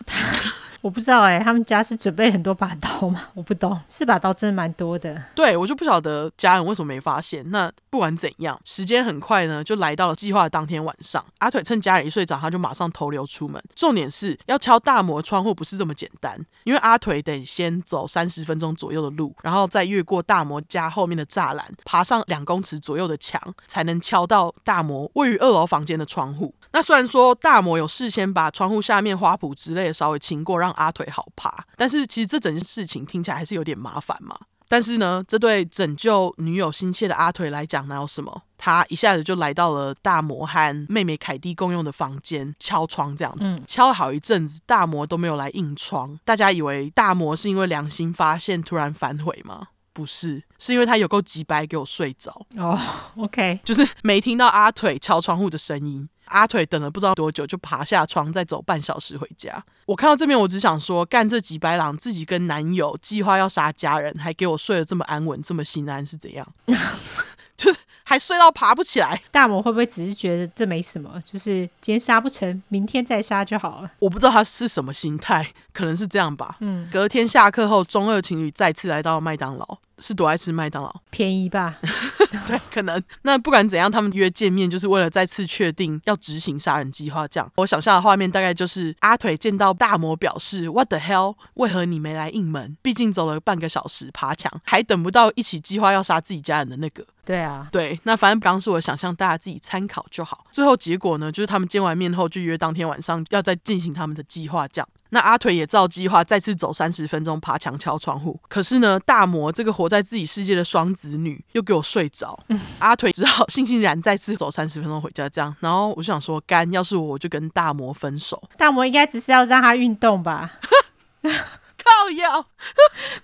[0.82, 3.22] 我不知道哎、他们家是准备很多把刀吗？
[3.36, 5.22] 我不懂，四把刀真的蛮多的。
[5.36, 7.48] 对，我就不晓得家人为什么没发现。
[7.52, 11.24] 那不管怎样，时间很快呢，就来到了计划的当天晚上。
[11.38, 13.62] 阿腿趁家人一睡着，他就马上偷溜出门。
[13.76, 26.54] 重点是要敲大魔窗户，不是这么简单，因为阿腿得先走三十分钟左右的路，然后再越过大魔家后面的栅栏，爬上两公尺左右的墙，才能敲到大魔位于二楼房间的窗户。
[26.74, 34.38] 那虽然说大魔有事先把窗户下面花圃之类的稍微清过，让阿腿好爬，但是其实这整件事情听起来还是有点麻烦嘛。
[34.68, 38.42] 但是呢，这对拯救女友心切的阿腿来讲，哪有什么？
[38.58, 46.18] 他一下子就来到了大魔和妹妹凯蒂共用的房间，敲窗这样子，嗯、敲了好一阵子，大魔都没有来应窗。
[46.24, 49.68] 大家以为大魔是因为良心发现突然反悔吗？
[49.94, 52.46] 不是，是因为他有够急白给我睡着。
[52.58, 52.80] 哦
[53.18, 56.08] ，OK，就是没听到阿腿敲窗户的声音。
[56.26, 59.62] 阿腿等了不知道多久，就爬下床，再走半小时回家。
[59.86, 66.48] 我看到这边，我只想说，干这几白狼自己跟男友计划要杀家人，还给我睡得这么安稳，这么心安，是怎样？
[67.58, 69.22] 就是还睡到爬不起来。
[69.32, 71.22] 大魔会不会只是觉得这没什么？
[71.24, 73.92] 就是今天杀不成，明天再杀就好了。
[74.00, 76.58] 我不知道他是什么心态，可能是这样吧。
[76.60, 79.78] 嗯，隔天下课后，中二情侣再次来到麦当劳。
[80.02, 81.78] 是多爱吃麦当劳，便宜吧？
[82.48, 83.02] 对，可能。
[83.22, 87.28] 那不管怎样，他们约见面就是为了再次确定要执行杀人计划。
[87.28, 91.36] 这样，我想象的画面大概就是阿腿见到大魔，表示 “What the hell？
[91.54, 92.76] 为何你没来应门？
[92.82, 98.00] 毕竟走了半个小时，爬墙还等不到一起计划要杀自己家人的那个。”对啊，对。
[98.04, 100.46] 那反正刚刚是我想象，大家自己参考就好。
[100.52, 104.68] 最后结果呢，就是他们见完面后就约当天晚上要再进行他们的计划。
[104.68, 104.88] 这样。
[105.12, 108.40] 那阿腿也照计划再次走三十分钟，爬墙敲窗户。
[108.50, 112.38] 可是呢，大魔这个活在自己世界的双子女又给我睡着。
[112.48, 115.30] 嗯、阿腿只好 悻悻然再次走三十分钟回家。
[115.30, 118.42] 这样，然后我就想说，干，要是我，我就跟大魔分手。
[118.58, 120.52] 大魔应该只是要让他运动吧？
[121.22, 122.46] 靠腰，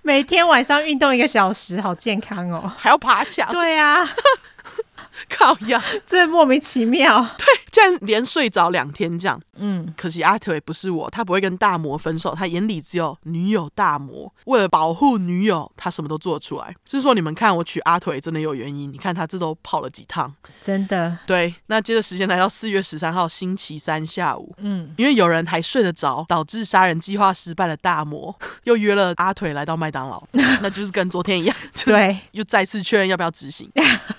[0.02, 3.52] 每天晚上运动一个小时，好健康哦，还要爬墙。
[3.52, 4.04] 对啊，
[5.30, 7.22] 靠腰， 这莫名其妙。
[7.38, 7.46] 对。
[7.70, 9.40] 竟然连睡着两天这样。
[9.60, 14.34] 嗯，可惜阿腿不是我，他不会跟大魔分手，他眼里只有女友大魔。
[14.46, 16.74] 为了保护女友，他什么都做得出来。
[16.86, 18.92] 就是说，你们看我娶阿腿真的有原因。
[18.92, 21.16] 你看他这周跑了几趟，真的。
[21.28, 30.24] 对，那接着时间来到四月十三号星期三下午，嗯，因为有人还睡得着，导致杀人计划失败的大魔又约了阿腿来到麦当劳，
[30.62, 33.70] 那就是跟昨天一样，对，又再次确认要不要执行。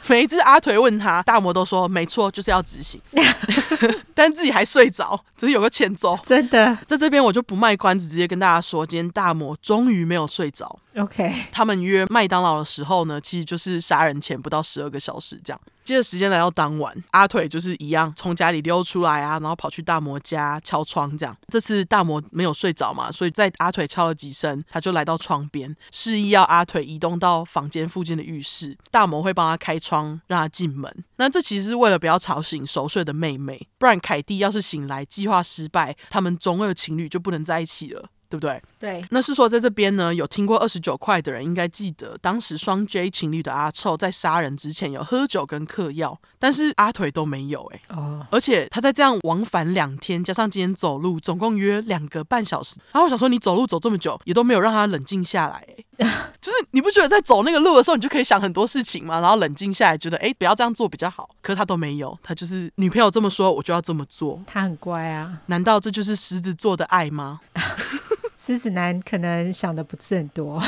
[0.06, 3.00] 每一次阿腿问他，大魔都说没错，就是要执行，
[4.14, 6.16] 但自己还睡着，只是有个欠揍。
[6.22, 10.78] 真的，在这边我就不卖关子，直接跟大家说，今天大魔终于没有睡着。
[10.98, 15.60] OK，他们约麦当劳的时候呢，其实就是杀人前不到十二个小时这样。
[15.84, 21.34] 接着时间来到当晚，阿腿就是一样从家里溜出来啊，然后跑去大魔家敲窗这样。
[21.48, 28.76] 这次大魔没有睡着嘛，所以在阿腿敲了几声，他就来到窗边，示意要阿腿移动到房间附近的浴室。
[28.90, 30.92] 大魔会帮他开窗，让他进门。
[31.16, 38.10] 那这其实是为了不要吵醒熟睡的妹妹，不然凯蒂要是醒来，计划失败，他们中二情侣就不能在一起了。
[38.28, 38.62] 对不对？
[38.78, 47.96] 对，那是说在这边呢，有听过二十九块的人应该记得，当时双 J 情侣的阿臭在杀人之前有喝酒跟嗑药，但是阿腿都没有哎、欸。
[47.96, 52.76] 哦，而且他在这样往返两天，加上今天走路，总共约两个半小时。
[52.92, 55.64] 然后我想说，你走路走这么久，也都没有让他冷静下来
[55.98, 56.10] 哎、欸，
[56.40, 59.20] 就是你不觉得在走那个路的时候，你就可以想很多事情吗？
[59.20, 61.30] 然后冷静下来，觉得哎，不要这样做比较好。
[61.42, 64.40] 可是他都没有，他就是女朋友这么说，我就要这么做。
[64.46, 67.40] 他很乖啊，难道这就是狮子座的爱吗？
[68.48, 70.58] 狮子男可能想的不是很多，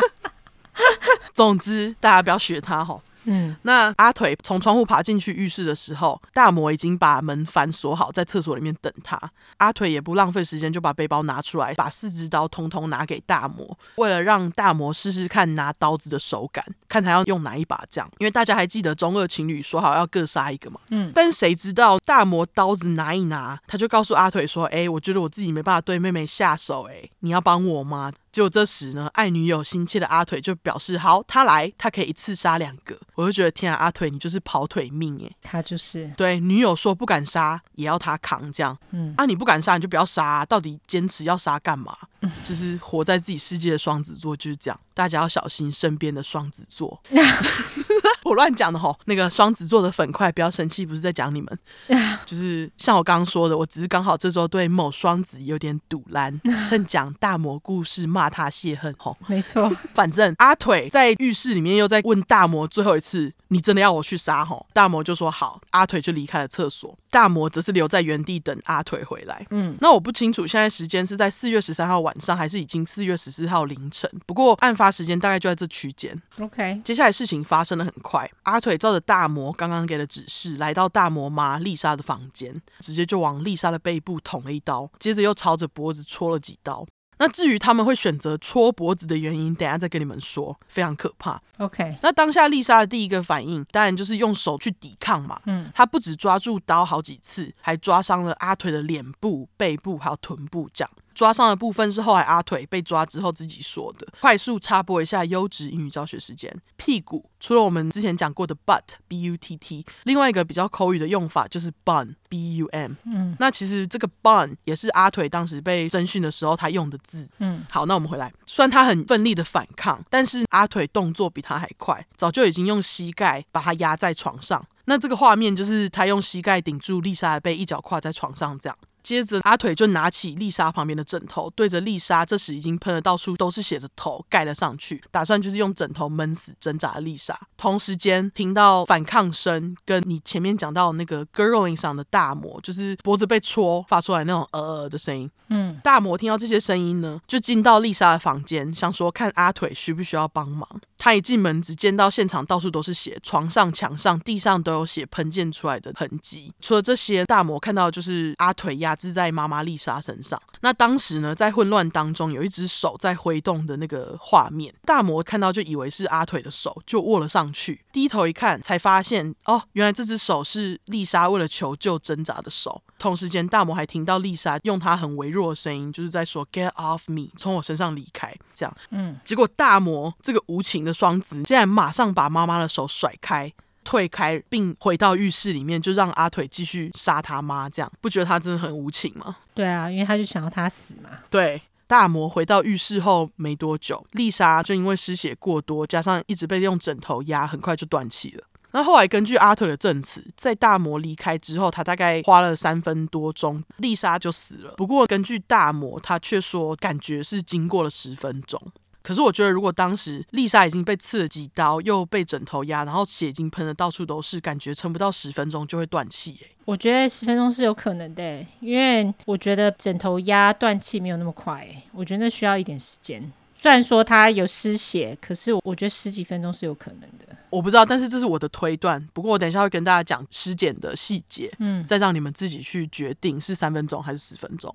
[1.34, 2.98] 总之大家不要学他哈。
[3.24, 9.18] 嗯，那阿腿从窗户爬进去浴室的时候，大魔已经把门反锁好，在厕所里面等他。
[9.58, 18.10] 阿腿也不浪费时间，就把背包拿出来，把四支刀通通拿给大魔，为了让大魔试试看拿刀子的手感，看他要用哪一把这样。
[18.18, 20.80] 因为大家还记得中二情侣说好要各杀一个嘛。
[20.88, 35.36] 嗯，但谁知道大魔刀子拿一拿，他就告诉阿腿说：“哎，我觉得我自己没办法对妹妹下手，哎，你要帮我吗？”结果这时呢，爱女友心切的阿腿就表示：“好，他来，他可以一次杀两个。”我就觉得天啊，阿腿你就是跑腿命哎！
[35.42, 38.78] 他就是对女友说不敢杀，也要他扛这样。
[38.90, 41.96] 嗯，啊，你不敢杀你就不要杀啊，到底坚持要杀干嘛？
[42.22, 47.00] 嗯，就是活在自己世界的双子座就是这样，大家要小心身边的双子座。
[48.24, 51.58] 我乱讲的吼，那个双子座的粉块不要生气，不是在讲你们，
[52.24, 56.38] 就是像我刚刚说的，我只是刚好这周对某双子有点堵烂，
[56.68, 59.16] 趁讲大魔故事骂他泄恨吼。
[59.26, 64.66] 没错，反正阿腿在浴室里面又在问大魔最后一次，你真的要我去杀吼？
[64.72, 69.44] 大魔就说好，阿腿就离开了厕所，大魔则是留在原地等阿腿回来。
[69.50, 74.10] 嗯，那我不清楚现在时间是在四月十三号晚上，还是已经四月十四号凌晨。
[74.26, 76.20] 不过案发时间大概就在这区间。
[76.38, 78.30] OK，接下来事情发生的很快。
[78.44, 86.86] 阿腿照着大魔刚刚给的指示，来到大魔妈丽莎的房间，直接就往丽莎的背部捅了一刀，接着又朝着脖子戳了几刀。
[87.18, 91.38] 那至于他们会选择戳脖子的原因，等下再跟你们说，非常可怕。
[91.58, 95.38] OK，那当下丽莎的第一个反应，当然就是用手去抵抗嘛。
[95.44, 100.90] 嗯，她不止抓住刀好几次，还抓伤了阿腿的脸部、背部还有臀部这样。
[101.20, 104.08] 抓伤的部分是后来阿腿被抓之后自己说的。
[104.22, 106.50] 快速插播一下优质英语教学时间。
[106.78, 112.92] 屁股除了我们之前讲过的 butt b u t t，另外一个比较口语的用法就是 bun b u m。
[113.04, 117.28] 嗯，那其实这个 bun 也是阿腿当时被征讯的时候他用的字。
[117.40, 118.32] 嗯，好，那我们回来。
[118.46, 124.64] 虽然他很奋力的反抗，但是阿腿动作比他还快，早就已经用膝盖把他压在床上。
[124.86, 128.76] 那这个画面就是他用膝盖顶住丽莎的背，一脚跨在床上这样。
[129.02, 137.38] 接着，阿腿就拿起丽莎旁边的枕头，对着丽莎这时已经喷了到处都是血的头盖了上去，打算就是用枕头闷死挣扎的丽莎。
[137.56, 145.30] 同时间听到反抗声，跟你前面讲到那个 gurgling 上的大魔，就是脖子被戳发出来那种呃呃的声音。
[145.52, 150.68] 嗯，大魔听到这些声音呢，就进到丽莎的房间，想说看阿腿需不需要帮忙。
[150.96, 156.52] 他一进门，只见到现场到处都是血，床上、墙上、地上都有血喷溅出来的痕迹。
[156.60, 160.40] 除了这些，大魔看到就是阿腿压制在妈妈丽莎身上。
[160.60, 164.74] 那当时呢，在混乱当中，有一只手在挥动的那个画面。
[164.84, 167.84] 大魔看到就以为是阿腿的手，就握了上去。
[167.92, 172.82] 低头一看，才发现哦，原来这只手是丽莎为了求救挣扎的手。
[172.98, 178.34] 同时间，大魔还听到丽莎用她很微弱的声音，就是在说 “Get off me”，从我身上离开。
[178.54, 183.50] 这样，嗯，结果大魔这个无情的双子，竟然马上把妈妈的手甩开，
[183.84, 187.68] 退开，并回到浴室里面，就让阿腿继续杀他妈。
[187.68, 189.36] 这样，不觉得他真的很无情吗？
[189.54, 191.10] 对啊，因为他就想要他死嘛。
[191.28, 198.44] 对，大魔回到浴室后没多久，丽莎就因为失血过多，加上一直被用枕头压，很快就断气了。
[198.72, 204.74] 那后来根据阿腿的证词，在大魔离开之后，他大概花了三分多钟，丽莎就死了。
[204.76, 208.62] 不过根据大魔，他却说感觉是经过了十分钟。
[209.02, 216.38] 可是我觉得，如果当时丽莎已经被刺了几刀，又被枕头压，然后血已经喷的到处都是，感觉撑不到十分钟就会断气。
[216.42, 221.54] 哎，我觉得十分钟是有可能的，因为我觉得枕头压断气没有那么快。
[221.54, 223.32] 哎，我觉得那需要一点时间。
[223.54, 227.36] 虽然说他有失血，可是我觉得十几分钟是有可能的。
[227.50, 229.06] 我不知道，但是这是我的推断。
[229.12, 234.74] 不过我等一下会跟大家讲尸检的细节，嗯，再让你们自己去决定是三分钟还是十分钟。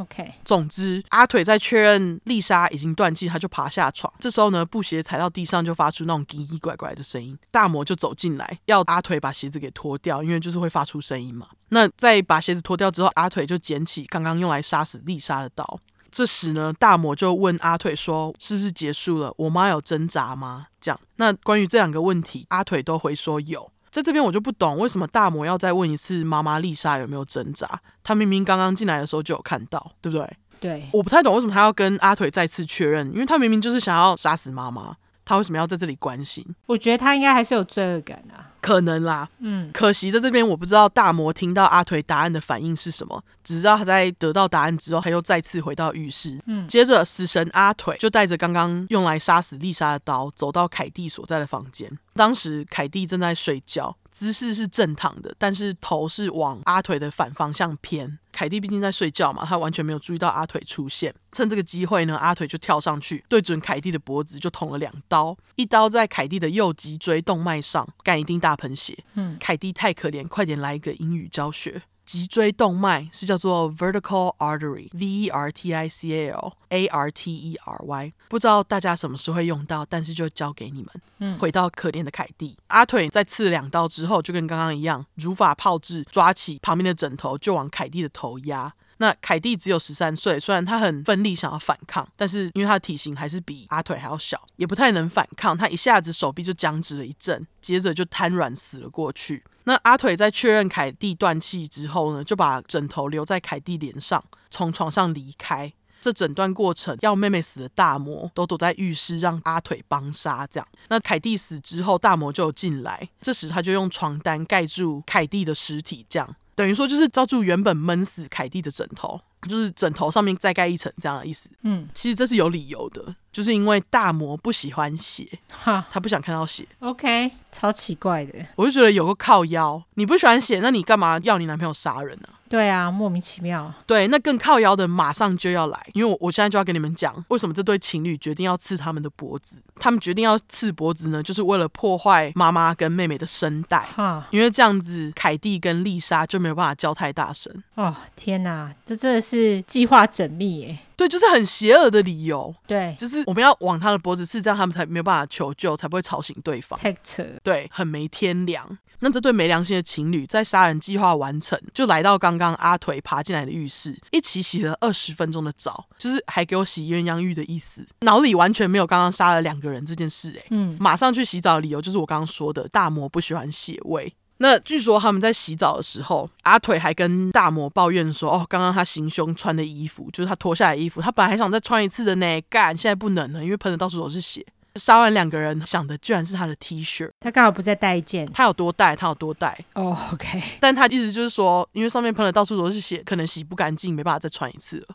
[0.00, 0.34] ，OK。
[0.44, 4.12] 总之，阿腿在确认丽莎已经断气，他就爬下床。
[4.18, 7.38] 这时候呢，布鞋踩到地上就发出那种奇奇怪怪的声音。
[7.50, 11.48] 大魔就走进来，要阿腿把鞋子给脱掉，因为就是会发出声音嘛。
[11.68, 15.78] 那在把鞋子脱掉之后，阿腿就捡起刚刚用来杀死丽莎的刀。
[16.10, 19.32] 这时呢，大魔就问阿腿说：“是不是结束了？
[19.36, 23.70] 我妈有挣扎吗？”这样，那关于这两个问题，阿腿都回说有。
[23.90, 27.80] 在这边我就不懂，为什么大魔要再问一次妈妈丽莎有没有挣扎？
[28.02, 30.36] 她明明刚刚进来的时候就有看到，对不对？
[30.60, 34.94] 对，我不太懂为什么他要跟阿腿再次确认，因为他明明就是想要杀死妈妈。
[35.24, 36.44] 他为什么要在这里关心？
[36.66, 39.28] 我觉得他应该还是有罪恶感啊，可能啦。
[39.38, 46.38] 嗯，可惜在这边我不知道大魔听到阿腿答案的反应是什么，只知道他在得到答案之后，他又再次回到浴室。
[46.46, 51.90] 嗯，接着死神阿腿就带着刚刚用来杀死丽莎的刀，走到凯蒂所在的房间。
[52.14, 53.96] 当时凯蒂正在睡觉。
[54.10, 58.18] 姿势是正躺的，但是头是往阿腿的反方向偏。
[58.32, 61.14] 凯蒂毕竟在睡觉嘛，他完全没有注意到阿腿出现。
[61.32, 69.04] 趁这个机会呢，阿腿就跳上去，对准凯蒂的脖子就捅了两刀，一刀在凯蒂的右脊椎动脉上，干一定大喷血。
[69.14, 71.82] 嗯，凯蒂太可怜，快点来一个英语教学。
[72.10, 80.88] 脊椎动脉是叫做 vertical artery，v e r t i c a l a r t e r y，不知道大家什么时候会用到，但是就交给你们。
[81.20, 88.74] 嗯，回到可怜的凯蒂，阿腿在刺两刀之后，就跟刚刚一样，如法炮制，抓起旁边的枕头就往凯蒂的头压。
[88.96, 95.56] 那凯蒂只有十三岁，虽然他很奋力想要反抗，但是因为他的体型还是比阿腿还要小，也不太能反抗。
[95.56, 99.44] 他一下子手臂就僵直了一阵，接着就瘫软死了过去。
[99.64, 105.72] 那阿腿在确认凯蒂断气之后呢，就把枕头留在凯蒂脸上，从床上离开。
[106.00, 110.46] 这整段过程，要妹妹死的大魔都躲在浴室，让阿腿帮杀。
[110.46, 121.50] 这样，那凯蒂死之后，大魔就进来，这时他就用床单盖住凯蒂的尸体，这样等于说就是罩住原本闷死凯蒂的枕头，就是枕头上面再盖一层这样的意思。
[121.64, 123.14] 嗯，其实这是有理由的。
[123.32, 126.66] 就是因为大魔不喜欢血， 哈，他不想看到血。
[126.80, 128.32] OK，超奇怪的。
[128.56, 132.28] 我就觉得有个靠腰，你不喜欢血，那你干嘛要你男朋友杀人呢？
[132.48, 133.72] 对啊，莫名其妙。
[133.86, 139.62] 对，那更靠腰的马上就要来，因为我我现在就要跟你们讲，为什么这对情侣决定要刺他们的脖子。
[139.76, 143.78] 他们决定要刺脖子呢，就是为了破坏妈妈跟妹妹的声带。
[143.94, 147.54] 哈，因为这样子，凯蒂跟丽莎就没有办法叫太大声。
[147.76, 150.78] 哦，天哪，这真的是计划缜密耶。
[151.00, 152.54] 对，就是很邪恶的理由。
[152.66, 156.78] 对，就是我们要往他的脖子刺，这样他们才没有办法求救，才不会吵醒对方。
[156.78, 157.24] 太扯。
[157.42, 158.78] 对，很没天良。
[158.98, 167.86] 那这对没良心的情侣，在杀人计划完成，就来到刚刚阿腿爬进来的浴室，一起洗了二十分钟的澡，就是还给我洗鸳鸯浴的意思。
[168.00, 170.34] 脑里完全没有刚刚杀了两个人这件事。
[170.38, 174.14] 哎，嗯，马上去洗澡的理由就是我刚刚说的，大魔不喜欢血味。
[174.42, 184.44] 那据说他们在洗澡的时候，阿腿还跟大魔抱怨说：“哦，刚刚他行凶穿的衣服，就是他脱下来的衣服，他本来还想再穿一次的呢，干，现在不能了，因为喷的到处都是血。”
[184.76, 188.94] 杀完两个人，想的居然是他的 T 恤，他刚好不再带一件，他有多带？
[188.94, 189.52] 他有多带？
[189.74, 194.86] 哦、oh，OK，但他意思就是说，因为上面喷的到处都是血，可能洗不干净，没办法再穿一次了。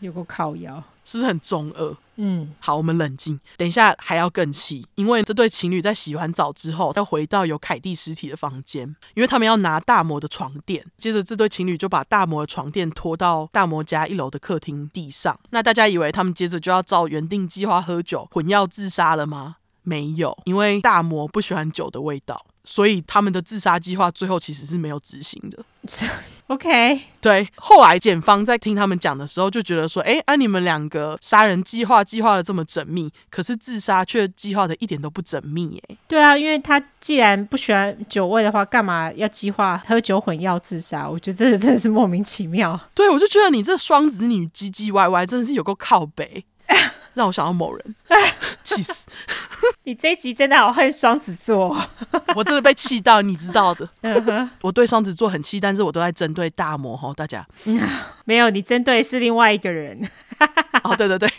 [0.00, 1.96] 有个靠腰，是不是很中二？
[2.22, 3.40] 嗯，好，我们冷静。
[3.56, 10.86] 等一下还要更气，因为这对情侣在洗完澡之后，再回到有凯蒂尸体的房间，因为他们要拿大魔的床垫。
[10.96, 15.36] 接着，这对情侣就把大魔的床垫拖到大魔家一楼的客厅地上。
[15.50, 19.56] 那大家以为他们接着就要照原定计划喝酒、混药自杀了吗？
[19.82, 22.46] 没有，因为大魔不喜欢酒的味道。
[22.64, 25.58] 所以他们的自杀计划最后其实是没有执行的。
[26.48, 27.48] OK，对。
[27.56, 41.08] 后来检方在听他们讲的时候，就觉得说：“哎，啊，你们两个杀人计划计划的这么缜密，可是自杀却计划的一点都不缜密。”哎，对啊，因为他既然不喜欢酒味的话，干嘛要计划喝酒混药自杀？
[41.08, 42.78] 我觉得这真的是莫名其妙。
[42.94, 46.44] 对，我就觉得你这双子女唧唧歪歪，真的是有够靠北。
[47.14, 47.94] 让我想到某人，
[48.62, 49.06] 气死！
[49.84, 51.76] 你这一集真的好恨双子座，
[52.34, 53.88] 我真的被气到，你知道的。
[54.62, 57.46] 我对双子座很气，但是我都在针对大魔吼，大家。
[58.24, 60.08] 没有，你针对是另外一个人。
[60.84, 61.30] 哦，对对对，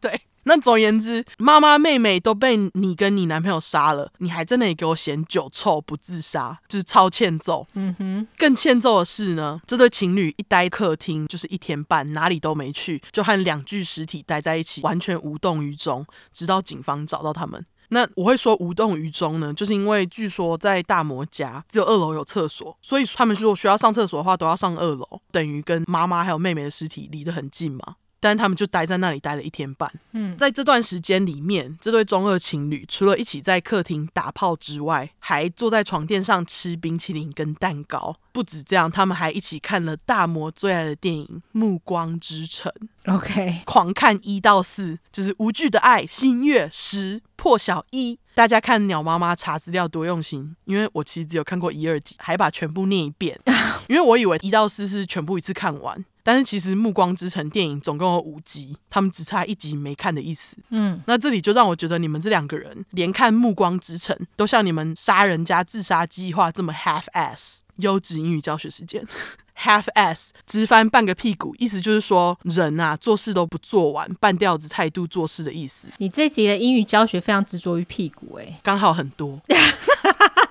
[0.00, 0.20] 对。
[0.44, 7.66] 那总而言之，妈妈妹妹都被你跟你男朋友杀了，你还在那里给我嫌酒臭不自杀，就是超欠揍。
[7.74, 17.64] 嗯哼，更欠揍的是呢，这对情侣一待客厅就是一天半，哪里都没去，就和两具尸体待在一起，完全无动于衷，直到警方找到他们。
[17.90, 27.96] 那我会说无动于衷呢，就是因为据说在大魔家只有二楼有厕所，所以他们说需要上厕所的话都要上二楼，等于跟妈妈还有妹妹的尸体离得很近嘛。
[28.20, 29.90] 但他们就待在那里待了一天半。
[30.12, 38.16] 嗯，在这段时间里面，这对中二情侣除了一起在客厅打炮之外，还坐在床垫上吃冰淇淋跟蛋糕。
[38.32, 42.72] 不止这样，他们还一起看了大魔最爱的电影《暮光之城》。
[43.12, 48.18] OK，狂看一到四，就是无惧的爱、新月十、破晓一。
[48.34, 53.36] 大家看鸟妈妈查资料多用心，因为我其实只有看过一二集，还把全部念一遍，
[53.88, 56.04] 因为我以为一到四是全部一次看完。
[56.28, 60.58] 但是其实《暮光之城》电影总共有五集，他们只差一集没看的意思。
[60.68, 67.60] 嗯，那这里就让我觉得你们这两个人连看《暮光之城》都像你们杀人加自杀计划这么 half ass。
[67.76, 69.02] 优质英语教学时间，
[69.56, 75.88] half ass 直翻半个屁股，意思就是说人啊做事都不做完，半吊子态度做事的意思。
[75.96, 79.40] 你这集的英语教学非常执着于屁股，哎，刚好很多，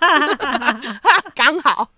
[1.35, 1.89] 刚好。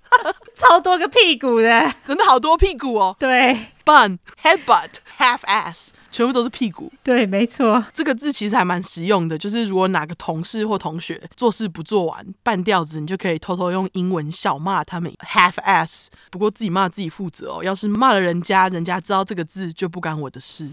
[0.55, 3.15] 超多个屁股的，真的好多屁股哦。
[3.19, 6.91] 对，bun、headbutt、half ass，全部都是屁股。
[7.03, 7.85] 对，没错。
[7.93, 16.07] 这个字其实还蛮实用的，就是如果哪个同事或同学做事不做完，半吊子，你就可以偷偷用英文小骂他们 half ass。
[16.31, 20.67] 不过自己骂自己负责哦，要是骂了人家，人家知道这个字就不干我的事。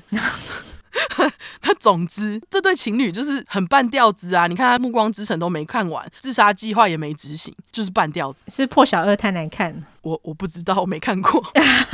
[1.60, 4.46] 他总之，这对情侣就是很半吊子啊！
[4.46, 8.42] 你看他《暮光之城》都没看完，自杀计划也没执行，就是半吊子。
[8.48, 11.44] 是破小二太难看，我我不知道，我没看过。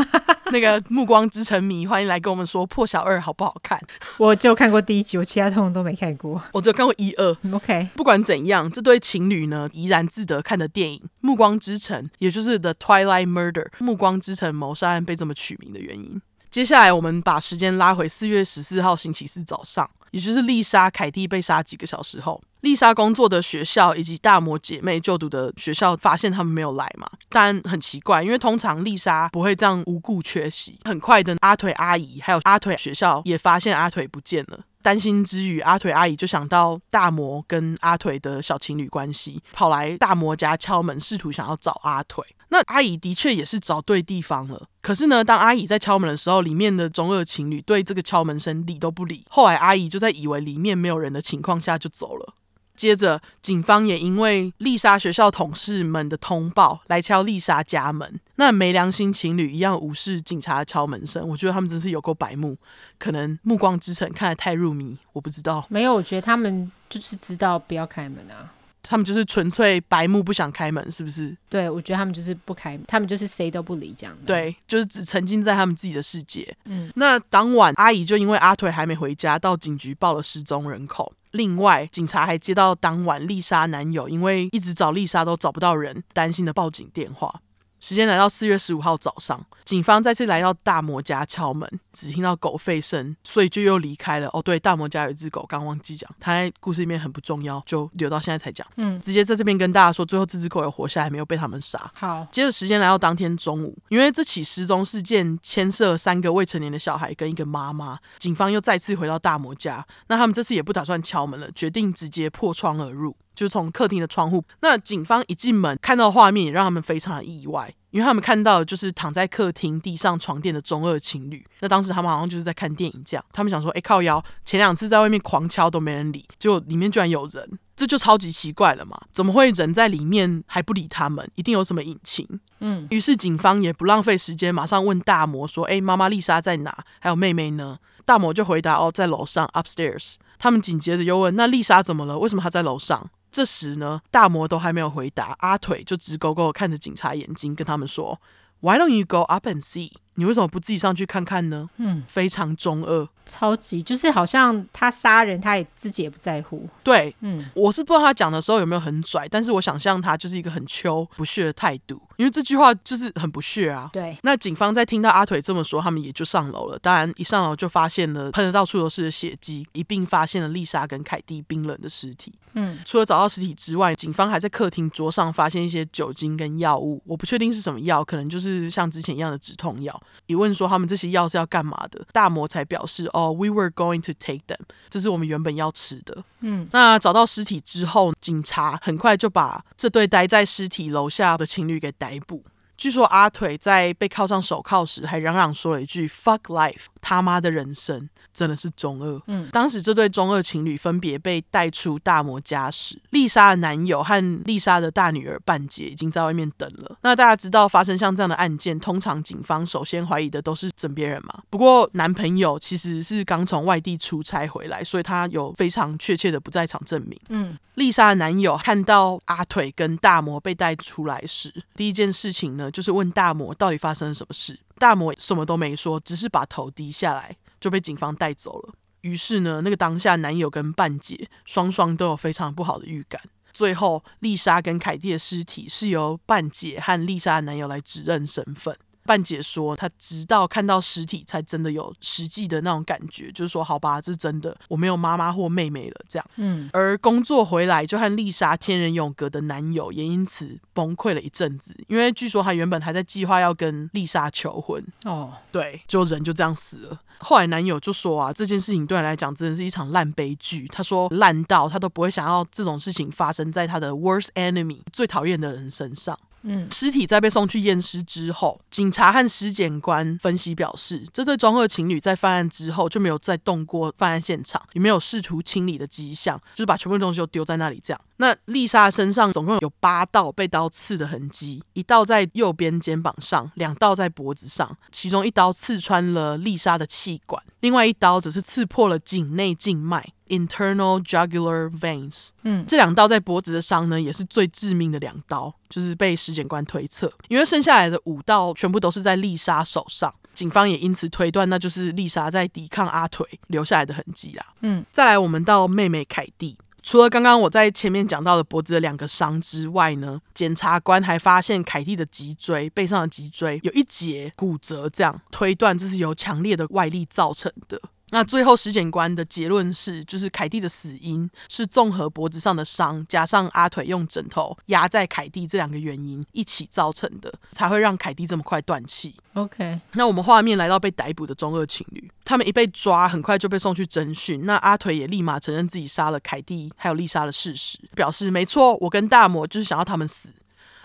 [0.53, 3.81] 那个《暮光之城》迷，欢迎来跟我们说破小二好不好看？
[4.19, 7.37] 我就看过第一集，我其他通通都没看过，我只有看过一二。
[7.53, 16.21] OK，不管怎样，这对情侣呢怡然自得看的电影《暮光之城》，也就是《The Twilight Murder》《暮光之城谋杀案》被这么取名的原因。
[16.53, 27.11] 接下来，我们把时间拉回四月十四号星期四早上，也就是丽莎、凯蒂被杀几个小时后，丽莎工作的学校以及大魔姐妹就读的学校发现他们没有来嘛。
[27.31, 30.79] 但很奇怪，因为通常丽莎不会这样无故缺席。
[30.85, 34.61] 很快的，阿腿阿姨还有阿腿学校也发现阿腿不见了。
[34.83, 42.25] 担心之余，阿腿阿姨就想到大魔跟阿腿的小情侣关系，跑来大魔家敲门，试图想要找阿腿。
[42.49, 49.25] 那阿姨的确也是找对地方了，可是呢，当阿姨在敲门的时候，里面的中二情侣对这个敲门声理都不理。
[49.31, 52.35] 后来阿姨就在以为里面没有人的情况下就走了。
[52.75, 58.21] 接着，警方也因为丽莎学校同事们的通报来敲丽莎家门。
[58.37, 62.57] 那没良心情侣一样无视警察敲门声，我觉得他们真是有够白目。
[62.99, 65.65] 可能《暮光之城》看得太入迷，我不知道。
[65.69, 68.53] 没有，我觉得他们就是知道不要开门啊。
[68.85, 71.37] 他们就是纯粹白目，不想开门，是不是？
[71.49, 74.23] 对，我觉得他们就是不开门，他们就是谁都不理这样的。
[74.27, 76.53] 对，就是只沉浸在他们自己的世界。
[76.65, 81.13] 嗯，那当晚阿姨就因为阿腿还没回家，到警局报了失踪人口。
[81.33, 87.41] 另外，警察还接到当晚丽莎男友因为一直找丽莎都找不到人，担心的报警电话。
[87.83, 94.31] 时间来到四月十五号早上，警方再次来到大魔家敲门，只听到狗吠声，所以就又离开了。
[94.33, 98.65] 哦，对，大魔家有一只狗，刚忘记讲，它在故事里面很不重要，就留到现在才讲。
[98.77, 101.91] 嗯，直接在这边跟大家说，最后这只狗有活下来，没有被他们杀。
[101.93, 109.85] 好，接着时间来到当天中午，因为这起失踪事件牵涉三个未成年的小孩跟一个妈妈，警方又再次回到大魔家。
[110.07, 113.17] 那他们这次也不打算敲门了，决定直接破窗而入。
[113.35, 121.45] 就从客厅的窗户，那警方一进门看到画面，也让他们非常的意外，因为他们看到的就是躺在客厅地上床垫的中二情侣。
[121.61, 129.01] 那当时他们好像就是在看电影这样，他们想说，哎，靠腰，前两次在外面狂敲都没人理，结果里面居然有人，这就超级奇怪了嘛？
[129.13, 131.29] 怎么会人在里面还不理他们？
[131.35, 132.27] 一定有什么隐情。
[132.61, 136.85] 嗯，于是警方也不浪费时间，马上问大魔说，哎，妈妈丽莎在哪？
[137.01, 137.79] 还有妹妹呢？
[138.05, 140.15] 大魔就回答，哦，在楼上，upstairs。
[140.39, 142.19] 他们紧接着又问，那丽莎怎么了？
[142.19, 143.11] 为什么她在楼上？
[143.33, 148.21] 这时呢，大魔都还没有回答，阿腿就直勾勾看着警察眼睛，跟他们说
[148.61, 151.71] ：“Why don't you go up and see？” 你为什么不自己上去看看呢？
[151.79, 156.69] 嗯，非常中二，超级就是好像他杀人，他也自己也不在乎。
[156.85, 163.89] 对，嗯，我是不知道他讲的时候有没有很拽，但是我想象他就是一个很秋不屑的态度，因为这句话就是很不屑啊。
[163.91, 166.79] 对，那警方在听到阿腿这么说，他们也就上楼了。
[166.79, 172.35] 当然，一上楼就发现了喷得到处都是的血迹，一并发现了丽莎跟凯蒂冰冷的尸体。
[172.55, 180.01] 嗯，除了找到尸体之外，警方还在客厅桌上发现一些酒精跟药物，我不确定是什么药，可能就是像之前一样的止痛药。
[180.27, 184.61] 一问说他们这些药是要干嘛的，大魔才表示哦，We were going to take them，
[184.91, 186.25] 这是我们原本要吃的。
[186.41, 192.43] 嗯，那找到尸体之后，警察很快就把这对待在尸体楼下的情侣给逮捕。
[192.83, 199.23] 据说阿腿在被铐上手铐时，还嚷嚷说了一句 “fuck life”，他妈的人生真的是中二。
[199.29, 206.99] 嗯，当时这对中二情侣分别被带出大魔家时，丽莎的男友和丽莎的大女儿半截已经在外面等了。
[207.03, 211.41] 那大家知道，发生像这样的案件，通常警方首先怀疑的都是枕边人嘛。
[211.51, 217.17] 不过男朋友其实是刚从外地出差回来，所以他有非常确切的不在场证明。
[217.29, 224.59] 嗯，丽莎的男友看到阿腿跟大魔被带出来时，第一件事情呢，就是问大魔到底发生了什么事。
[224.79, 228.75] 大魔什么都没说，只是把头低下来，就被警方带走了。
[229.03, 233.21] 于是呢，那个当下男友跟半姐双双都有非常不好的预感。
[233.53, 238.75] 最后，丽莎跟凯蒂的尸体是由半姐和丽莎的男友来指认身份。
[239.05, 246.27] 半解说，他直到看到实体才真的有实际的那种感觉，就是说，好吧，这是真的，我没有妈妈或妹妹了，这样。
[246.37, 246.71] 嗯。
[246.73, 254.85] 而工作回来就和丽莎天人永隔的男友也因此崩溃了一阵子，因为据说他原本还在计划要跟丽莎求婚。
[255.05, 256.99] 哦，对，就人就这样死了。
[257.19, 260.67] 后来男友就说啊，这件事情对他来讲真的是一场烂悲剧。
[260.69, 266.19] 他说烂到他都不会想要这种事情发生在他的 worst enemy 最讨厌的人身上。
[266.43, 278.01] 嗯，尸体在被送去验尸之后，警察和尸检官分析表示，这对中二情侣在犯案之后就没有再动过犯案现场，也没有试图清理的迹象，就是把全部东西都丢在那里这样。
[278.17, 292.31] 那丽莎身上总共有八道被刀刺的痕迹，一道在右边肩膀上，两道在脖子上，其中一刀刺穿了丽莎的气管，另外一刀则是刺破了颈内静脉 （internal jugular veins）。
[292.43, 304.47] 嗯，这两刀在脖子的伤呢，也是最致命的两刀，就是被尸检官推测，因为剩下来的五道全部都是在丽莎手上，警方也因此推断那就是丽莎在抵抗阿腿留下来的痕迹啦。
[304.63, 306.57] 嗯，再来，我们到妹妹凯蒂。
[306.85, 317.81] 除了刚刚我在前面讲到的脖子的两个伤之外呢，检察官还发现凯蒂的脊椎背上的脊椎有一节骨折，这样推断这是由强烈的外力造成的。
[318.15, 329.15] 那最后，尸检官的结论是，就是凯蒂的死因是综合脖子上的伤，加上阿腿用枕头压在凯蒂这两个原因一起造成的，才会让凯蒂这么快断气。
[329.33, 334.45] OK，那我们画面来到被逮捕的中二情侣，他们一被抓，很快就被送去侦讯。
[334.45, 340.29] 那阿腿也立马承认自己杀了凯蒂还有丽莎的事实，表示没错，我跟大魔就是想要他们死，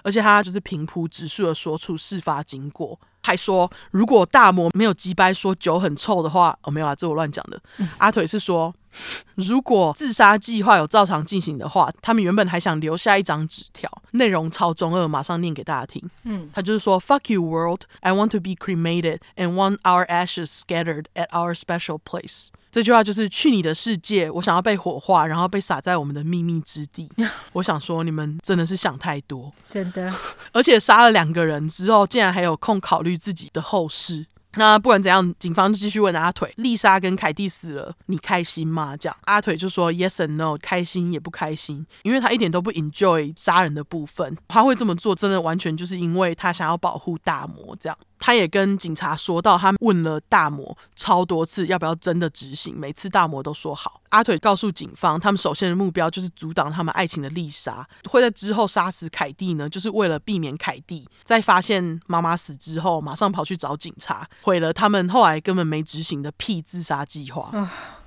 [0.02, 2.98] 而且他就是平铺直叙的说出事发经过。
[3.28, 7.62] 还说，如果大魔没有击败说酒很臭的话，哦，没有啊，这我乱讲的。
[7.76, 8.74] 嗯、阿腿是说，
[9.36, 16.02] 如果自杀计划有照常进行的话，他们原本还想留下一张纸条，内容超中二，马上念给大家听。
[16.24, 21.99] 嗯，他就是说，Fuck you world, I want to be cremated and want our ashes scattered at our special
[22.03, 22.48] place。
[22.69, 27.10] 这句话就是去你的世界，我想要被火化，然后被撒在我们的秘密之地。
[27.53, 30.14] 我想说，你们真的是想太多，真的。
[30.52, 34.26] 而且杀了两个人之后，竟然还有空考虑自己的后事。
[34.58, 38.98] 那不管怎样，警方就继续问阿腿：丽莎跟凯蒂死了，你开心吗？
[38.98, 44.36] 这样阿腿就说：Yes and no，开心也不开心，因为他一点都不 enjoy 杀人的部分。
[44.48, 47.76] 他会这么做，真的完全就是因为他想要保护大魔。
[47.80, 54.02] 这样，他也跟警察说到，他问了大魔超多次要不要真的执行，每次大魔都说好。
[54.10, 67.52] 阿腿告诉警方，他们首先的目标就是阻挡他们爱情的丽莎，会在之后杀死凯蒂呢，就是为了避免凯蒂在发现妈妈死之后，马上跑去找警察，毁了他们后来根本没执行的屁自杀计划。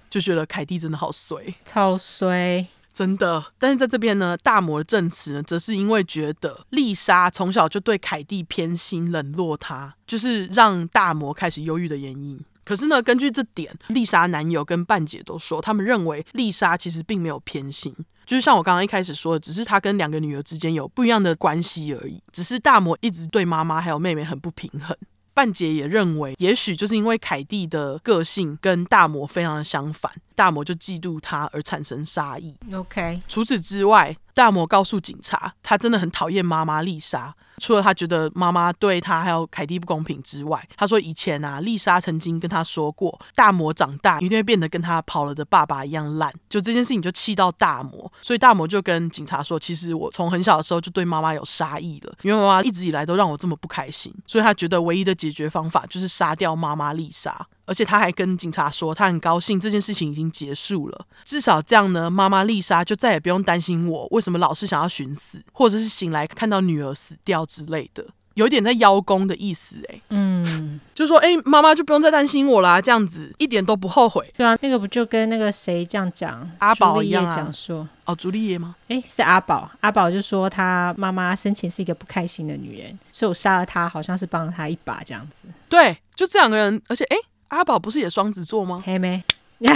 [0.08, 3.44] 就觉得凯蒂真的好衰，超衰，真的。
[3.58, 12.38] 但是在这边呢，大魔的证词呢，则是因为觉得丽莎从小就对凯蒂偏心，冷落她，就是让大魔开始忧郁的原因。
[12.64, 17.92] 可是呢，根据这点，丽莎男友跟半姐都说，他们认为丽莎其实并没有偏心，
[18.24, 22.20] 就是像我刚刚一开始说的，只是她跟两个女儿之间有不一样的关系而已。
[22.30, 24.96] 只是大魔一直对妈妈还有妹妹很不平衡。
[25.32, 32.56] 半姐也认为，也许就是因为凯蒂的个性跟大魔非常的相反，大魔就嫉妒他而产生杀意。
[32.72, 37.34] OK，除此之外，大魔告诉警察，他真的很讨厌妈妈丽莎。
[37.58, 46.32] 除了他觉得妈妈对他还有凯蒂不公平之外，他说以前啊，丽莎曾经跟他说过，大魔长大一定会变得跟他跑了的爸爸一样烂。
[46.48, 57.46] 就这件事情就气到大魔，所以大魔就跟警察说，其实我从很小的时候就对妈妈有杀意了，因为妈妈一直以来都让我这么不开心，所以他觉得唯一的解决方法就是杀掉妈妈丽莎。
[57.70, 68.04] 而且他还跟警察说，他很高兴这件事情已经结束了，至少这样呢，妈妈丽莎就再也不用担心我为什么老是想要寻死，或者是醒来看到女儿死掉之类的。
[68.34, 74.32] 有点在邀功的意思，哎，嗯，就说，哎，妈妈就不用再担心我啦，这样子一点都不后悔。
[74.36, 78.76] 对啊，那个不就跟那个谁这样讲，阿宝一样讲、啊、说，哦，朱丽叶吗？
[78.88, 85.44] 哎，是阿宝，阿宝就说他妈妈生前是一个不开心的女人，所以我杀了她，好像是帮了她一把这样子。
[85.68, 87.16] 对，就这两个人，而且，哎，
[87.50, 88.82] 阿宝不是也双子座吗？
[88.84, 89.22] 黑妹。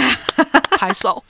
[0.77, 1.23] 拍手，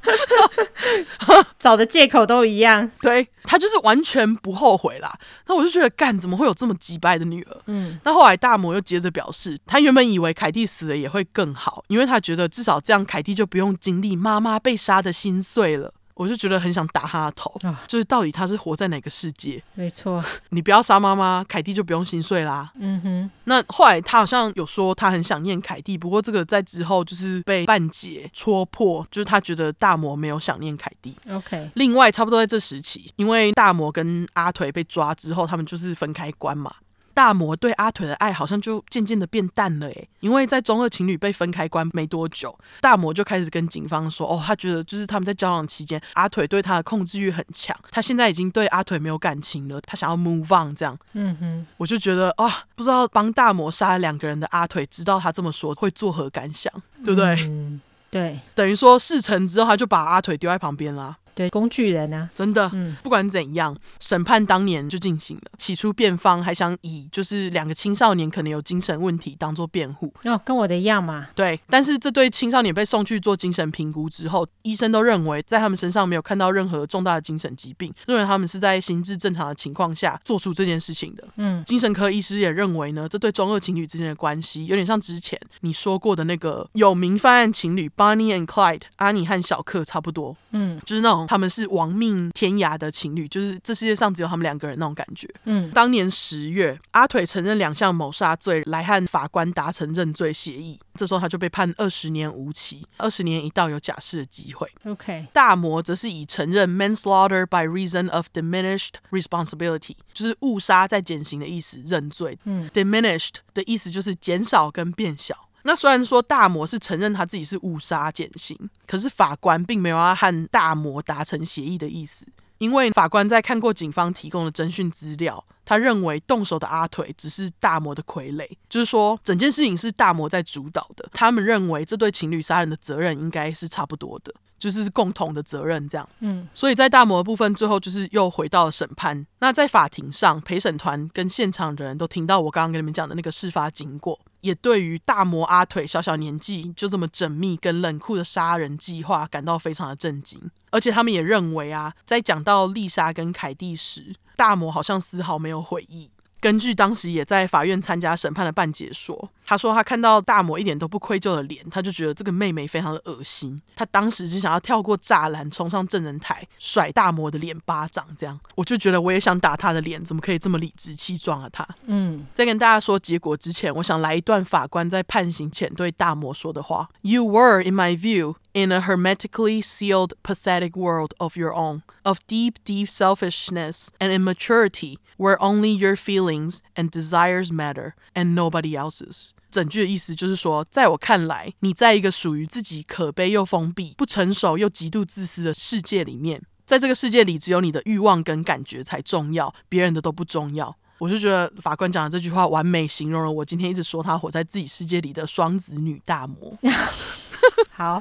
[1.58, 2.88] 找的借口都一样。
[3.00, 5.18] 对，他就是完全不后悔啦。
[5.46, 7.56] 那我就觉得，干怎么会有这么机掰的女儿？
[7.66, 15.94] 嗯，那后来大魔又接着表示，他原本以为凯蒂死了也会更好，因为他觉得至少这样凯蒂就不用经历妈妈被杀的心碎了。
[16.14, 19.62] 我就觉得很想打他的头，啊、就是到底他是活在哪个世界？
[19.74, 22.70] 没错，你不要杀妈妈，凯蒂就不用心碎啦。
[22.78, 31.16] 嗯哼，那后来他好像有说他很想念凯蒂，不过这个在之后就是被半截戳破，就是他觉得大魔没有想念凯蒂。
[31.30, 36.72] OK，另外差不多在这时期，因为大魔跟阿腿被抓之后，他们就是分开关嘛。
[37.14, 50.98] 大魔对阿腿的爱好像就渐渐的变淡了诶，因为在中二情侣被分开关没多久，大魔就开始跟警方说，哦，他觉得就是他们在交往期间，阿腿对他的控制欲很强，他现在已经对阿腿没有感情了，他想要 move on 这样。
[51.12, 56.72] 嗯哼，我就觉得啊、哦，不知道帮大魔杀了两个人的阿腿，知道他这么说会作何感想，
[57.04, 57.34] 对不对？
[57.48, 57.80] 嗯，
[58.10, 61.16] 对，等于说事成之后，他就把阿腿丢在旁边啦。
[61.34, 62.28] 对，工具人、啊？
[62.34, 65.42] 真的，嗯，不管怎样，审判当年就进行了。
[65.56, 70.12] 起初，辩方还想以就是两个青少年可能有精神问题当做辩护。
[70.24, 71.28] 哦，跟我的一样嘛。
[71.34, 81.24] 对，但是这对青少年被送去做精神评估之后，医生都认为在他们身上没有看到任何重大的精神疾病，认为他们是在心智正常的情况下做出这件事情的。
[81.36, 90.36] 嗯，精神科医师也认为呢，这对中二情侣之间的关系有点像之前你说过的那个有名犯案情侣 Bonnie and Clyde，阿尼和小克差不多。
[90.50, 91.21] 嗯，就是那种。
[91.26, 95.28] 他们是亡命天涯的情侣，就是这世界上只有他们两个人那种感觉。
[95.44, 100.78] 嗯，当年十月，阿腿承认两项谋杀罪，来和法官达成认罪协议。
[100.94, 104.68] 这时候他就被判二十年无期，二十年一到有假释的机会。
[104.84, 112.38] OK，大魔则是以承认 manslaughter by reason of diminished responsibility，就是误杀再减刑的意思认罪。
[112.44, 115.48] 嗯，diminished 的意思就是减少跟变小。
[115.62, 122.26] 那虽然说大魔是承认他自己是误杀减刑，可是法官并没有要和大魔达成协议的意思，
[122.58, 131.08] 因为法官在看过警方提供的侦讯资料，他认为动手的阿腿只是大魔的傀儡，就是说整件事情是大魔在主导的。
[131.12, 134.34] 他们认为这对情侣杀人的责任应该是差不多的。
[134.58, 136.08] 就是共同的责任，这样。
[136.20, 139.26] 嗯，所以在大魔的部分，最后就是又回到了审判。
[139.40, 150.40] 那在法庭上，陪审团跟现场的人都听到我刚刚跟你们讲的那个事发经过，也对于大魔阿腿小小年纪就这么缜密跟冷酷的杀人计划感到非常的震惊。
[150.70, 156.11] 而且他们也认为啊，在讲到丽莎跟凯蒂时，大魔好像丝毫没有悔意。
[156.42, 163.62] 根据当时也在法院参加审判的半解说，他说他看到大魔一点都不愧疚的脸，他就觉得这个妹妹非常的恶心。
[163.76, 168.04] 他当时就想要跳过栅栏，冲上证人台，甩大魔的脸巴掌。
[168.18, 171.48] 这样，我就觉得我也想打他的脸，怎么可以这么理直气壮啊？
[171.52, 182.54] 他，嗯，在跟大家说结果之前，我想来一段法官在判刑前对大魔说的话：You were, in my view, in a hermetically sealed, pathetic world of your own, of deep,
[182.64, 184.96] deep selfishness and immaturity.
[185.18, 186.31] Where only your feelings
[186.74, 189.30] and desires matter, and nobody else's。
[189.50, 200.76] 整句的意思就是说，在我看来，你在一个属于自己可悲又封闭、不成熟又极度自私的世界里面，在这个世界里，只有你的欲望跟感觉才重要，别人的都不重要。
[200.98, 206.56] 我就觉得法官讲的这句话完美形容了我今天一直说他活在自己世界里的双子女大魔。
[207.74, 208.00] 好，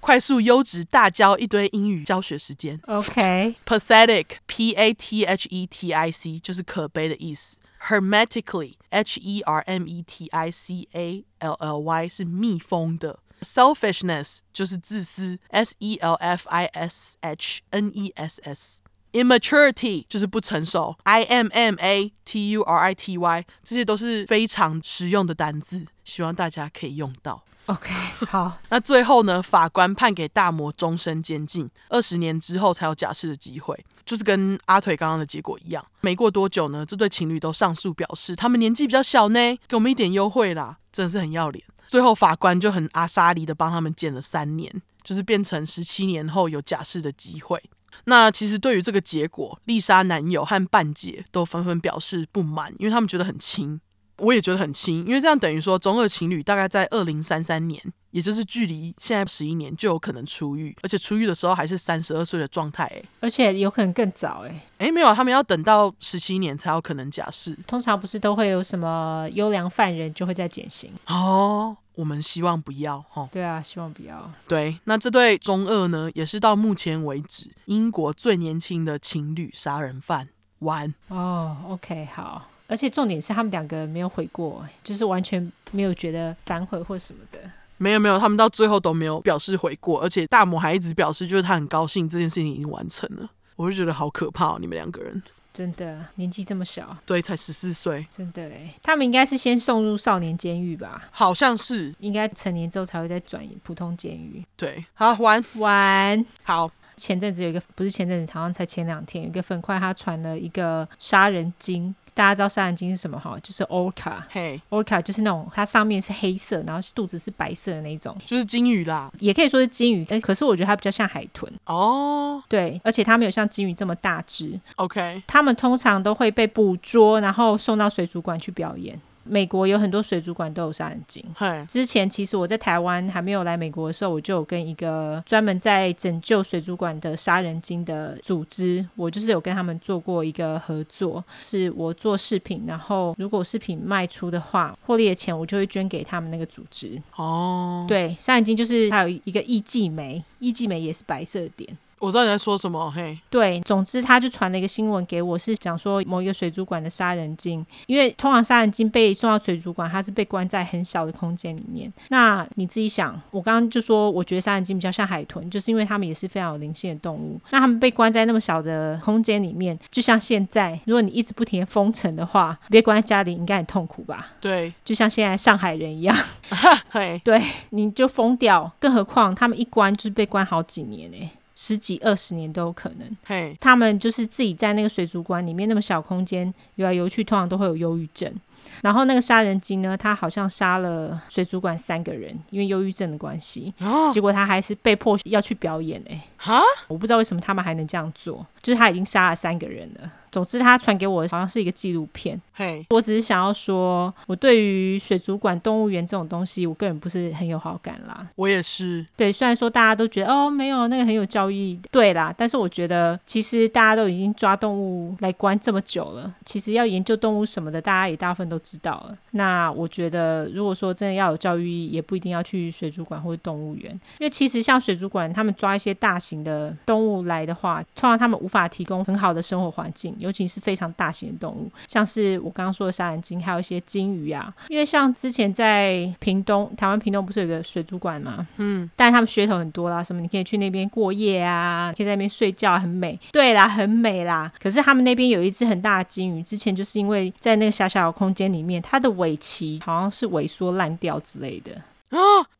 [0.00, 2.80] 快速优质大教一堆英语教学时间。
[2.86, 7.58] OK，pathetic，p a t h e t i c，就是可悲的意思。
[7.87, 13.19] Hermetically，h e r m e t i c a l l y，是密封的。
[13.41, 22.11] Selfishness 就是自私，s e l f i s h n e s s。Immaturity 就是不成熟，i m m a
[22.25, 27.43] t u r i t y，这些都是非常实用的单字，希望大家可以用到。
[27.68, 27.92] OK，
[28.26, 29.42] 好，那最后呢？
[29.42, 35.84] 法官判给大魔终身监禁，二十年之后才有假释的机会，就是跟阿腿刚刚的结果一样。
[36.00, 39.38] 没过多久呢，这对情侣都上诉表示，他们年纪比较小呢，
[39.68, 41.62] 给我们一点优惠啦，真的是很要脸。
[41.86, 47.62] 最后法官就很阿莎力的帮他们减了三年，就是变成十七年后有假释的机会。
[48.04, 53.78] 那其实对于这个结果，丽莎男友和半姐都纷纷表示不满，因为他们觉得很轻。
[54.18, 57.80] 我也觉得很轻，因为这样等于说中二情侣大概在二零三三年，
[58.10, 67.56] 也就是距离现在十一年就有可能出狱，而且出狱的时候还是三十二岁的状态，哎，而且有可能更早，哎，哎，没有，他们要等到十七年才有可能假释。
[67.66, 71.76] 通常不是都会有什么优良犯人就会在减刑哦。
[71.94, 73.28] 我们希望不要哈。
[73.32, 74.32] 对啊，希望不要。
[74.46, 80.28] 对，那这对中二呢，也是到目前为止英国最年轻的情侣杀人犯。
[80.60, 82.48] 完哦，OK，好。
[82.68, 87.40] 而且重点是他们两个没有悔过，就是完全没有觉得反悔或什么的。
[87.78, 93.28] 没有没有，他们到最后都没有表示悔过，而且大魔还一直表示就是他很高兴这件事情已经完成了。
[93.56, 95.20] 我就觉得好可怕哦，你们两个人。
[95.52, 101.08] 真的年纪这么小，对，才十四岁，真的哎，他们应该是先送入少年监狱吧？
[101.10, 104.44] 好像是，应该成年之后才会再转普通监狱。
[104.56, 106.70] 对，好玩玩好。
[106.96, 111.94] 前阵子有一个，不是前阵子，好像才前两天，有一个粉块他传了一个杀人鲸。
[112.18, 113.38] 大家知道杀人鲸是什么哈？
[113.40, 122.42] 就是 orca，嘿，orca 就是那种它上面是黑色，然后肚子是白色的那种，就是鲸鱼啦，也可以说是鲸鱼，但可是我觉得它比较像海豚哦。
[122.48, 124.60] 对，而且它没有像鲸鱼这么大只。
[124.74, 129.00] OK，它们通常都会被捕捉，然后送到水族馆去表演。
[129.28, 131.24] 美国有很多水族馆都有杀人鲸。
[131.36, 147.00] 嘿之前其实我在台湾还没有来美国的时候，我就有跟一个专门在拯救水族馆的杀人鲸的组织，我就是有跟他们做过一个合作，是我做饰品，然后如果饰品卖出的话，获利的钱我就会捐给他们那个组织。
[147.16, 151.76] 哦，对，杀人鲸就是还有一个艺伎梅，艺伎梅也是白色的点。
[152.00, 161.92] 我知道你在说什么，嘿，对，总之他就传了一个新闻给我，是讲说某一个水族馆的杀人鲸，因为通常杀人鲸被送到水族馆，它是被关在很小的空间里面。
[162.08, 167.38] 那你自己想，我刚刚就说，我觉得杀人鲸比较像海豚，就是因为他们也是非常有灵性的动物。
[167.50, 174.32] 那他们被关在那么小的空间里面，就像现在，如果你一直不停的封城的话，被关在家里应该很痛苦吧？
[174.40, 176.16] 对，就像现在上海人一样，
[176.90, 178.70] 嘿，对，你就疯掉。
[178.78, 181.30] 更何况他们一关就是被关好几年呢。
[181.60, 183.16] 十几二十年都有可能。
[183.26, 188.32] 嘿，他们就是自己在那个水族馆里面那么小空间游来游去，通常都会有忧郁症。
[188.80, 193.74] 然后那个杀人鲸呢，他好像杀了水族馆三个人，因为忧郁症的关系。
[193.80, 196.22] 哦，结果他还是被迫要去表演哎。
[196.36, 200.12] 哈，我不知道为什么他们还能这样做，就是他已经杀了三个人了。
[200.30, 202.40] 总之，他传给我的好像是一个纪录片。
[202.52, 208.26] 嘿，我只是想要说，我对于水族馆、动物园这种东西，我个人不是很有好感啦。
[208.34, 209.04] 我也是。
[209.16, 219.16] 对，虽然说大家都觉得哦，没有那个很有教育，对啦，但是我觉得其实大家都已经抓动物来关这么久了，其实要研究动物什么的，大家也大部分都知道了。
[219.32, 230.14] 那我觉得，如果说真的要有教育意义，也不一定要去水族馆或者动物园，因为其实像水族馆，他们抓一些大型的动物来的话，通常他们无法提供很好的生活环境。
[230.18, 234.52] 尤其是非常大型的动物，像是我刚刚说的杀人鲸，还有一些鲸鱼啊。
[234.68, 238.46] 因为像之前在屏东，台湾屏东不是有个水族馆嘛？
[238.56, 243.18] 嗯，但是他们噱头很多啦，什么你可以去那边过夜啊，可以在那边睡觉，很美。
[243.32, 244.52] 对啦，很美啦。
[244.60, 251.72] 可是他们那边有一只很大的鲸鱼，之前就是因为在那个小小的空间里面，它的尾鳍好像是萎缩烂掉之类的
[252.10, 252.18] 啊，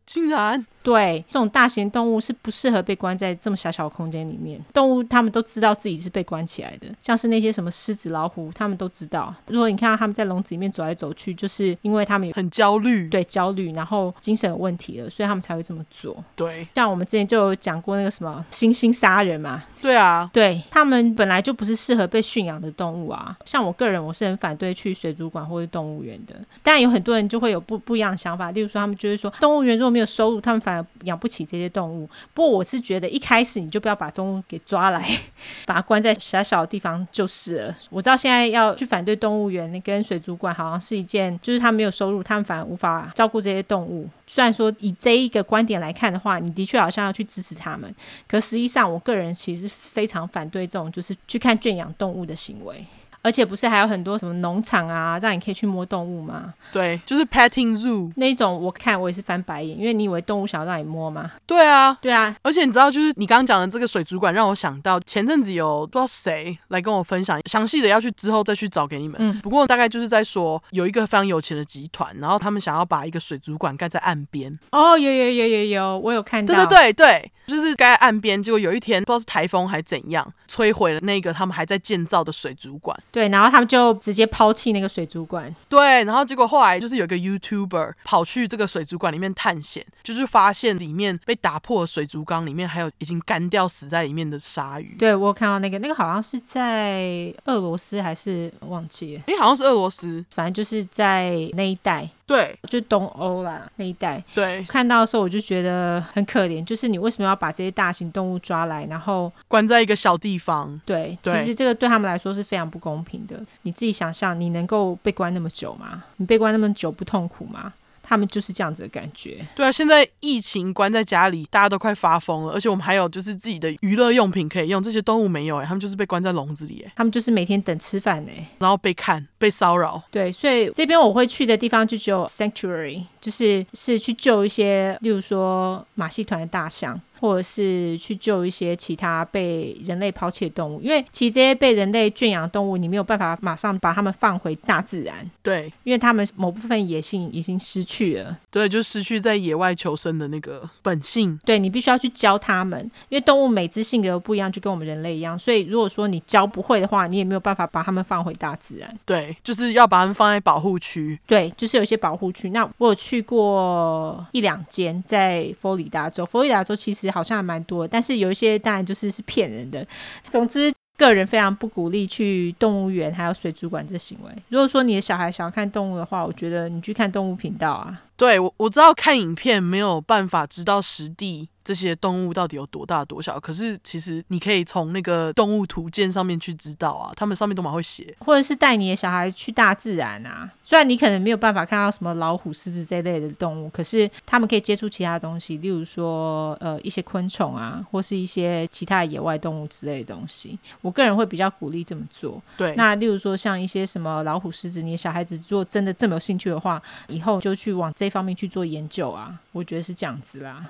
[0.09, 0.65] 竟然。
[0.81, 4.59] 对，这种大型动物是不适合被关在这么小小的空间里面。
[4.73, 9.35] 动物他们都知道自己是被关起来的，像是那些什么狮子、老虎，他们都知道。
[9.49, 16.17] 如果你看到他们在笼子里面走来走去，就是因为他们很焦虑，对，焦虑，然后精神有问题了，所以他们才会这么做。
[16.35, 19.63] 对，像我们之前就有讲过那个什么猩猩杀人嘛。
[19.83, 23.37] 对啊，对，他们本来就不是适合被驯养的动物啊。
[23.45, 26.35] 像我个人，我是很反对去水族馆或者动物园的。
[26.63, 32.09] 当然有很多人就会有不不一样的想法，例如说他们就是说，动物园如果没没有收入，他们反而养不起这些动物。
[32.33, 35.05] 不过我是觉得一开始你就不要把动物给抓来，
[35.67, 37.77] 把它关在小小的地方就是了。
[37.91, 44.09] 我知道现在要去反对动物园跟水族馆，好像是一件就是他没有收入，他们反而无法照顾这些动物。
[44.29, 47.93] 虽然说以这一个观点来看的话，你的确好像要去支持他们，
[48.29, 52.87] 可实际上我个人其实非常反对这种就是去看圈养动物的行为。
[53.23, 56.55] 而且不是还有很多什么农场啊，让你可以去摸动物吗？
[56.73, 61.31] 对，就是 petting zoo 那种，我看我也是翻白眼，因为你以为动物想要让你摸吗？
[61.47, 62.35] 对啊，对啊。
[62.43, 69.17] 而且你知道，就是你刚刚讲的这个水族馆，让我想到前阵子有不知道谁来跟我分享详细的，要去之后再去找给你们。
[69.19, 69.39] 嗯。
[69.41, 74.57] 不过大概就是在说，有一个非常有钱的集团，然后他们想要把一个水族馆盖在岸边。
[74.73, 76.55] 哦，有有有有有，我有看到。
[76.55, 82.97] 对对对对，就是盖在岸边，结果有一天不知道是台风还是怎样，摧毁了那个他们还在建造的水族馆。
[83.11, 85.53] 对，然后他们就直接抛弃那个水族馆。
[85.69, 94.95] 对，然后结果后来就是有个 YouTuber 跑去这个水族馆里面探险，就是发现里面被打破的水族缸里面还有已经干掉死在里面的鲨鱼。
[94.99, 99.23] 对，我有看到那个，那个好像是在俄罗斯还是忘记了？
[99.27, 102.09] 哎，好像是俄罗斯，反正就是在那一带。
[102.29, 104.23] 对，就东欧啦那一带。
[104.35, 110.79] 对，看到的时候我就觉得很可怜，就是你为什么要把这些大型动物抓来，然后关在一个小地方？
[110.85, 113.43] 对，对其实这个对他们来说是非常不公平的。
[113.63, 116.05] 你自己想象，你能够被关那么久吗？
[116.19, 117.73] 你被关那么久不痛苦吗？
[118.09, 119.47] 他们就是这样子的感觉。
[119.55, 122.53] 对啊，现在疫情关在家里，大家都快发疯了。
[122.55, 130.03] 而且我们还有就是自己的娱乐用品可以用，这些动物没有哎，他们就是被关在笼子里哎，他们就是每天等吃饭哎，然后被看、被骚扰。
[130.11, 136.99] 对，所以这边我会去的地方就只有 sanctuary，就是是去救一些，例如说马戏团的大象。
[137.21, 145.29] 或者是去救一些其他被人类抛弃的动物，因为其实这些被人类圈养的动物，你没有办法马上把它们放回大自然。
[145.43, 148.39] 对，因为它们某部分野性已经失去了。
[148.51, 151.39] 对，就失去在野外求生的那个本性。
[151.45, 155.39] 对，你必须要去教它们，因为动物每只性格不一样，就跟我们人类一样。
[155.39, 158.99] 所以如果说你教不会的话，你也没有办法把它们放回大自然。
[159.05, 161.19] 对，就是要把它们放在保护区。
[161.27, 162.51] 对，就是有一些保护区。
[162.51, 166.25] 那我有去过一两间，在佛罗里达州。
[166.25, 167.08] 佛罗里达州其实。
[167.11, 169.87] 好像还蛮多，但是有一些当然就是是骗人的。
[170.29, 174.31] 总之，个人非常不鼓励去动物园还有水族馆这行为。
[174.49, 178.03] 如果说你的小孩想要看动物的话，我觉得你去看动物频道啊。
[178.17, 181.49] 对，我我知道看影片没有办法知道实地。
[181.69, 183.39] 这些动物到底有多大多小？
[183.39, 190.51] 可是其实你可以从那个动物图鉴上面去知道啊，他们上面都蛮会写，或者是带你的小孩去大自然啊。
[190.65, 200.59] 虽然你可能没有办法看到什么老虎、狮子这类的动物，可是他们可以接触其他东西，例如说呃一些昆虫啊，或是一些其他的野外动物之类的东西。
[200.81, 202.41] 我个人会比较鼓励这么做。
[202.57, 209.39] 对，那例如说像一些什么老虎、狮子，你的小孩子如果真的这么有兴趣的话，以后就去往这方面去做研究啊。
[209.53, 210.65] 我觉得是这样子啦。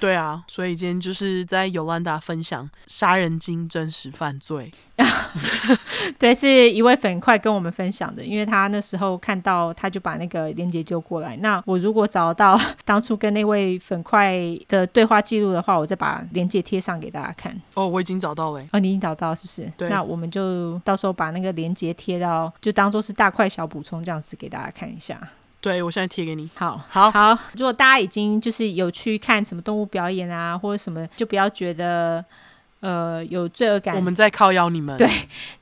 [0.00, 4.72] 对啊，所以今天就是在尤兰达分享杀人精真实犯罪。
[6.18, 11.36] 对，是一位粉块跟我们分享的，因为他那时候看到，他就把那个链接丢过来。
[11.36, 14.36] 那我如果找到当初跟那位粉块
[14.66, 17.54] 的对话记录的话，我再把链接贴上给大家看。
[17.74, 18.64] 哦，我已经找到了。
[18.72, 19.70] 哦，你已经找到是不是？
[19.76, 19.88] 对。
[19.90, 25.20] 那我们就到时候把那个链接贴到，就当做是大块小补充这样子给大家看一下。
[25.60, 26.48] 对，我现在贴给你。
[26.54, 27.38] 好，好，好。
[27.52, 32.24] 如果大家已经就是有去看什么动物表演啊，或者什么，就不要觉得
[32.80, 33.94] 呃有罪恶感。
[33.94, 34.96] 我们在靠邀你们。
[34.96, 35.06] 对，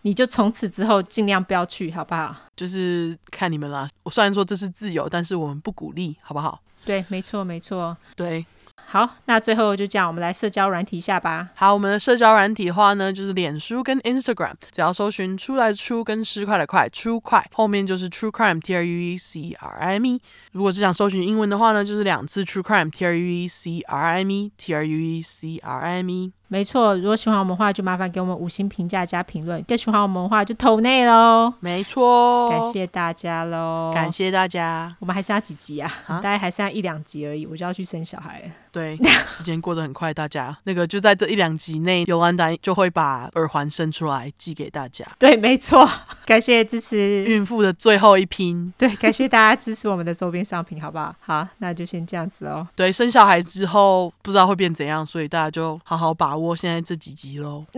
[0.02, 2.34] 你就从此之后尽量不要去，好不好？
[2.54, 3.88] 就是看你们啦。
[4.04, 6.60] 我虽然说这是自由，但是我们不鼓励，好不好？
[6.84, 7.96] 对，没错，没错。
[8.14, 8.46] 对。
[8.90, 11.50] 好，那最后就这样，我们来社交软体一下吧。
[11.54, 20.22] 好，我们的社交软体的话呢，就是脸书跟 Instagram，只要搜寻“出来出”跟“失快的快”，出快后面就是 True Crime T R U E C R I M E。
[20.52, 25.20] 如果是想搜寻英文的话呢，就是两次 True Crime T R U E C R I M E T R U E
[25.20, 26.32] C R I M E。
[26.48, 29.62] 没错，如果喜欢我们的话，就麻烦给我们五星评价加评论。
[29.68, 31.52] 更喜欢我们的话，就投内喽。
[31.60, 34.96] 没错，感谢大家喽，感谢大家。
[34.98, 35.92] 我们还剩下几集啊？
[36.06, 38.50] 啊大概还剩下一两集而已，我就要去生小孩了。
[38.72, 38.96] 对，
[39.26, 45.04] 时间过得很快，大家 那个就在这一两集内，尤兰达就会把耳环生出来寄给大家。
[45.18, 45.88] 对，没错，
[46.24, 48.72] 感谢支持孕妇的最后一拼。
[48.78, 51.14] 对，感谢大家支持我们的周边商品，好不好？
[51.20, 52.66] 好，那就先这样子哦。
[52.76, 57.66] 对，生小孩之后不知道会变怎样，所以大家就好好把握现在这几集喽。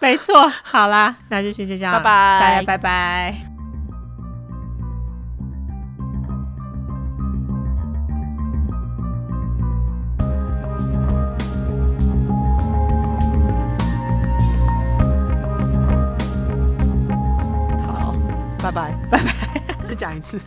[0.00, 3.34] 没错，好啦，那就先这样，拜拜，大家拜拜。
[17.86, 18.14] 好，
[18.62, 19.24] 拜拜，拜拜，
[19.88, 20.40] 再讲一次。